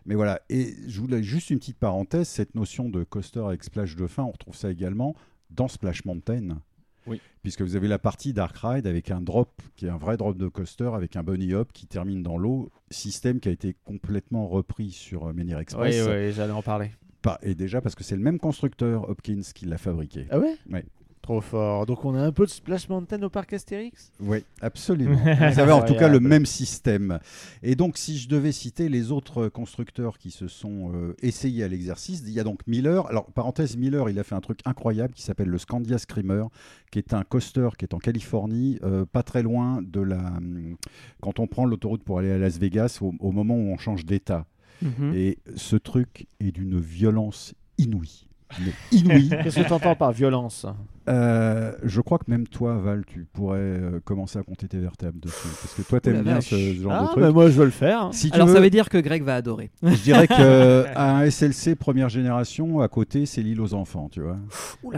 [0.06, 3.94] Mais voilà, et je voulais juste une petite parenthèse, cette notion de coaster avec splash
[3.94, 5.14] de fin, on retrouve ça également
[5.50, 6.60] dans Splash Mountain.
[7.06, 7.20] Oui.
[7.42, 10.36] Puisque vous avez la partie Dark Ride avec un drop, qui est un vrai drop
[10.36, 14.48] de coaster, avec un bunny hop qui termine dans l'eau, système qui a été complètement
[14.48, 16.06] repris sur euh, Menhir Oui, Express.
[16.08, 16.90] oui, j'allais en parler.
[17.22, 20.26] Pas- et déjà parce que c'est le même constructeur, Hopkins, qui l'a fabriqué.
[20.30, 20.56] Ah ouais?
[20.70, 20.84] Ouais.
[21.22, 21.84] Trop fort.
[21.84, 25.16] Donc on a un peu de Splash Mountain au parc Astérix Oui, absolument.
[25.52, 27.18] Vous avez en tout cas le même système.
[27.62, 31.68] Et donc, si je devais citer les autres constructeurs qui se sont euh, essayés à
[31.68, 33.06] l'exercice, il y a donc Miller.
[33.08, 36.44] Alors, parenthèse, Miller, il a fait un truc incroyable qui s'appelle le Scandia Screamer,
[36.90, 40.16] qui est un coaster qui est en Californie, euh, pas très loin de la.
[40.16, 40.76] hum,
[41.20, 44.06] Quand on prend l'autoroute pour aller à Las Vegas, au, au moment où on change
[44.06, 44.46] d'état.
[44.80, 45.12] Mhm.
[45.14, 48.26] Et ce truc est d'une violence inouïe.
[48.58, 49.28] Mais inouïe.
[49.42, 50.66] Qu'est-ce que tu entends par violence?
[51.08, 55.18] Euh, je crois que même toi, Val, tu pourrais euh, commencer à compter tes vertèbres
[55.20, 55.48] dessus.
[55.60, 56.50] Parce que toi, t'aimes bien vache.
[56.50, 57.24] ce genre Ah, de truc.
[57.24, 58.10] mais moi je veux le faire.
[58.12, 59.70] Si tu Alors veux, ça veut dire que Greg va adorer.
[59.82, 64.20] je dirais que à un SLC première génération, à côté, c'est l'île aux enfants, tu
[64.20, 64.36] vois.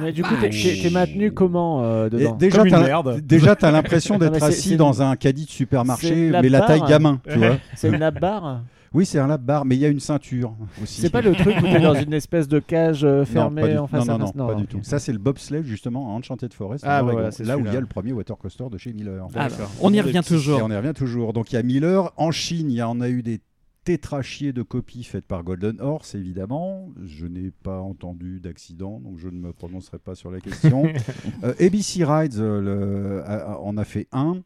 [0.01, 2.35] Mais du coup, t'es- t'es t'es maintenu comment euh, dedans?
[2.35, 3.21] déjà, Comme une t'as- merde.
[3.21, 6.61] déjà, t'as l'impression d'être c'est- assis c'est- dans un caddie de supermarché, la mais la
[6.63, 6.89] taille barre.
[6.89, 7.57] gamin, tu vois.
[7.77, 8.63] C'est une lap bar?
[8.95, 11.01] Oui, c'est un lap bar, mais il y a une ceinture aussi.
[11.01, 13.79] C'est pas le truc où t'es dans une espèce de cage euh, Non, fermée du,
[13.79, 14.81] en face non, à non, face non, pas du tout.
[14.83, 17.77] Ça, c'est le bobsleigh, justement, à Enchanted Forest, Ah, voilà, c'est là où il y
[17.77, 19.27] a le premier water coaster de chez Miller.
[19.35, 20.61] Ah, bah, on y revient Et toujours.
[20.63, 21.33] on y revient toujours.
[21.33, 22.13] Donc il y a Miller.
[22.17, 23.41] En Chine, il y en a eu des
[23.85, 26.91] tétrachiers de copies faites par Golden Horse, évidemment.
[27.05, 30.85] Je n'ai pas entendu d'accident, donc je ne me prononcerai pas sur la question.
[31.45, 34.43] Euh, ABC Rides euh, le- a- a- en a fait un.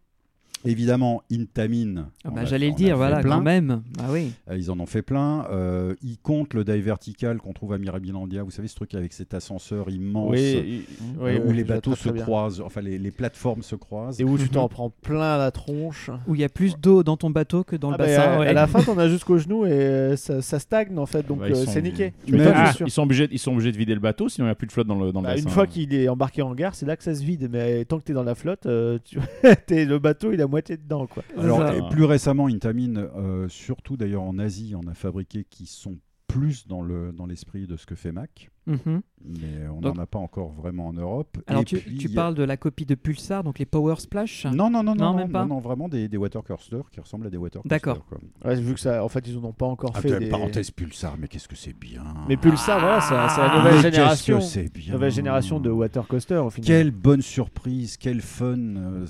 [0.66, 2.09] Évidemment, Intamin.
[2.24, 3.36] Ah bah, a- J'allais le a dire, voilà, plein.
[3.36, 3.82] quand même.
[3.98, 4.32] Ah oui.
[4.51, 5.47] Euh, Ils en ont fait plein.
[5.51, 8.43] Euh, ils comptent le dive vertical qu'on trouve à Mirabilandia.
[8.43, 10.84] Vous savez ce truc avec cet ascenseur immense Oui,
[11.18, 14.20] euh, oui, où oui, les bateaux se croisent, enfin les, les plateformes se croisent.
[14.20, 16.10] Et où tu t'en prends plein la tronche.
[16.26, 18.22] Où il y a plus d'eau dans ton bateau que dans le Ah bah, bassin.
[18.22, 18.47] à, ouais.
[18.48, 21.47] à la fin, t'en as jusqu'au genou et ça, ça stagne en fait, donc Bah,
[21.51, 22.12] euh, c'est niqué.
[22.55, 24.56] Ah, ils, sont obligés, ils sont obligés de vider le bateau, sinon il n'y a
[24.56, 25.44] plus de flotte dans le, dans le Bah, bassin.
[25.44, 27.48] une fois qu'il est embarqué en gare, c'est là que ça se vide.
[27.51, 28.66] Mais tant que t'es dans la flotte,
[29.05, 29.18] tu...
[29.70, 31.22] le bateau il est à moitié dedans quoi.
[31.36, 35.98] Alors, et plus récemment, Intamin, euh, surtout d'ailleurs en Asie, on a fabriqué qui sont
[36.26, 39.01] plus dans le dans l'esprit de ce que fait Mac, Mhm.
[39.24, 41.36] mais on n'en a pas encore vraiment en Europe.
[41.47, 43.59] Alors Et tu, puis, tu il y a- parles de la copie de Pulsar, donc
[43.59, 44.47] les Power Splash?
[44.47, 46.88] Non, non, non, Non, non, même non, pas non, non, vraiment des, des water coasters
[46.90, 47.62] qui ressemblent à des water.
[47.64, 48.05] D'accord.
[48.44, 50.10] Ouais, vu que ça, en fait, ils en ont pas encore Ah, fait.
[50.10, 52.02] de- des- Parenthèse Pulsar, mais qu'est-ce que c'est bien.
[52.28, 54.38] Mais Pulsar, voilà, c'est la Ah, nouvelle mais génération.
[54.38, 54.93] qu'est-ce que c'est bien.
[54.94, 56.66] Nouvelle génération de water coaster au final.
[56.66, 59.06] Quelle bonne surprise, quel fun, euh,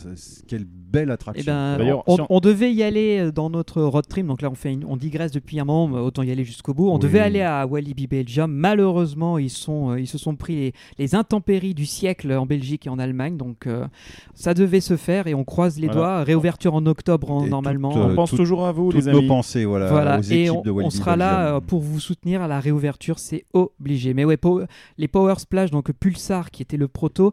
[0.48, 1.42] quelle belle attraction.
[1.44, 4.26] Eh ben, D'ailleurs, on, si on- on devait y aller euh, dans notre road trip,
[4.26, 6.88] donc là on, fait une- on digresse depuis un moment, autant y aller jusqu'au bout.
[6.88, 7.00] On Oui.
[7.00, 8.52] devait aller à Walibi Belgium.
[8.52, 12.86] Malheureusement, ils, sont, euh, ils se sont pris les, les intempéries du siècle en Belgique
[12.86, 13.86] et en Allemagne, donc euh,
[14.34, 16.00] ça devait se faire et on croise les Voilà.
[16.00, 16.24] doigts.
[16.24, 17.92] Réouverture en octobre en- normalement.
[17.92, 19.28] toute, On euh, pense toujours à vous, Toutes les nos amis.
[19.28, 22.42] pensées, voilà, Voilà, aux et on, de on Walibi sera là euh, pour vous soutenir
[22.42, 24.12] à la réouverture, c'est obligé.
[24.14, 24.62] Mais ouais, po-
[24.98, 27.32] les Power Splash, donc Pulsar qui était le proto,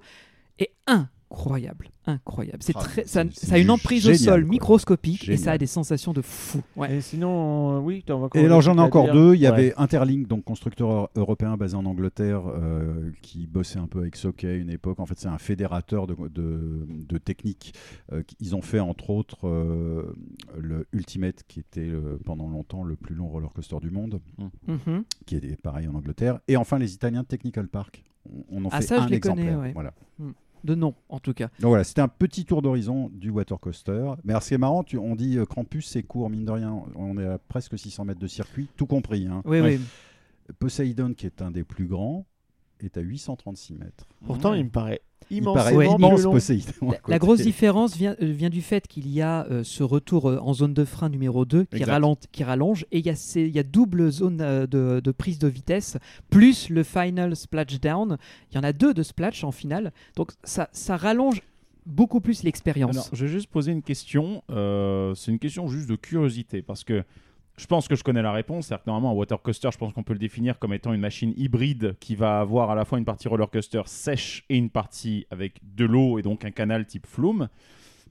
[0.59, 2.59] est incroyable, incroyable.
[2.61, 4.49] C'est Ah, très, ça, a une emprise au génial, sol quoi.
[4.49, 6.61] microscopique et ça a des sensations de fou.
[6.75, 6.97] Ouais.
[6.97, 9.35] Et sinon, euh, oui, encore Et alors j'en ai encore dire deux.
[9.35, 9.47] Il y Ouais.
[9.47, 14.15] avait Interlink, donc constructeur eu- européen basé en Angleterre, euh, qui bossait un peu avec
[14.15, 14.99] Sockey à une époque.
[14.99, 17.73] En fait, c'est un fédérateur de, de, de techniques.
[18.11, 20.13] Euh, ils ont fait entre autres euh,
[20.59, 24.19] le Ultimate, qui était euh, pendant longtemps le plus long roller coaster du monde,
[24.67, 25.03] Mhm.
[25.25, 26.39] qui est pareil en Angleterre.
[26.47, 28.03] Et enfin les Italiens Technical Park.
[28.25, 29.71] On- On en Ah, fait ça, je un les connais, ouais.
[29.73, 29.93] Voilà.
[30.63, 31.47] De nom, en tout cas.
[31.59, 34.13] Donc voilà, c'était un petit tour d'horizon du water coaster.
[34.23, 36.51] Mais alors, ce qui est marrant, tu- on dit euh, Campus, c'est court, mine de
[36.51, 36.83] rien.
[36.95, 39.27] On est à presque 600 mètres de circuit, tout compris.
[39.27, 39.41] hein.
[39.45, 39.77] Oui, Ouais.
[39.77, 39.81] oui.
[40.59, 42.25] Poseidon, qui est un des plus grands,
[42.85, 44.05] est à 836 mètres.
[44.25, 46.23] Pourtant, il me paraît Il immensément paraît Ouais, immense.
[46.23, 46.93] Poséidon.
[47.07, 50.37] La, grosse différence vient, euh, vient du fait qu'il y a euh, ce retour euh,
[50.39, 53.41] en zone de frein numéro 2 qui, ralente, qui rallonge et il y a, ces-
[53.47, 55.97] il y a double zone euh, de, de prise de vitesse
[56.29, 58.17] plus le final splashdown.
[58.51, 59.91] Il y en a deux de splash en finale.
[60.15, 61.41] Donc ça, ça rallonge
[61.85, 62.91] beaucoup plus l'expérience.
[62.95, 64.41] Alors, je vais juste poser une question.
[64.49, 67.03] euh, c'est une question juste de curiosité parce que
[67.57, 68.67] je pense que je connais la réponse.
[68.67, 71.01] C'est-à-dire que normalement, un water coaster, je pense qu'on peut le définir comme étant une
[71.01, 74.69] machine hybride qui va avoir à la fois une partie roller coaster sèche et une
[74.69, 77.49] partie avec de l'eau et donc un canal type flume.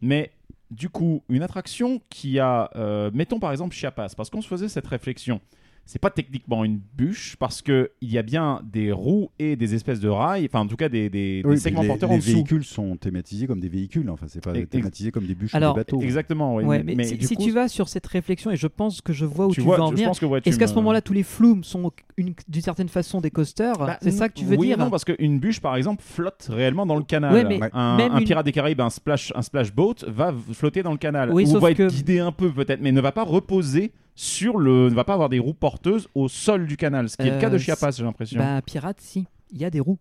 [0.01, 0.31] Mais
[0.70, 4.69] du coup, une attraction qui a, euh, mettons par exemple Chiapas, parce qu'on se faisait
[4.69, 5.40] cette réflexion.
[5.84, 9.74] C'est pas techniquement une bûche parce que il y a bien des roues et des
[9.74, 12.14] espèces de rails, enfin en tout cas des, des- des Oui, segments les, porteurs les
[12.14, 12.32] en dessous.
[12.32, 14.09] véhicules sont thématisés comme des véhicules.
[14.09, 16.00] Enfin, c'est pas Ex- thématisé comme des bûches Alors, ou des bateaux.
[16.00, 16.64] Exactement, oui.
[16.64, 19.12] Ouais, mais, si, du si coup, tu vas sur cette réflexion, et je pense que
[19.12, 21.12] je vois où tu, vois, veux en venir, ouais, est-ce qu'à ce me- moment-là, tous
[21.12, 24.56] les flumes sont une- d'une certaine façon des coasters Bah, C'est ça que tu veux
[24.56, 27.34] oui et dire Non, parce qu'une bûche, par exemple, flotte réellement dans le canal.
[27.34, 30.32] Ouais, mais un, même un une- pirate des Caraïbes, un splash, un splash boat, va
[30.52, 31.32] flotter dans le canal.
[31.32, 34.89] Oui, Ou va être guidé un peu peut-être, mais ne va pas reposer sur le,
[34.90, 37.40] ne va pas avoir des roues porteuses au sol du canal, ce qui est le
[37.40, 38.39] cas de Euh, Chiapas, j'ai l'impression.
[38.39, 39.26] Bah, pirate, si.
[39.51, 39.98] Il y a des roues.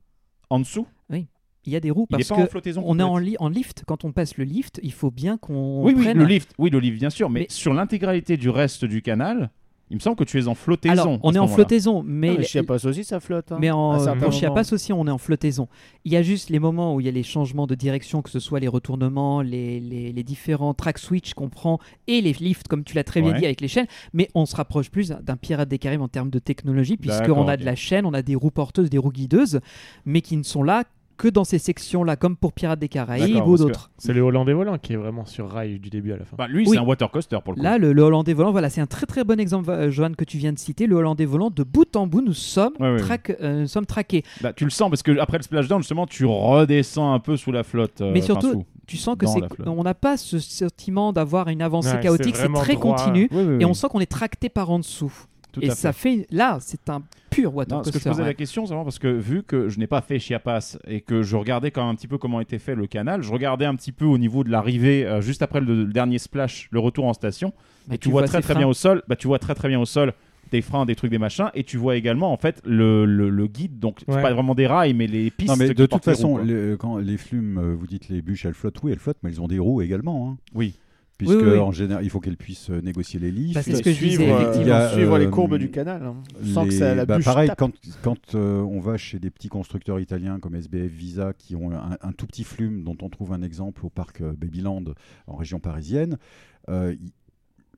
[0.49, 0.85] En dessous,
[1.63, 2.81] Il y a des roues parce pas que en flottaison.
[2.85, 3.29] on est en, complète.
[3.29, 3.83] li- en lift.
[3.85, 6.79] Quand on passe le lift, il faut bien qu'on Oui, oui, le lift, oui, le
[6.79, 9.51] lift, bien sûr, mais, Mais- sur l'intégralité du reste du canal,
[9.91, 10.93] il me semble que tu es en flottaison.
[10.93, 13.51] Alors, on est en flottaison, mais, Ah, mais Chiapas aussi, ça flotte.
[13.51, 13.57] hein.
[13.59, 14.31] mais en, pour moments.
[14.31, 15.67] Chiapas aussi, on est en flottaison.
[16.05, 18.29] Il y a juste les moments où il y a les changements de direction, que
[18.29, 21.77] ce soit les retournements, les, les- les différents track switch qu'on prend
[22.07, 23.39] et les lifts, comme tu l'as très bien Ouais.
[23.39, 23.87] dit avec les chaînes.
[24.13, 27.57] Mais on se rapproche plus d'un Pirate des Caraïbes en termes de technologie, puisqu'on a
[27.57, 29.59] de la chaîne, on a des roues porteuses, des roues guideuses,
[30.05, 30.85] mais qui ne sont là
[31.21, 33.91] que dans ces sections-là, comme pour Pirates des Caraïbes ou d'autres.
[33.99, 36.35] C'est le Hollandais volant qui est vraiment sur rail du début à la fin.
[36.35, 36.71] Bah, lui, Oui.
[36.73, 37.63] c'est un water coaster pour le coup.
[37.63, 40.23] Là, le, le Hollandais volant, voilà, c'est un très très bon exemple, euh, Johan, que
[40.25, 40.87] tu viens de citer.
[40.87, 43.85] Le Hollandais volant, de bout en bout, nous sommes, Ouais, ouais, track- euh, nous sommes
[43.85, 44.23] traqués.
[44.41, 47.51] Bah, tu le sens parce que après le splashdown, justement, tu redescends un peu sous
[47.51, 48.01] la flotte.
[48.01, 48.65] euh, Mais surtout, sous.
[48.87, 52.51] Tu sens que c'est, on n'a pas ce sentiment d'avoir une avancée Ouais, chaotique, c'est
[52.51, 52.95] très droit.
[52.97, 53.29] continu.
[53.31, 55.13] Oui, oui, Et on sent qu'on est tracté par en dessous.
[55.51, 56.17] Tout et à ça fait.
[56.19, 58.09] fait, là, c'est un pur water Non, parce que je coaster.
[58.09, 58.27] posais ouais.
[58.29, 61.35] la question, c'est parce que vu que je n'ai pas fait Chiapas et que je
[61.35, 63.91] regardais quand même un petit peu comment était fait le canal, je regardais un petit
[63.91, 67.13] peu au niveau de l'arrivée, euh, juste après le, le dernier splash, le retour en
[67.13, 67.53] station,
[67.87, 69.79] Bah, et tu, vois très très bien au sol, bah tu vois très très bien
[69.79, 70.13] au sol
[70.51, 73.47] des freins, des trucs, des machins, et tu vois également en fait le, le, le
[73.47, 74.21] guide, donc c'est Ouais.
[74.21, 75.49] pas vraiment des rails, mais les pistes.
[75.49, 76.43] Non, mais qui de toute les façon, roues, quoi.
[76.45, 78.83] les, quand les flumes, euh, vous dites les bûches, elles flottent.
[78.83, 80.29] Oui, elles flottent, mais elles ont des roues également.
[80.29, 80.37] hein.
[80.53, 80.77] Oui.
[81.25, 81.59] Puisque oui, oui.
[81.59, 83.53] en général, il faut qu'elle puisse euh, négocier les livres.
[83.53, 84.65] Bah, c'est ce que je suivre, disais, euh, effectivement.
[84.65, 86.03] Il y a, suivre les euh, courbes du canal.
[86.03, 86.15] hein.
[86.43, 87.59] Sans que Les- ça la bah, bûche pareil, tape.
[87.59, 87.71] quand,
[88.01, 91.97] quand euh, on va chez des petits constructeurs italiens comme SBF Visa qui ont un,
[92.01, 94.83] un tout petit flume dont on trouve un exemple au parc euh, Babyland
[95.27, 96.17] en région parisienne,
[96.69, 96.95] euh,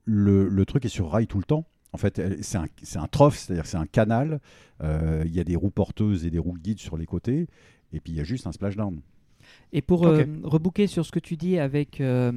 [0.05, 1.65] le, le truc est sur rail tout le temps.
[1.91, 2.65] En fait, c'est un,
[2.95, 4.39] un trough, c'est-à-dire que c'est un canal.
[4.83, 7.47] euh, Il y a des roues porteuses et des roues guides sur les côtés.
[7.93, 8.99] Et puis il y a juste un splashdown.
[9.75, 10.07] Et pour Ok.
[10.19, 12.31] euh, rebouquer sur ce que tu dis avec euh,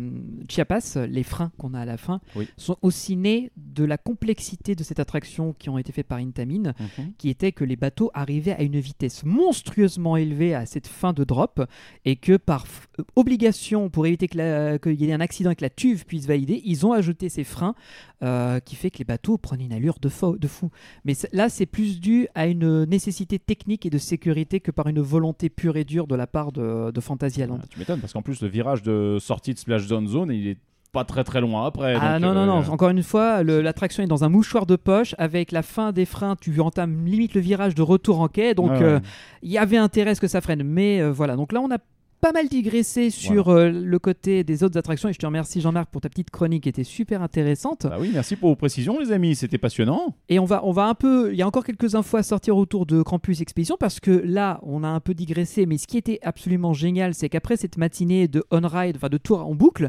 [0.49, 2.49] Chiapas, les freins qu'on a à la fin Oui.
[2.57, 6.73] sont aussi nés de la complexité de cette attraction qui ont été faits par Intamin,
[7.19, 11.25] qui était que les bateaux arrivaient à une vitesse monstrueusement élevée à cette fin de
[11.25, 11.63] drop
[12.07, 12.65] et que par
[12.99, 16.27] euh, obligation, pour éviter que qu'il y ait un accident et que la tuve puisse
[16.27, 17.75] valider, ils ont ajouté ces freins
[18.23, 20.71] euh, qui fait que les bateaux prenaient une allure de, fo- de fou.
[21.05, 25.01] Mais là, c'est plus dû à une nécessité technique et de sécurité que par une
[25.01, 27.59] volonté pure et dure de la part de, de Fantasyland.
[27.63, 30.49] Ah, tu m'étonnes, parce qu'en plus, le virage de sortie de Splash Zone Zone, il
[30.49, 30.59] est
[30.93, 31.95] pas très très loin après.
[32.01, 35.15] Ah non, non, non, euh, encore une fois, l'attraction est dans un mouchoir de poche
[35.19, 38.71] avec la fin des freins, tu entames limite le virage de retour en quai, donc
[38.71, 39.03] ouais, euh, ouais.
[39.43, 40.63] il y avait intérêt à ce que ça freine.
[40.63, 41.79] Mais euh, voilà, donc là on a
[42.21, 45.91] pas mal digressé sur euh, le côté des autres attractions et je te remercie Jean-Marc
[45.91, 47.87] pour ta petite chronique qui était super intéressante.
[47.87, 50.15] Bah oui, merci pour vos précisions, les amis, c'était passionnant.
[50.29, 52.57] Et on va, on va un peu, il y a encore quelques infos à sortir
[52.57, 55.99] autour de Campus Expédition parce que là, on a un peu digressé, mais ce qui
[55.99, 59.89] était absolument génial, c'est qu'après cette matinée de on-ride, enfin de tour en boucle,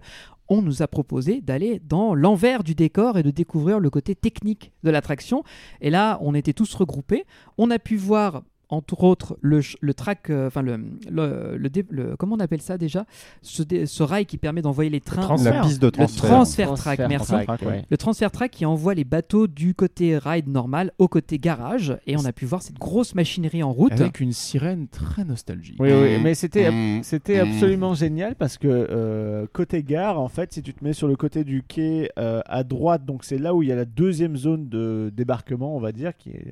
[0.50, 4.72] on nous a proposé d'aller dans l'envers du décor et de découvrir le côté technique
[4.84, 5.44] de l'attraction.
[5.82, 7.26] Et là, on était tous regroupés.
[7.58, 9.62] On a pu voir entre autres le,
[9.94, 10.78] track, euh, enfin le,
[11.10, 13.06] le, le dé- le- comment on appelle ça déjà?
[13.42, 15.22] Ce, rail qui permet d'envoyer les trains.
[15.22, 15.54] transfert.
[15.54, 16.30] La piste de Le transfert.
[16.30, 17.32] transfert track, merci.
[17.32, 17.86] track, ouais.
[17.90, 22.18] Le transfert track qui envoie les bateaux du côté ride normal au côté garage et
[22.18, 23.94] on a pu voir cette grosse machinerie en route.
[23.94, 25.78] Avec une sirène très nostalgique.
[25.80, 27.04] Oui, oui, mais c'était Mmh.
[27.04, 27.50] c'était Mmh.
[27.50, 31.16] absolument génial parce que euh, côté gare, en fait, si tu te mets sur le
[31.16, 34.36] côté du quai euh, à droite, donc c'est là où il y a la deuxième
[34.36, 36.52] zone de débarquement, on va dire, qui est.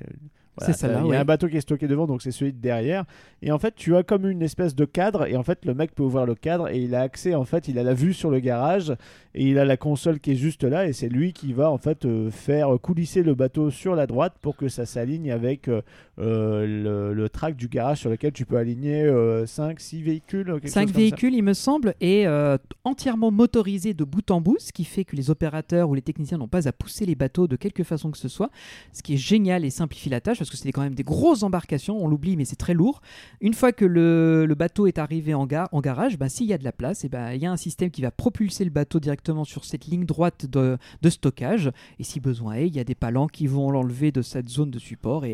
[0.58, 1.16] C'est celle-là, Il y ouais.
[1.16, 3.04] a un bateau qui est stocké devant, donc c'est celui de derrière.
[3.42, 5.94] Et en fait, tu as comme une espèce de cadre, et en fait, le mec
[5.94, 8.30] peut ouvrir le cadre et il a accès, en fait, il a la vue sur
[8.30, 8.94] le garage
[9.34, 11.78] et il a la console qui est juste là, et c'est lui qui va en
[11.78, 15.82] fait euh, faire coulisser le bateau sur la droite pour que ça s'aligne avec euh,
[16.18, 19.06] euh, le, le track du garage sur lequel tu peux aligner
[19.46, 20.46] 5, 6 véhicules.
[20.46, 20.98] quelque chose 5 comme ça.
[20.98, 25.04] véhicules, il me semble, et euh, entièrement motorisés de bout en bout, ce qui fait
[25.04, 28.10] que les opérateurs ou les techniciens n'ont pas à pousser les bateaux de quelque façon
[28.10, 28.50] que ce soit,
[28.92, 31.42] ce qui est génial et simplifie la tâche parce que c'est quand même des grosses
[31.42, 33.00] embarcations, on l'oublie, mais c'est très lourd.
[33.40, 36.72] Une fois que le, bateau est arrivé en, garage, ben, s'il y a de la
[36.72, 39.64] place, et ben, il y a un système qui va propulser le bateau directement sur
[39.64, 40.78] cette ligne droite de,
[41.08, 44.48] stockage, et si besoin est, il y a des palans qui vont l'enlever de cette
[44.48, 45.24] zone de support,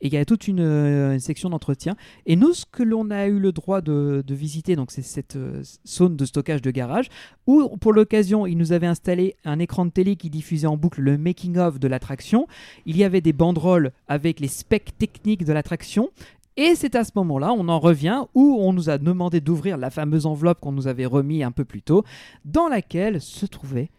[0.00, 1.96] et il y a toute une, euh, une section d'entretien.
[2.26, 5.36] Et nous, ce que l'on a eu le droit de, de visiter, donc c'est cette
[5.36, 7.08] euh, zone de stockage de garage,
[7.46, 11.00] où pour l'occasion, ils nous avaient installé un écran de télé qui diffusait en boucle
[11.00, 12.46] le making-of de l'attraction.
[12.84, 16.10] Il y avait des banderoles avec les specs techniques de l'attraction.
[16.58, 19.90] Et c'est à ce moment-là, on en revient, où on nous a demandé d'ouvrir la
[19.90, 22.02] fameuse enveloppe qu'on nous avait remis un peu plus tôt,
[22.46, 23.90] dans laquelle se trouvait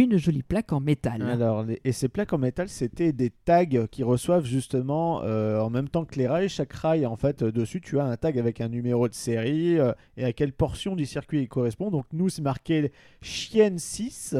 [0.00, 1.22] une jolie plaque en métal.
[1.22, 5.70] Alors, les- et ces plaques en métal, c'était des tags qui reçoivent justement euh, en
[5.70, 6.48] même temps que les rails.
[6.48, 9.78] Chaque rail, en fait, euh, dessus, tu as un tag avec un numéro de série
[9.78, 11.90] euh, et à quelle portion du circuit il correspond.
[11.90, 12.92] Donc, nous, c'est marqué
[13.22, 14.36] Chienne 6.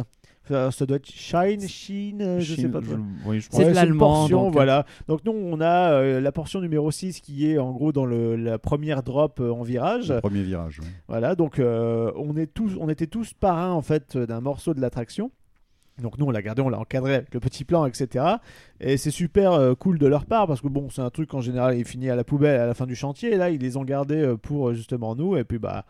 [0.49, 2.79] Enfin, ça doit être Shine, Sheen, je sais pas.
[2.81, 2.95] je-
[3.29, 4.87] oui, je C'est Ouais, de l'allemand, donc, voilà.
[5.09, 8.37] Donc nous, on a euh, la portion numéro 6 qui est en gros dans le,
[8.37, 10.13] la première drop euh, en virage.
[10.13, 10.79] Le premier virage.
[10.79, 10.87] ouais.
[11.09, 14.81] Voilà, donc euh, on, est tous, on était tous parrains en fait d'un morceau de
[14.81, 15.33] l'attraction.
[16.03, 18.25] Donc nous on l'a gardé, on l'a encadré le petit plan, etc.
[18.81, 21.41] Et c'est super euh, cool de leur part parce que bon c'est un truc en
[21.41, 23.77] général il finit à la poubelle à la fin du chantier et là ils les
[23.77, 25.87] ont gardés euh, pour euh, justement nous et puis bah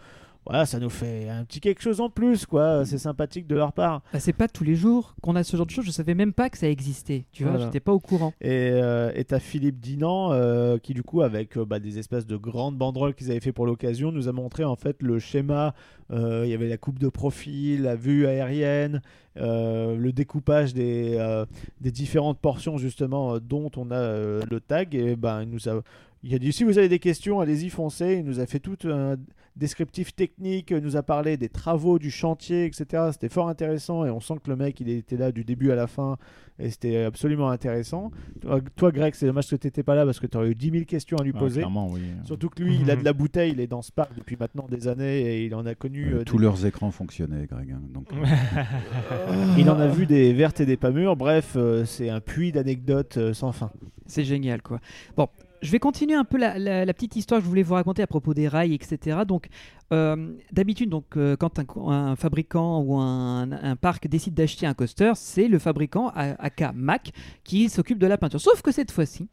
[0.47, 3.73] voilà ça nous fait un petit quelque chose en plus quoi, c'est sympathique de leur
[3.73, 4.03] part.
[4.13, 5.85] Bah, c'est pas tous les jours qu'on a ce genre de choses.
[5.85, 7.25] Je savais même pas que ça existait.
[7.33, 7.67] Tu vois, Voilà.
[7.67, 8.33] j'étais pas au courant.
[8.41, 12.27] Et euh, et t'as Philippe Dinan euh, qui du coup avec euh, bah, des espèces
[12.27, 15.75] de grandes banderoles qu'ils avaient fait pour l'occasion nous a montré en fait le schéma.
[16.13, 19.03] Euh, Il y avait la coupe de profil, la vue aérienne,
[19.39, 21.45] euh, le découpage des, euh,
[21.81, 24.95] des différentes portions justement euh, dont on a euh, le tag.
[24.95, 25.81] Et ben il nous a
[26.23, 28.19] il a dit si vous avez des questions, allez-y foncez.
[28.21, 29.17] Il nous a fait tout un
[29.57, 33.05] descriptif technique, nous a parlé des travaux du chantier, etc.
[33.13, 35.75] C'était fort intéressant et on sent que le mec il était là du début à
[35.75, 36.17] la fin
[36.59, 38.11] et c'était absolument intéressant.
[38.41, 40.55] Toi, toi, Greg, c'est dommage que tu n'étais pas là parce que tu aurais eu
[40.55, 41.61] 10 000 questions à lui Ah, poser.
[41.61, 42.01] clairement, oui.
[42.25, 44.67] Surtout que lui, il a de la bouteille, il est dans ce parc depuis maintenant
[44.71, 46.13] des années et il en a connu.
[46.15, 47.73] Euh, euh, tous des- leurs écrans fonctionnaient, Greg.
[47.73, 48.09] hein, donc,
[49.59, 51.17] Il en a vu des vertes et des pas mûres.
[51.17, 53.71] Bref, euh, c'est un puits d'anecdotes euh, sans fin.
[54.07, 54.81] C'est génial, quoi.
[55.17, 55.29] Bon,
[55.63, 58.35] je vais continuer un peu la, petite histoire que je voulais vous raconter à propos
[58.35, 59.19] des rails, etc.
[59.27, 59.49] Donc,
[59.93, 65.49] euh, d'habitude, donc, euh, quand un, fabricant ou un, parc décide d'acheter un coaster, c'est
[65.49, 67.13] le fabricant, a- aka Mac,
[67.45, 68.41] qui s'occupe de la peinture.
[68.41, 69.29] Sauf que cette fois-ci,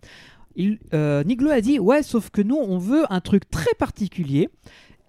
[0.93, 4.49] euh, Niglo a dit Ouais, sauf que nous, on veut un truc très particulier.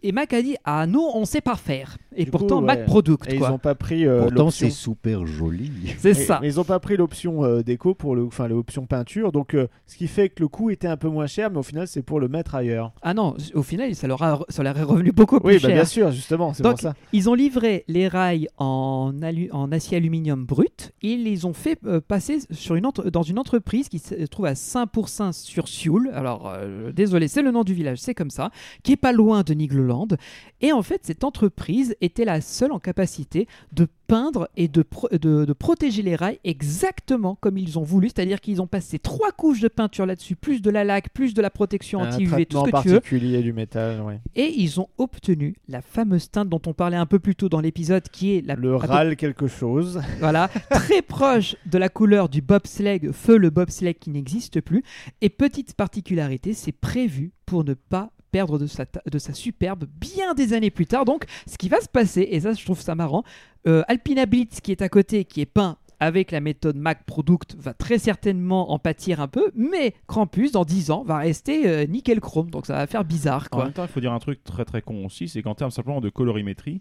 [0.07, 1.97] Et Mac a dit Ah, nous, on sait pas faire.
[2.15, 2.85] Et Du pourtant, coup, Mac.
[2.85, 4.67] Product, Et ils n'ont pas pris euh, Pourtant, l'option.
[4.69, 5.71] c'est super joli.
[5.99, 6.39] C'est ça.
[6.43, 9.67] Mais ils n'ont pas pris l'option euh, déco pour le, enfin l'option peinture, donc euh,
[9.87, 12.03] ce qui fait que le coût était un peu moins cher, mais au final c'est
[12.03, 12.93] pour le mettre ailleurs.
[13.03, 15.69] Ah non, au final, ça leur, a, ça leur est revenu beaucoup plus Oui, bah,
[15.69, 15.75] cher.
[15.75, 16.95] bien sûr, justement, c'est pour ça.
[17.15, 21.55] Ils ont livré les rails en, alu- en acier aluminium brut et ils les ont
[21.55, 25.67] fait euh, passer sur une entre- dans une entreprise qui se trouve à Saint-Pourçain sur
[25.67, 26.11] Sioule.
[26.15, 28.51] Alors, euh, désolé, c'est le nom du village, c'est comme ça,
[28.83, 29.94] qui est pas loin de Nigloland.
[30.61, 35.09] Et en fait, cette entreprise était la seule en capacité de peindre et de, pro-
[35.11, 38.09] de, de protéger les rails exactement comme ils ont voulu.
[38.09, 41.41] C'est-à-dire qu'ils ont passé trois couches de peinture là-dessus, plus de la laque, plus de
[41.41, 42.95] la protection anti-UV, tout ce que tu veux.
[43.01, 44.21] particulier du métal, ouais.
[44.37, 47.61] Et ils ont obtenu la fameuse teinte dont on parlait un peu plus tôt dans
[47.61, 50.01] l'épisode, qui est la Le peu- râle quelque chose.
[50.21, 54.83] voilà, très proche de la couleur du bobsleigh, feu le bobsleigh qui n'existe plus.
[55.23, 60.73] Et petite particularité, c'est prévu pour ne pas perdre de sa, superbe bien des années
[60.73, 61.05] plus tard.
[61.05, 63.23] Donc, ce qui va se passer, et ça, je trouve ça marrant,
[63.69, 67.55] euh, Alpina Blitz qui est à côté, qui est peint avec la méthode Mac Product,
[67.57, 71.87] va très certainement en pâtir un peu, mais Krampus, dans 10 ans, va rester euh,
[71.87, 72.51] nickel chrome.
[72.51, 73.65] Donc, ça va faire bizarre, En quoi.
[73.67, 76.01] même temps, il faut dire un truc très très con aussi, c'est qu'en termes simplement
[76.01, 76.81] de colorimétrie,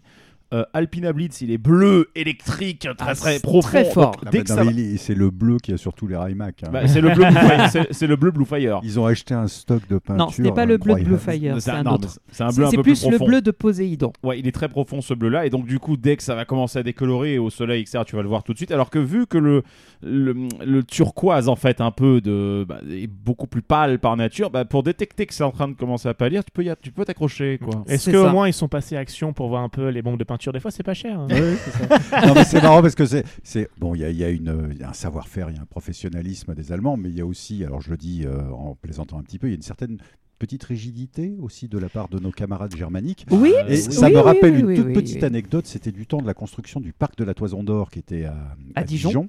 [0.54, 3.68] euh, Alpina Blitz, il est bleu, électrique, très Ah, très profond.
[3.68, 4.12] très fort.
[4.12, 5.72] Donc, Ah, dès bah, que non, ça va- mais il est- C'est le bleu qui
[5.72, 6.62] a sur tous les rails Mac.
[6.64, 6.70] hein.
[6.72, 7.68] Bah, c'est le bleu Blue Fire.
[7.70, 8.80] c'est- C'est le bleu Blue Fire.
[8.82, 10.24] Ils ont acheté un stock de peinture.
[10.26, 11.18] Non, ce n'est pas le bleu de Blue.
[11.18, 12.08] Fire, c'est un autre.
[12.30, 14.12] C'est un C'est bleu un c'est peu plus, plus le bleu de Poséidon.
[14.22, 16.44] Ouais, il est très profond ce bleu-là, et donc du coup, dès que ça va
[16.44, 18.70] commencer à décolorer au soleil, etc., tu vas le voir tout de suite.
[18.72, 19.62] Alors que vu que le,
[20.02, 24.50] le, le turquoise, en fait, un peu de, bah, est beaucoup plus pâle par nature,
[24.50, 26.76] bah, pour détecter que c'est en train de commencer à pâlir, tu peux y a-
[26.76, 27.84] tu peux t'accrocher, quoi.
[27.88, 30.24] Est-ce qu'au moins ils sont passés à action pour voir un peu les bombes de
[30.24, 31.18] peinture Des fois, c'est pas cher.
[31.20, 31.26] hein.
[31.30, 32.20] C'est ça.
[32.26, 34.30] non, mais c'est marrant parce que c'est, c'est bon, il y a, il y a
[34.30, 37.16] une, il y a un savoir-faire, il y a un professionnalisme des Allemands, mais il
[37.16, 39.54] y a aussi, alors je le dis euh, en plaisantant un petit peu, il y
[39.54, 39.98] a une certaine
[40.38, 43.24] petite rigidité aussi de la part de nos camarades germaniques.
[43.30, 45.24] Oui, Et oui, ça oui, me rappelle oui, une toute oui, petite oui.
[45.24, 45.64] anecdote.
[45.66, 48.34] C'était du temps de la construction du parc de la Toison d'Or qui était à,
[48.74, 49.28] À Dijon.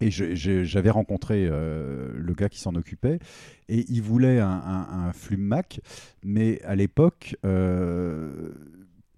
[0.00, 3.18] Et je- je- j'avais rencontré euh, le gars qui s'en occupait
[3.68, 5.80] et il voulait un, un, un Flume Mac,
[6.24, 8.50] mais à l'époque, euh,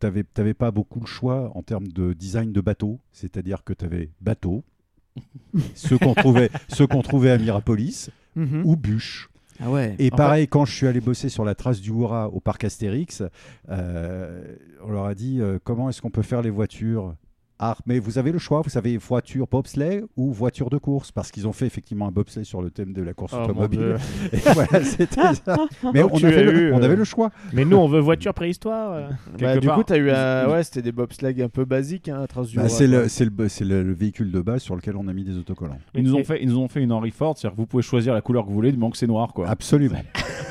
[0.00, 0.06] tu
[0.36, 4.10] n'avais pas beaucoup le choix en termes de design de bateau, c'est-à-dire que tu avais
[4.20, 4.64] bateau,
[5.74, 8.62] ceux qu'on trouvait, ceux qu'on trouvait à Mirapolis, Mhm.
[8.64, 9.30] ou bûche.
[9.60, 9.96] Ah ouais.
[9.98, 13.24] Et pareil, quand je suis allé bosser sur la trace du Hura au parc Astérix,
[13.68, 14.54] euh,
[14.84, 17.16] on leur a dit euh, comment est-ce qu'on peut faire les voitures
[17.60, 21.30] ah, mais vous avez le choix, vous savez, voiture bobsleigh ou voiture de course, parce
[21.32, 23.80] qu'ils ont fait effectivement un bobsleigh sur le thème de la course Oh, automobile.
[23.80, 23.96] Dieu.
[24.32, 25.56] Et voilà, c'était ça.
[25.92, 27.30] Mais on, tu avait as le, eu, on euh, avait le choix.
[27.52, 28.92] Mais nous, on veut voiture préhistoire.
[28.92, 29.08] euh.
[29.40, 29.76] Bah, du part.
[29.76, 30.44] coup, t'as eu un.
[30.44, 33.08] Ils- Ouais, c'était des bobsleigh un peu basiques, hein, à trace du Bah, c'est le,
[33.08, 35.78] c'est le, c'est le- le véhicule de base sur lequel on a mis des autocollants.
[35.94, 37.82] Ils nous, ont fait, ils nous ont fait une Henry Ford, c'est-à-dire que vous pouvez
[37.82, 39.48] choisir la couleur que vous voulez, du moment que c'est noir, quoi.
[39.48, 40.00] Absolument.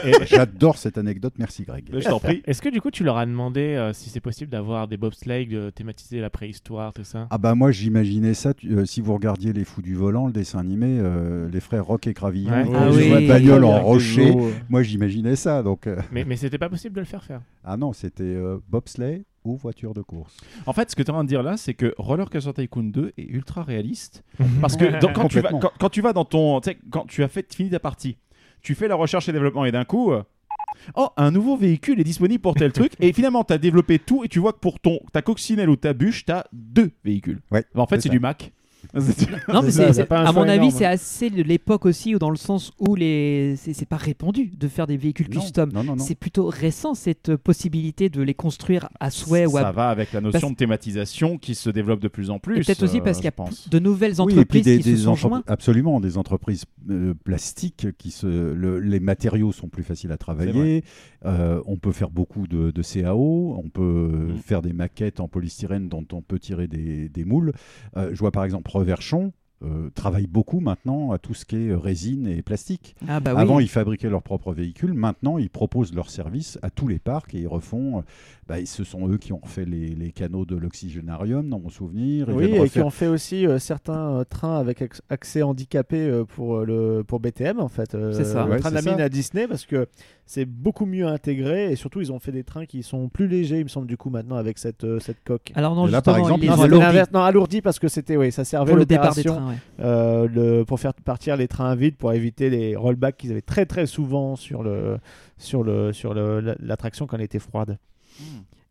[0.05, 1.85] Et- J'adore cette anecdote, merci Greg.
[1.91, 2.43] Je t'en prie.
[2.45, 5.47] Est-ce que du coup, tu leur as demandé euh, si c'est possible d'avoir des bobsleighs,
[5.49, 7.27] de thématiser la préhistoire, ça?
[7.29, 10.33] Ah bah moi j'imaginais ça, tu- euh, si vous regardiez Les Fous du Volant, le
[10.33, 12.33] dessin animé, euh, les frères Rock et Ouais.
[12.35, 13.09] ils Ah oui.
[13.09, 14.33] la bagnole en rocher,
[14.69, 15.63] moi j'imaginais ça.
[15.63, 17.41] Donc, euh, Mais, mais c'était pas possible de le faire faire.
[17.63, 20.35] Ah non, c'était euh, bobsleigh ou voiture de course.
[20.65, 22.53] En fait, ce que tu es en train de dire là, c'est que Roller Coaster
[22.53, 24.23] Tycoon 2 est ultra réaliste.
[24.61, 26.59] Parce que dans- quand, tu vas, quand, quand tu vas dans ton.
[26.61, 28.17] tu sais, Quand tu as fait, fini ta partie,
[28.61, 30.11] tu fais la recherche et développement et d'un coup.
[30.95, 32.93] Oh, un nouveau véhicule est disponible pour tel truc.
[32.99, 35.75] Et finalement, tu as développé tout et tu vois que pour ton, ta coccinelle ou
[35.75, 37.39] ta bûche, tu as deux véhicules.
[37.51, 38.51] Ouais, Bah, en fait, c'est du Mac.
[38.93, 40.71] Non, mais C'est ça, c'est- c'est pas un à mon avis, énorme.
[40.71, 44.51] c'est assez de l'époque aussi, ou dans le sens où les c'est c'est pas répandu
[44.57, 45.71] de faire des véhicules Non, custom.
[45.73, 46.03] Non, non, non.
[46.03, 50.21] C'est plutôt récent cette possibilité de les construire à souhait ou ça va avec la
[50.21, 52.57] notion Parce- de thématisation qui se développe de plus en plus.
[52.57, 53.69] Et peut-être aussi euh, parce qu'il y a pense.
[53.69, 57.13] de nouvelles Oui, et puis entreprises des, qui se sont entrep- absolument des entreprises euh,
[57.23, 60.83] plastiques qui se le- les matériaux sont plus faciles à travailler
[61.25, 63.81] Euh, on peut faire beaucoup de, de CAO on peut
[64.35, 64.37] Mm.
[64.37, 67.53] faire des maquettes en polystyrène dont on peut tirer des, des moules
[67.97, 69.31] Euh, je vois par exemple Reverchon
[69.63, 73.41] euh, travaille beaucoup maintenant à tout ce qui est résine et plastique Ah bah oui.
[73.41, 74.93] Avant, ils fabriquaient leurs propres véhicules.
[74.93, 77.97] Maintenant, ils proposent leurs services à tous les parcs et ils refont.
[77.97, 78.01] euh,
[78.47, 82.27] bah, ce sont eux qui ont fait les, les canaux de l'oxygénarium, dans mon souvenir.
[82.29, 86.01] Ils Oui, et qui ont fait aussi euh, certains euh, trains avec acc- accès handicapé
[86.07, 87.95] euh, pour, euh, le, pour BTM, en fait.
[87.95, 88.45] euh, C'est ça.
[88.45, 89.87] Le Ouais, train de la mine à Disney, parce que
[90.29, 93.59] c'est beaucoup mieux intégré et surtout, ils ont fait des trains qui sont plus légers,
[93.59, 95.51] il me semble, du coup, maintenant, avec cette, euh, cette coque.
[95.55, 97.09] Alors non, là, par justement, exemple, ils Non, l'inverse.
[97.13, 99.55] Non, alourdi parce que c'était, oui, ça servait pour le départ des ouais.
[99.79, 103.65] euh, le, pour faire partir les trains vides, pour éviter les rollbacks qu'ils avaient très
[103.65, 104.97] très souvent sur le
[105.37, 107.77] sur le sur le- la- l'attraction quand elle était froide.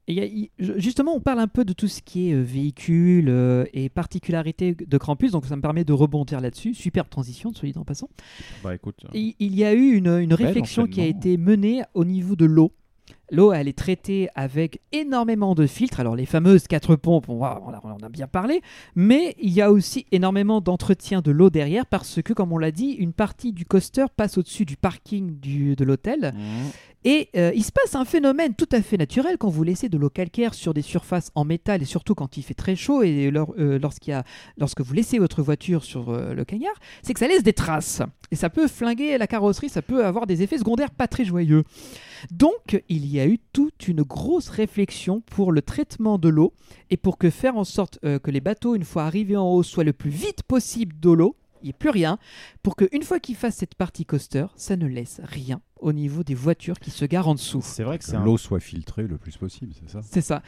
[0.08, 3.88] Et justement, on parle un peu de tout ce qui est euh, véhicule euh, et
[3.88, 6.74] particularités de Krampus, donc ça me permet de rebondir là-dessus.
[6.74, 8.08] Superbe transition, soit dit en passant.
[8.62, 9.04] Bah écoute.
[9.14, 12.44] Et il y a eu une, une réflexion qui a été menée au niveau de
[12.44, 12.72] l'eau.
[13.32, 15.98] L'eau, elle est traitée avec énormément de filtres.
[15.98, 18.60] Alors, les fameuses quatre pompes, a, on en a bien parlé.
[18.94, 22.70] Mais il y a aussi énormément d'entretien de l'eau derrière parce que, comme on l'a
[22.70, 26.32] dit, une partie du coaster passe au-dessus du parking du- de l'hôtel.
[26.36, 26.38] Mmh.
[27.08, 29.96] Et euh, il se passe un phénomène tout à fait naturel quand vous laissez de
[29.96, 33.30] l'eau calcaire sur des surfaces en métal et surtout quand il fait très chaud et
[33.32, 36.74] euh, lorsque vous laissez votre voiture sur euh, le cagnard,
[37.04, 38.02] c'est que ça laisse des traces.
[38.32, 41.62] Et ça peut flinguer la carrosserie, ça peut avoir des effets secondaires pas très joyeux.
[42.32, 46.54] Donc il y a eu toute une grosse réflexion pour le traitement de l'eau
[46.90, 49.84] et pour que faire en sorte que les bateaux, une fois arrivés en haut, soient
[49.84, 51.36] le plus vite possible de l'eau.
[51.62, 52.18] Il n'y ait plus rien,
[52.64, 56.34] pour qu'une fois qu'ils fassent cette partie coaster, ça ne laisse rien au niveau des
[56.34, 57.60] voitures qui se garent en dessous.
[57.62, 58.24] C'est vrai que Que un...
[58.24, 60.42] l'eau soit filtrée le plus possible, c'est ça C'est ça.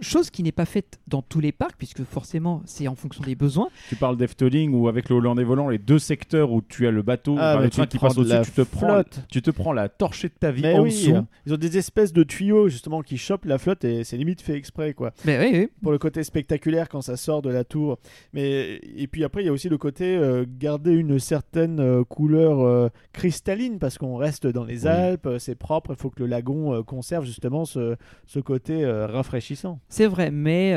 [0.00, 3.34] Chose qui n'est pas faite dans tous les parcs, puisque forcément c'est en fonction des
[3.34, 3.68] besoins.
[3.88, 7.02] Tu parles d'Efteling ou avec le Hollandais volant, les deux secteurs où tu as le
[7.02, 9.42] bateau, Ah, enfin, le train qui prends passe de au-dessus, la tu te prends, tu
[9.42, 11.14] te prends la torchée de ta vie Mais en oui, dessous.
[11.16, 11.26] hein.
[11.46, 14.54] ils ont des espèces de tuyaux justement qui chopent la flotte et c'est limite fait
[14.54, 15.12] exprès quoi.
[15.24, 15.68] Mais oui, oui.
[15.82, 17.98] Pour le côté spectaculaire quand ça sort de la tour.
[18.32, 22.04] Mais et puis après il y a aussi le côté euh, garder une certaine euh,
[22.04, 24.86] couleur euh, cristalline parce qu'on reste dans les.
[24.86, 28.84] Alpes, euh, c'est propre, il faut que le lagon euh, conserve justement ce, ce côté
[28.84, 29.80] euh, rafraîchissant.
[29.88, 30.74] C'est vrai, mais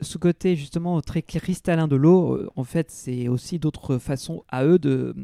[0.00, 4.78] ce côté justement très cristallin de l'eau, en fait, c'est aussi d'autres façons à eux
[4.78, 5.14] de,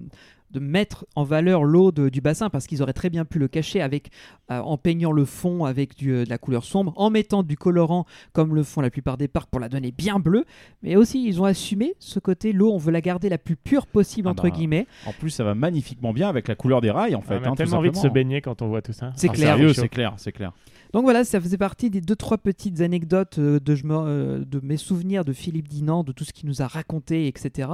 [0.50, 3.80] de mettre en valeur l'eau du bassin parce qu'ils auraient très bien pu le cacher
[3.80, 4.10] avec,
[4.50, 7.56] euh, en peignant le fond avec du, euh, de la couleur sombre, en mettant du
[7.56, 10.44] colorant comme le font la plupart des parcs pour la donner bien bleue,
[10.82, 13.86] mais aussi ils ont assumé ce côté l'eau, on veut la garder la plus pure
[13.86, 14.86] possible Ah entre bah, guillemets.
[15.06, 17.34] En plus, ça va magnifiquement bien avec la couleur des rails en fait.
[17.38, 18.14] on a hein, tout tellement envie de se simplement.
[18.14, 19.12] baigner quand on voit tout ça.
[19.16, 19.58] C'est Ah, clair.
[19.74, 20.52] C'est clair, c'est clair.
[20.92, 25.24] Donc voilà, ça faisait partie des deux trois petites anecdotes euh, euh, de mes souvenirs
[25.24, 27.68] de Philippe Dinan, de tout ce qu'il nous a raconté, etc.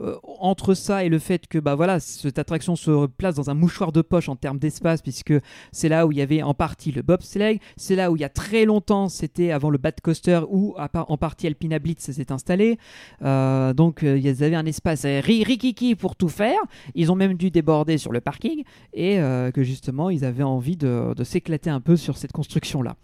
[0.00, 3.54] Euh, entre ça et le fait que bah voilà, cette attraction se place dans un
[3.54, 5.34] mouchoir de poche en termes d'espace, puisque
[5.72, 8.24] c'est là où il y avait en partie le bobsleigh, c'est là où il y
[8.24, 12.78] a très longtemps, c'était avant le Bad Coaster, où en partie Alpina Blitz s'est installé.
[13.20, 16.58] Donc ils avaient un espace ri- rikiki pour tout faire.
[16.94, 21.14] Ils ont même dû déborder sur le parking et que justement ils avaient envie de,
[21.22, 22.96] s'éclater un peu sur cette construction-là.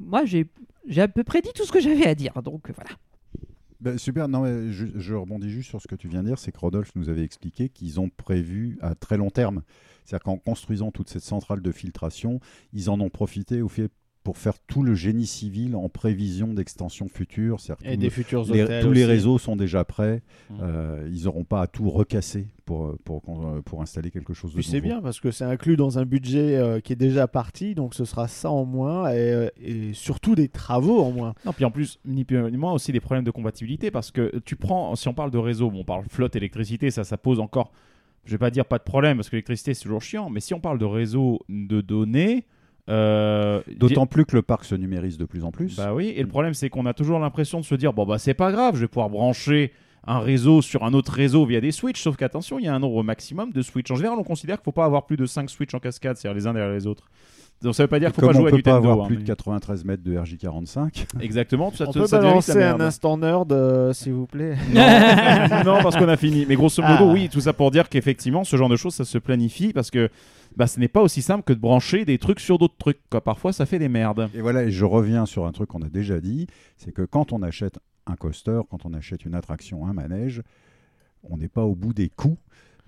[0.00, 0.46] Moi, j'ai
[0.96, 2.90] à peu près dit tout ce que j'avais à dire, donc voilà.
[3.80, 6.38] Ben, super, non, mais je, je rebondis juste sur ce que tu viens de dire,
[6.38, 9.62] c'est que Rodolphe nous avait expliqué qu'ils ont prévu à très long terme.
[10.04, 12.40] C'est-à-dire qu'en construisant toute cette centrale de filtration,
[12.72, 13.90] ils en ont profité au fait
[14.22, 17.58] pour faire tout le génie civil en prévision d'extension future.
[17.58, 18.82] C'est-à-dire Et tout des le- futurs les- hôtels.
[18.84, 20.22] tous les réseaux sont déjà prêts.
[20.50, 20.58] Mhm.
[20.62, 24.56] Euh, ils n'auront pas à tout recasser pour, pour, pour, pour installer quelque chose de
[24.56, 27.74] Puis c'est bien parce que c'est inclus dans un budget euh, qui est déjà parti,
[27.74, 31.34] donc ce sera ça en moins et, euh, et surtout des travaux en moins.
[31.46, 34.38] Non, puis en plus, ni plus ni moins aussi des problèmes de compatibilité parce que
[34.44, 37.40] tu prends, si on parle de réseau, bon, on parle flotte, électricité, ça, ça pose
[37.40, 37.72] encore,
[38.26, 40.52] je vais pas dire pas de problème parce que l'électricité c'est toujours chiant, mais si
[40.52, 42.44] on parle de réseau de données,
[42.88, 45.76] euh, D'autant plus que le parc se numérise de plus en plus.
[45.76, 48.18] Bah oui, et le problème c'est qu'on a toujours l'impression de se dire bon bah
[48.18, 49.72] c'est pas grave, je vais pouvoir brancher
[50.06, 52.78] un réseau sur un autre réseau via des switches, sauf qu'attention, il y a un
[52.78, 53.90] nombre maximum de switches.
[53.90, 56.36] En général, on considère qu'il faut pas avoir plus de 5 switches en cascade, c'est-à-dire
[56.36, 57.04] les uns derrière les autres.
[57.62, 58.90] Donc ça veut pas dire qu'il faut pas on jouer à peut du pas Nintendo,
[58.92, 61.06] avoir hein, plus de mais- 93 mètres de RJ45.
[61.20, 62.80] Exactement, ça, On ça- peut ça balancer un merde.
[62.82, 64.56] instant nerd, euh, s'il vous plaît.
[64.72, 64.74] Non,
[65.76, 66.46] non, parce qu'on a fini.
[66.48, 67.12] Mais grosso modo, Ah.
[67.12, 70.08] oui, tout ça pour dire qu'effectivement, ce genre de choses, ça se planifie parce que
[70.56, 72.98] bah, ce n'est pas aussi simple que de brancher des trucs sur d'autres trucs.
[73.10, 73.20] Quoi.
[73.20, 74.28] Parfois, ça fait des merdes.
[74.34, 76.46] Et voilà, et je reviens sur un truc qu'on a déjà dit,
[76.78, 80.42] c'est que quand on achète un coaster, quand on achète une attraction, un manège,
[81.28, 82.38] on n'est pas au bout des coûts.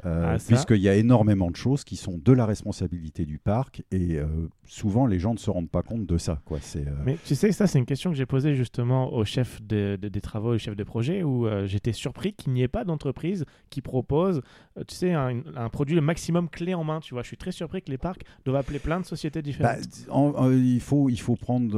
[0.05, 3.82] Euh, Ah, puisqu'il y a énormément de choses qui sont de la responsabilité du parc
[3.90, 4.27] et euh,
[4.64, 6.40] souvent les gens ne se rendent pas compte de ça.
[6.44, 6.59] Quoi.
[6.77, 9.97] Euh, Mais tu sais, ça, c'est une question que j'ai posée justement au chef de-
[10.01, 12.85] de- des travaux, au chef de projet, où euh, j'étais surpris qu'il n'y ait pas
[12.85, 14.40] d'entreprise qui propose,
[14.89, 17.01] tu sais, un, un produit le maximum clé en main.
[17.01, 19.44] Tu vois, je suis très surpris que les parcs doivent appeler plein de sociétés bah,
[19.77, 19.78] différentes.
[20.10, 21.77] en- en- il, faut, il faut prendre.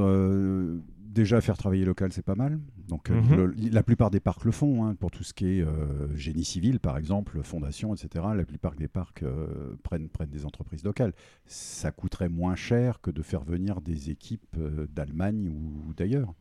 [1.14, 2.58] Déjà, faire travailler local, c'est pas mal.
[2.88, 3.36] Donc, euh, Mhm.
[3.36, 6.44] le- la plupart des parcs le font, hein, pour tout ce qui est euh, génie
[6.44, 8.24] civil, par exemple, fondation, etc.
[8.36, 11.12] La plupart des parcs euh, prennent, prennent des entreprises locales.
[11.46, 16.34] Ça coûterait moins cher que de faire venir des équipes euh, d'Allemagne ou d'ailleurs.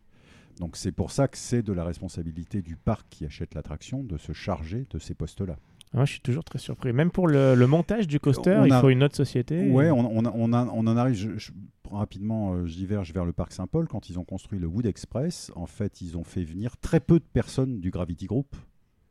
[0.59, 4.17] Donc, c'est pour ça que c'est de la responsabilité du parc qui achète l'attraction de
[4.17, 5.55] se charger de ces postes-là.
[5.95, 6.91] Moi, je suis toujours très surpris.
[6.91, 9.69] Même pour le, le montage du coaster, On il a- faut une autre société.
[9.69, 11.51] Ouais, on, on, on, a- on en arrive je- je-
[11.97, 13.87] rapidement, euh, je diverge vers le parc Saint-Paul.
[13.87, 17.19] Quand ils ont construit le Wood Express, en fait, ils ont fait venir très peu
[17.19, 18.55] de personnes du Gravity Group.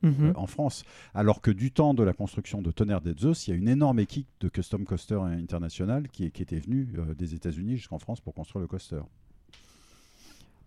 [0.02, 0.30] Mhm.
[0.30, 0.84] euh, en France.
[1.14, 3.68] Alors que du temps de la construction de Tonnerre des Zeus, il y a une
[3.68, 8.20] énorme équipe de Custom Coaster International qui, qui était venue euh, des États-Unis jusqu'en France
[8.20, 9.02] pour construire le coaster.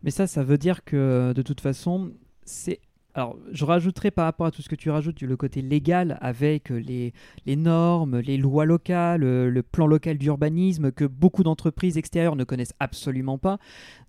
[0.04, 2.14] Mais ça, ça veut dire que de toute façon,
[2.46, 2.80] c'est.
[3.18, 6.70] Alors, je rajouterai par rapport à tout ce que tu rajoutes le côté légal avec
[6.70, 7.14] euh, les,
[7.46, 12.44] les normes, les lois locales, euh, le plan local d'urbanisme que beaucoup d'entreprises extérieures ne
[12.44, 13.58] connaissent absolument pas.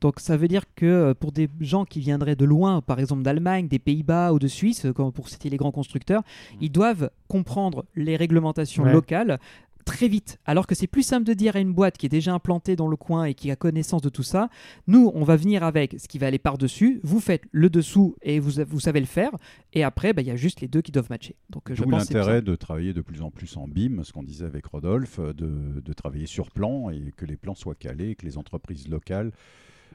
[0.01, 3.23] Donc, ça veut dire que euh, pour des gens qui viendraient de loin, par exemple
[3.23, 6.23] d'Allemagne, des Pays-Bas ou de Suisse, comme pour citer les grands constructeurs,
[6.61, 8.93] ils doivent comprendre les réglementations Ouais.
[8.93, 9.39] locales
[9.87, 10.39] très vite.
[10.45, 12.89] Alors que c'est plus simple de dire à une boîte qui est déjà implantée dans
[12.89, 14.51] le coin et qui a connaissance de tout ça,
[14.87, 18.39] nous, on va venir avec ce qui va aller par-dessus, vous faites le dessous et
[18.39, 19.31] vous, vous savez le faire,
[19.73, 21.37] et après, bah, il y a juste les deux qui doivent matcher.
[21.49, 24.45] Donc, je pense l'intérêt de travailler de plus en plus en BIM, ce qu'on disait
[24.45, 28.37] avec Rodolphe, de, de travailler sur plan et que les plans soient calés, que les
[28.37, 29.33] entreprises locales,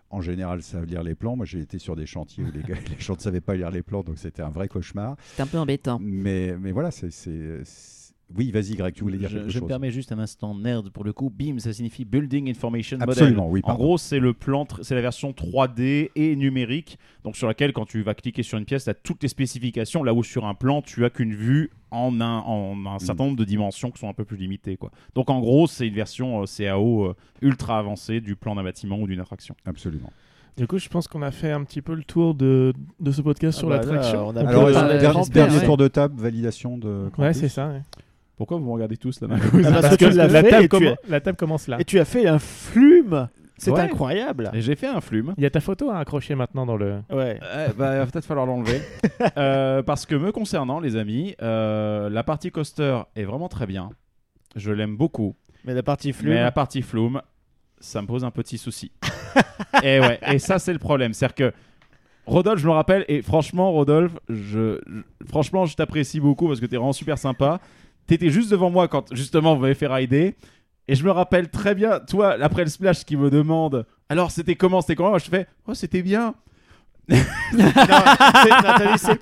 [0.10, 1.36] en général, savent lire les plans.
[1.36, 3.72] Moi, j'ai été sur des chantiers où les, gars, les gens ne savaient pas lire
[3.72, 5.16] les plans, donc c'était un vrai cauchemar.
[5.36, 6.00] C'est un peu embêtant.
[6.02, 7.10] Mais, mais voilà, c'est.
[8.38, 9.68] Oui, vas-y, Greg, tu voulais dire Je, quelque je me chose.
[9.68, 11.30] permets juste un instant nerd pour le coup.
[11.30, 13.54] BIM, ça signifie Building Information Absolument, Model.
[13.54, 17.74] oui, en gros, c'est le plan, c'est la version 3D et numérique, donc sur laquelle
[17.74, 20.46] quand tu vas cliquer sur une pièce, tu as toutes les spécifications, là où sur
[20.46, 24.00] un plan, tu as qu'une vue en un, en un certain nombre de dimensions qui
[24.00, 24.78] sont un peu plus limitées.
[24.78, 24.92] Quoi.
[25.16, 28.98] Donc en gros, c'est une version euh, CAO euh, ultra avancée du plan d'un bâtiment
[29.00, 29.56] ou d'une attraction.
[29.66, 30.10] Absolument.
[30.58, 33.22] Du coup, je pense qu'on a fait un petit peu le tour de, de ce
[33.22, 34.28] podcast sur Ah bah là, l'attraction.
[34.28, 37.10] on a Alors, dernier, tour de table, validation de.
[37.18, 37.70] Ouais, c'est ça.
[37.70, 37.82] ouais.
[38.42, 40.36] Pourquoi vous me regardez tous là d'un Ah, parce que la, table
[41.08, 41.80] as- la commence là.
[41.80, 43.82] Et tu as fait un flume C'est Ouais.
[43.82, 45.36] incroyable Et j'ai fait un flume.
[45.38, 47.02] Il y a ta photo à accrocher maintenant dans le.
[47.12, 47.40] Ouais.
[47.44, 48.82] Euh, bah, il va peut-être falloir l'enlever.
[49.38, 53.92] Euh, parce que me concernant, les amis, euh, la partie coaster est vraiment très bien.
[54.56, 55.36] Je l'aime beaucoup.
[55.64, 56.34] Mais la partie flume.
[56.34, 57.22] Mais la partie flume,
[57.80, 58.92] ça me pose un petit souci.
[59.84, 61.54] et ouais, et ça c'est le problème, c'est-à-dire que
[62.26, 66.66] Rodolphe, je me rappelle, et franchement, Rodolphe, je, je- franchement, je t'apprécie beaucoup parce que
[66.66, 67.60] t'es vraiment super sympa.
[68.08, 70.36] T'étais juste devant moi quand justement vous m'avez fait rider.
[70.88, 74.56] Et je me rappelle très bien, toi, après le splash, qui me demande Alors, c'était
[74.56, 75.12] comment C'était comment?
[75.12, 76.34] Moi, je fais Oh, c'était bien.
[77.08, 77.18] Non,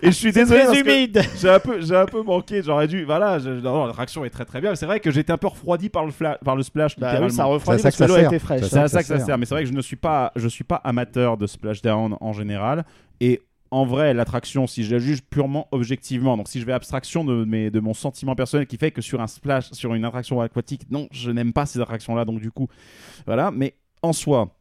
[0.01, 0.63] Et je suis désolé.
[0.65, 1.21] très humide.
[1.39, 2.61] J'ai un peu, j'ai un peu manqué.
[2.63, 3.03] J'aurais dû.
[3.03, 4.75] Voilà, je- non, non, l'attraction est très très bien.
[4.75, 6.97] C'est vrai que j'étais un peu refroidi par le, fla- par le splash.
[6.99, 8.61] Bah oui, ça refroidit parce ça que que l'eau était fraîche.
[8.65, 9.25] C'est à ça ça que ça sert.
[9.25, 9.37] sert.
[9.37, 12.33] Mais c'est vrai que je ne suis pas, je suis pas amateur de splashdown en
[12.33, 12.85] général.
[13.21, 17.23] Et en vrai, l'attraction, si je la juge purement objectivement, donc si je vais abstraction
[17.23, 20.89] de, de mon sentiment personnel qui fait que sur un splash, sur une attraction aquatique,
[20.89, 22.25] non, je n'aime pas ces attractions-là.
[22.25, 22.67] Donc du coup,
[23.25, 23.51] voilà.
[23.51, 24.55] Mais en soi,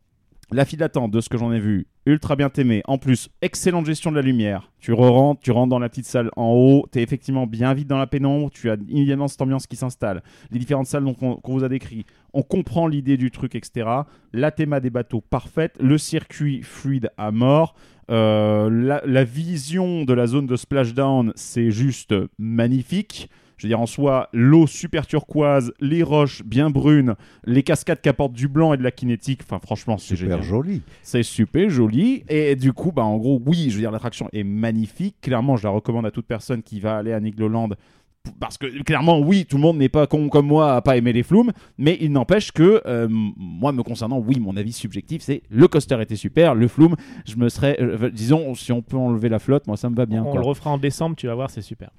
[0.51, 2.83] la file d'attente de ce que j'en ai vu, ultra bien aimé.
[2.87, 4.73] En plus, excellente gestion de la lumière.
[4.81, 7.89] Tu re-rentres, tu rentres dans la petite salle en haut, tu es effectivement bien vite
[7.89, 10.23] dans la pénombre, tu as immédiatement cette ambiance qui s'installe.
[10.51, 13.89] Les différentes salles qu'on vous a décrit, on comprend l'idée du truc, etc.
[14.33, 17.75] La théma des bateaux parfaite, le circuit fluide à mort.
[18.11, 23.29] Euh, la, la vision de la zone de splashdown, c'est juste magnifique.
[23.59, 27.14] Je veux dire, en soi, l'eau super turquoise, les roches bien brunes,
[27.44, 29.40] les cascades qui apportent du blanc et de la kinétique.
[29.43, 30.43] Enfin, franchement, c'est Super génial.
[30.43, 30.82] joli.
[31.02, 32.22] C'est super joli.
[32.28, 35.16] Et du coup, bah, en gros, oui, je veux dire, l'attraction est magnifique.
[35.20, 37.70] Clairement, je la recommande à toute personne qui va aller à Nigloland.
[38.40, 41.12] Parce que clairement, oui, tout le monde n'est pas con comme moi à pas aimer
[41.14, 45.43] les flumes, mais il n'empêche que euh, moi, me concernant, oui, mon avis subjectif, c'est
[45.48, 46.94] le coaster était super, le flume,
[47.26, 50.05] je me serais, euh, disons, si on peut enlever la flotte, moi ça me va
[50.05, 50.22] bien.
[50.24, 50.40] on quoi.
[50.40, 51.90] le refera en décembre, tu vas voir, c'est super.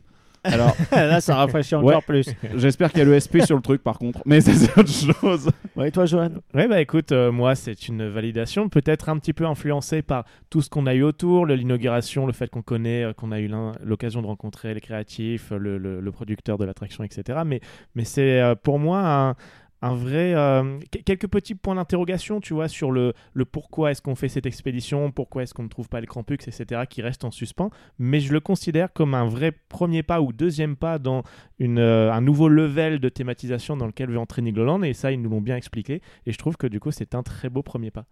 [0.43, 2.01] Alors, Là, ça rafraîchit encore Ouais.
[2.05, 2.25] plus.
[2.55, 4.89] j'espère qu'il y a le SP sur le truc par contre, mais ça, c'est autre
[4.89, 5.49] chose.
[5.75, 9.33] Ouais, et toi, Johan Ouais, bah écoute, euh, moi, c'est une validation, peut-être un petit
[9.33, 13.13] peu influencée par tout ce qu'on a eu autour, l'inauguration, le fait qu'on connaît, euh,
[13.13, 13.49] qu'on a eu
[13.83, 17.39] l'occasion de rencontrer les créatifs, le, le- le producteur de l'attraction, etc.
[17.45, 17.59] Mais,
[17.95, 19.35] mais c'est euh, pour moi un,
[19.81, 20.33] un vrai.
[20.35, 24.27] euh, que- quelques petits points d'interrogation, tu vois, sur le, le pourquoi est-ce qu'on fait
[24.27, 27.69] cette expédition, pourquoi est-ce qu'on ne trouve pas le Crampux, etc., qui reste en suspens.
[27.97, 31.23] Mais je le considère comme un vrai premier pas ou deuxième pas dans
[31.59, 35.21] une, euh, un nouveau level de thématisation dans lequel veut entrer Nigloland, et ça, ils
[35.21, 36.01] nous l'ont bien expliqué.
[36.25, 38.05] Et je trouve que du coup, c'est un très beau premier pas.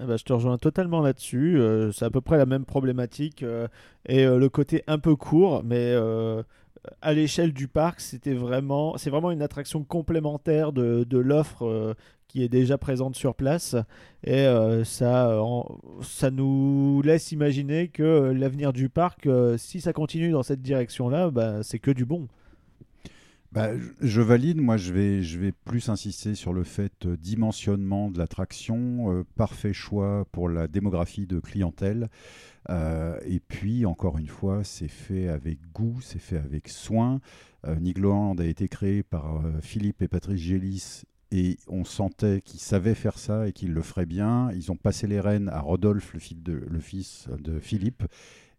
[0.00, 1.60] Eh ben, je te rejoins totalement là-dessus.
[1.60, 3.44] Euh, c'est à peu près la même problématique.
[4.06, 5.94] et le côté un peu court, mais
[7.00, 11.94] à l'échelle du parc, c'était vraiment, c'est vraiment une attraction complémentaire de, l'offre euh,
[12.28, 13.76] qui est déjà présente sur place.
[14.24, 15.62] Et euh, ça, euh,
[16.02, 19.28] ça nous laisse imaginer que l'avenir du parc,
[19.58, 22.28] si ça continue dans cette direction-là, bah, c'est que du bon.
[23.52, 29.12] Bah, je- valide, moi je vais, plus insister sur le fait euh, dimensionnement de l'attraction,
[29.12, 32.08] euh, parfait choix pour la démographie de clientèle.
[32.70, 37.20] Euh, et puis, encore une fois, c'est fait avec goût, c'est fait avec soin.
[37.66, 41.02] Euh, Nigloland a été créé par Philippe et Patrice Gélis
[41.32, 44.50] et on sentait qu'ils savaient faire ça et qu'ils le feraient bien.
[44.52, 48.04] Ils ont passé les rênes à Rodolphe, le, fils de- le fils de Philippe.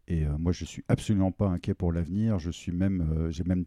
[0.08, 2.40] Et moi, je suis absolument pas inquiet pour l'avenir.
[2.40, 3.66] Je suis même, j'ai même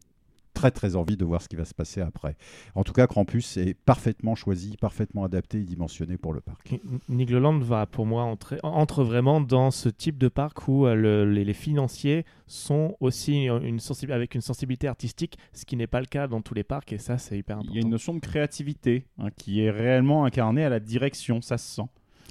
[0.57, 2.35] très très envie de voir ce qui va se passer après.
[2.75, 6.75] En tout cas, Krampus est parfaitement choisi, parfaitement adapté et dimensionné pour le parc.
[7.11, 11.31] Nigloland va pour moi entrer, entre vraiment dans ce type de parc où euh, le-
[11.31, 13.79] les, les financiers sont aussi une
[14.11, 16.99] avec une sensibilité artistique, ce qui n'est pas le cas dans tous les parcs et
[16.99, 17.73] ça c'est hyper important.
[17.75, 21.41] Il y a une notion de créativité hein, qui est réellement incarnée à la direction,
[21.43, 21.89] ça se sent.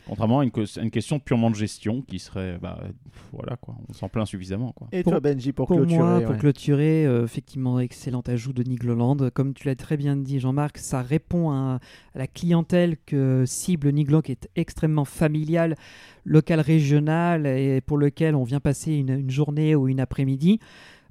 [0.07, 0.51] Contrairement à une,
[0.91, 4.87] question purement de gestion qui serait, bah, pff, voilà quoi, on s'en plaint suffisamment quoi.
[4.91, 8.63] Et Pour- toi, Benji, pour, Pour clôturer moi, pour clôturer, euh, effectivement, excellent ajout de
[8.63, 9.17] Nigloland.
[9.33, 11.79] Comme tu l'as très bien dit, Jean-Marc, ça répond à,
[12.13, 15.75] à la clientèle que cible Nigloland, qui est extrêmement familiale,
[16.23, 20.59] locale, régionale, et pour lequel on vient passer une, une journée ou une après-midi.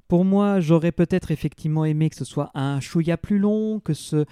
[0.07, 4.25] Pour moi, j'aurais peut-être effectivement aimé que ce soit un chouïa plus long, que ce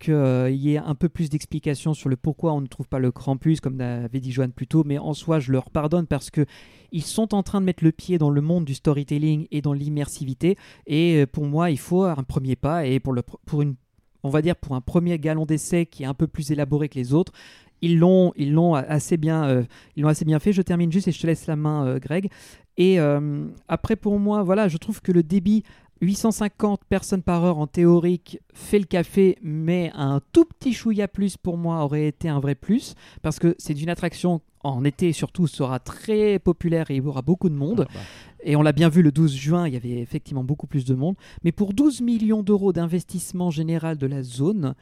[0.00, 3.12] qu'il y ait un peu plus d'explications sur le pourquoi on ne trouve pas le
[3.12, 6.44] Krampus, comme avait dit Joanne plus tôt, mais en soi, je leur pardonne parce que
[6.90, 9.72] ils sont en train de mettre le pied dans le monde du storytelling et dans
[9.72, 10.56] l'immersivité.
[10.86, 12.86] Et euh, pour moi, il faut un premier pas.
[12.86, 13.76] Et pour, une,
[14.24, 16.98] on va dire pour un premier galon d'essai qui est un peu plus élaboré que
[16.98, 17.32] les autres,
[17.82, 19.62] ils l'ont, ils l'ont assez bien, euh,
[19.96, 20.52] ils l'ont assez bien fait.
[20.52, 22.30] Je termine juste et je te laisse la main, euh, Greg.
[22.76, 25.64] Et euh, après, pour moi, voilà, je trouve que le débit
[26.00, 31.36] 850 personnes par heure en théorique fait le café, mais un tout petit chouïa plus
[31.36, 35.46] pour moi aurait été un vrai plus parce que c'est une attraction en été surtout
[35.46, 37.86] sera très populaire et il y aura beaucoup de monde.
[38.42, 40.94] Et on l'a bien vu le 12 juin, il y avait effectivement beaucoup plus de
[40.94, 41.16] monde.
[41.44, 44.74] Mais pour 12 millions d'euros d'investissement général de la zone,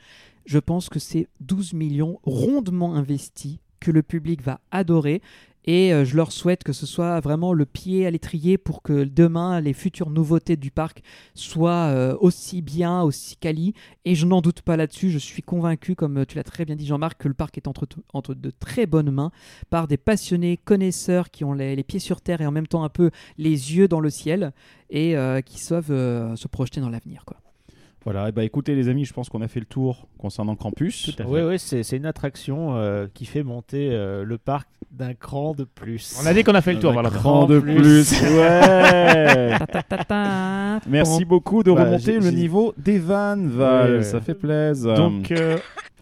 [0.47, 5.23] je pense que c'est 12 millions rondement investis que le public va adorer.
[5.71, 9.05] Et euh, je leur souhaite que ce soit vraiment le pied à l'étrier pour que
[9.05, 11.03] demain, les futures nouveautés du parc
[11.35, 13.75] soient euh, aussi bien, aussi quali.
[14.07, 15.11] Et je n'en doute pas là-dessus.
[15.11, 18.35] Je suis convaincu, comme tu l'as très bien dit, Jean-Marc, que le parc est entre,
[18.35, 19.31] de très bonnes mains
[19.69, 22.89] par des passionnés connaisseurs qui ont les, pieds sur terre et en même temps un
[22.89, 24.55] peu les yeux dans le ciel
[24.89, 27.27] et euh, qui savent euh, se projeter dans l'avenir.
[27.27, 27.37] quoi.
[28.11, 31.15] Voilà, et bah écoutez les amis, je pense qu'on a fait le tour concernant Campus.
[31.27, 35.65] Oui, oui, c'est une attraction euh, qui fait monter euh, le parc d'un cran de
[35.65, 36.19] plus.
[36.23, 37.11] On a dit qu'on a fait le tour, voilà.
[37.11, 38.15] Grand de plus.
[38.23, 39.59] Ouais.
[39.59, 40.81] Ta, ta, ta, ta.
[40.89, 43.91] Merci beaucoup de Bah, remonter le niveau des vannes, Val.
[43.91, 44.03] Ouais, ouais.
[44.05, 44.95] Ça fait plaisir.
[44.95, 45.59] Donc euh,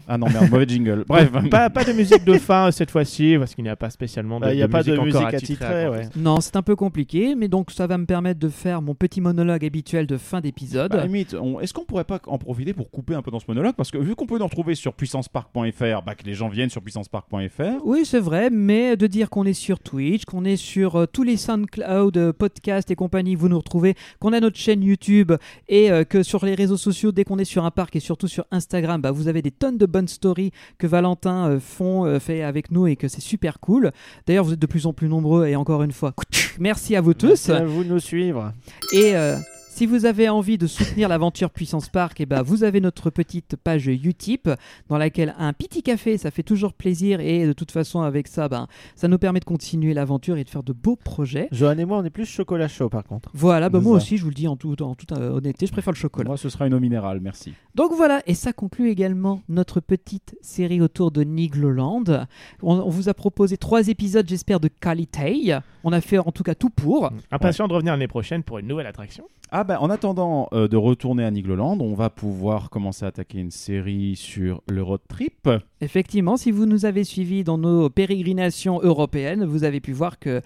[0.07, 1.03] Ah non, merde, mauvais jingle.
[1.07, 1.29] Bref.
[1.49, 4.45] pas, pas de musique de fin cette fois-ci parce qu'il n'y a pas spécialement de,
[4.45, 6.09] Bah, Il n'y a de pas de encore musique attitrée attitrée, à ouais.
[6.15, 9.19] Non, c'est un peu compliqué, mais donc ça va me permettre de faire mon petit
[9.21, 10.91] monologue habituel de fin d'épisode.
[10.91, 13.45] Bah, limite, on- est-ce qu'on pourrait pas en profiter pour couper un peu dans ce
[13.47, 13.75] monologue?
[13.75, 16.81] Parce que vu qu'on peut nous retrouver sur puissancepark.fr, bah, que les gens viennent sur
[16.81, 17.85] puissancepark.fr.
[17.85, 21.23] Oui, c'est vrai, mais de dire qu'on est sur Twitch, qu'on est sur euh, tous
[21.23, 25.33] les SoundCloud, euh, podcasts et compagnie, vous nous retrouvez, qu'on a notre chaîne YouTube
[25.67, 28.27] et euh, que sur les réseaux sociaux, dès qu'on est sur un parc et surtout
[28.27, 32.43] sur Instagram, bah, vous avez des tonnes de stories que Valentin euh, font, euh, fait
[32.43, 33.91] avec nous et que c'est super cool.
[34.27, 36.13] D'ailleurs, vous êtes de plus en plus nombreux et encore une fois,
[36.59, 37.47] merci à vous tous.
[37.47, 38.53] Merci à vous de nous suivre.
[38.93, 39.37] Et euh,
[39.77, 43.55] si vous avez envie de soutenir l'aventure Puissance Park, eh ben, vous avez notre petite
[43.57, 44.49] page Utip
[44.89, 47.19] dans laquelle un petit café, ça fait toujours plaisir.
[47.19, 50.49] Et de toute façon, avec ça, ben, ça nous permet de continuer l'aventure et de
[50.49, 51.47] faire de beaux projets.
[51.51, 53.29] Johan et moi, on est plus chocolat chaud par contre.
[53.35, 54.03] Voilà, ben, moi ça.
[54.03, 56.27] aussi, je vous le dis en, tout- en toute euh, honnêteté, je préfère le chocolat.
[56.27, 57.53] Moi, ce sera une eau minérale, merci.
[57.75, 62.03] Donc voilà, et ça conclut également notre petite série autour de Nigloland.
[62.63, 65.53] On, on vous a proposé trois épisodes, j'espère, de qualité.
[65.89, 67.09] On a fait en tout cas tout pour.
[67.31, 69.23] Impatient de revenir l'année prochaine pour une nouvelle attraction.
[69.51, 73.37] Ah bah en attendant euh, de retourner à Nigloland, on va pouvoir commencer à attaquer
[73.39, 75.47] une série sur le road trip.
[75.79, 80.41] Effectivement, si vous nous avez suivis dans nos pérégrinations européennes, vous avez pu voir que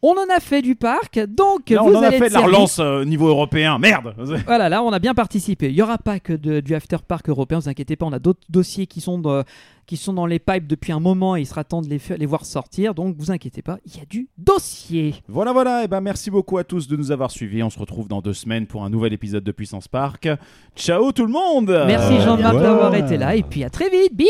[0.00, 1.18] on en a fait du parc.
[1.26, 4.14] Donc Là, vous on en a fait de la relance euh, niveau européen, merde
[4.46, 5.70] Voilà, là, on a bien participé.
[5.70, 8.20] Il n'y aura pas que de- du after park européen, vous inquiétez pas, on a
[8.20, 9.42] d'autres dossiers qui sont, de-
[9.86, 12.26] qui sont dans les pipes depuis un moment et il sera temps de les, les
[12.26, 12.94] voir sortir.
[12.94, 15.14] Donc vous inquiétez pas, il y a du dossier.
[15.28, 17.62] Voilà, voilà, et ben merci beaucoup à tous de nous avoir suivis.
[17.62, 20.28] On se retrouve dans deux semaines pour un nouvel épisode de Puissance Park.
[20.76, 22.62] Ciao tout le monde Merci Jean-Marc ouais.
[22.62, 24.14] d'avoir été là et puis à très vite.
[24.14, 24.28] Bisous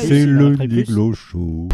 [0.00, 0.56] C'est le.
[0.56, 1.68] Niglo Show.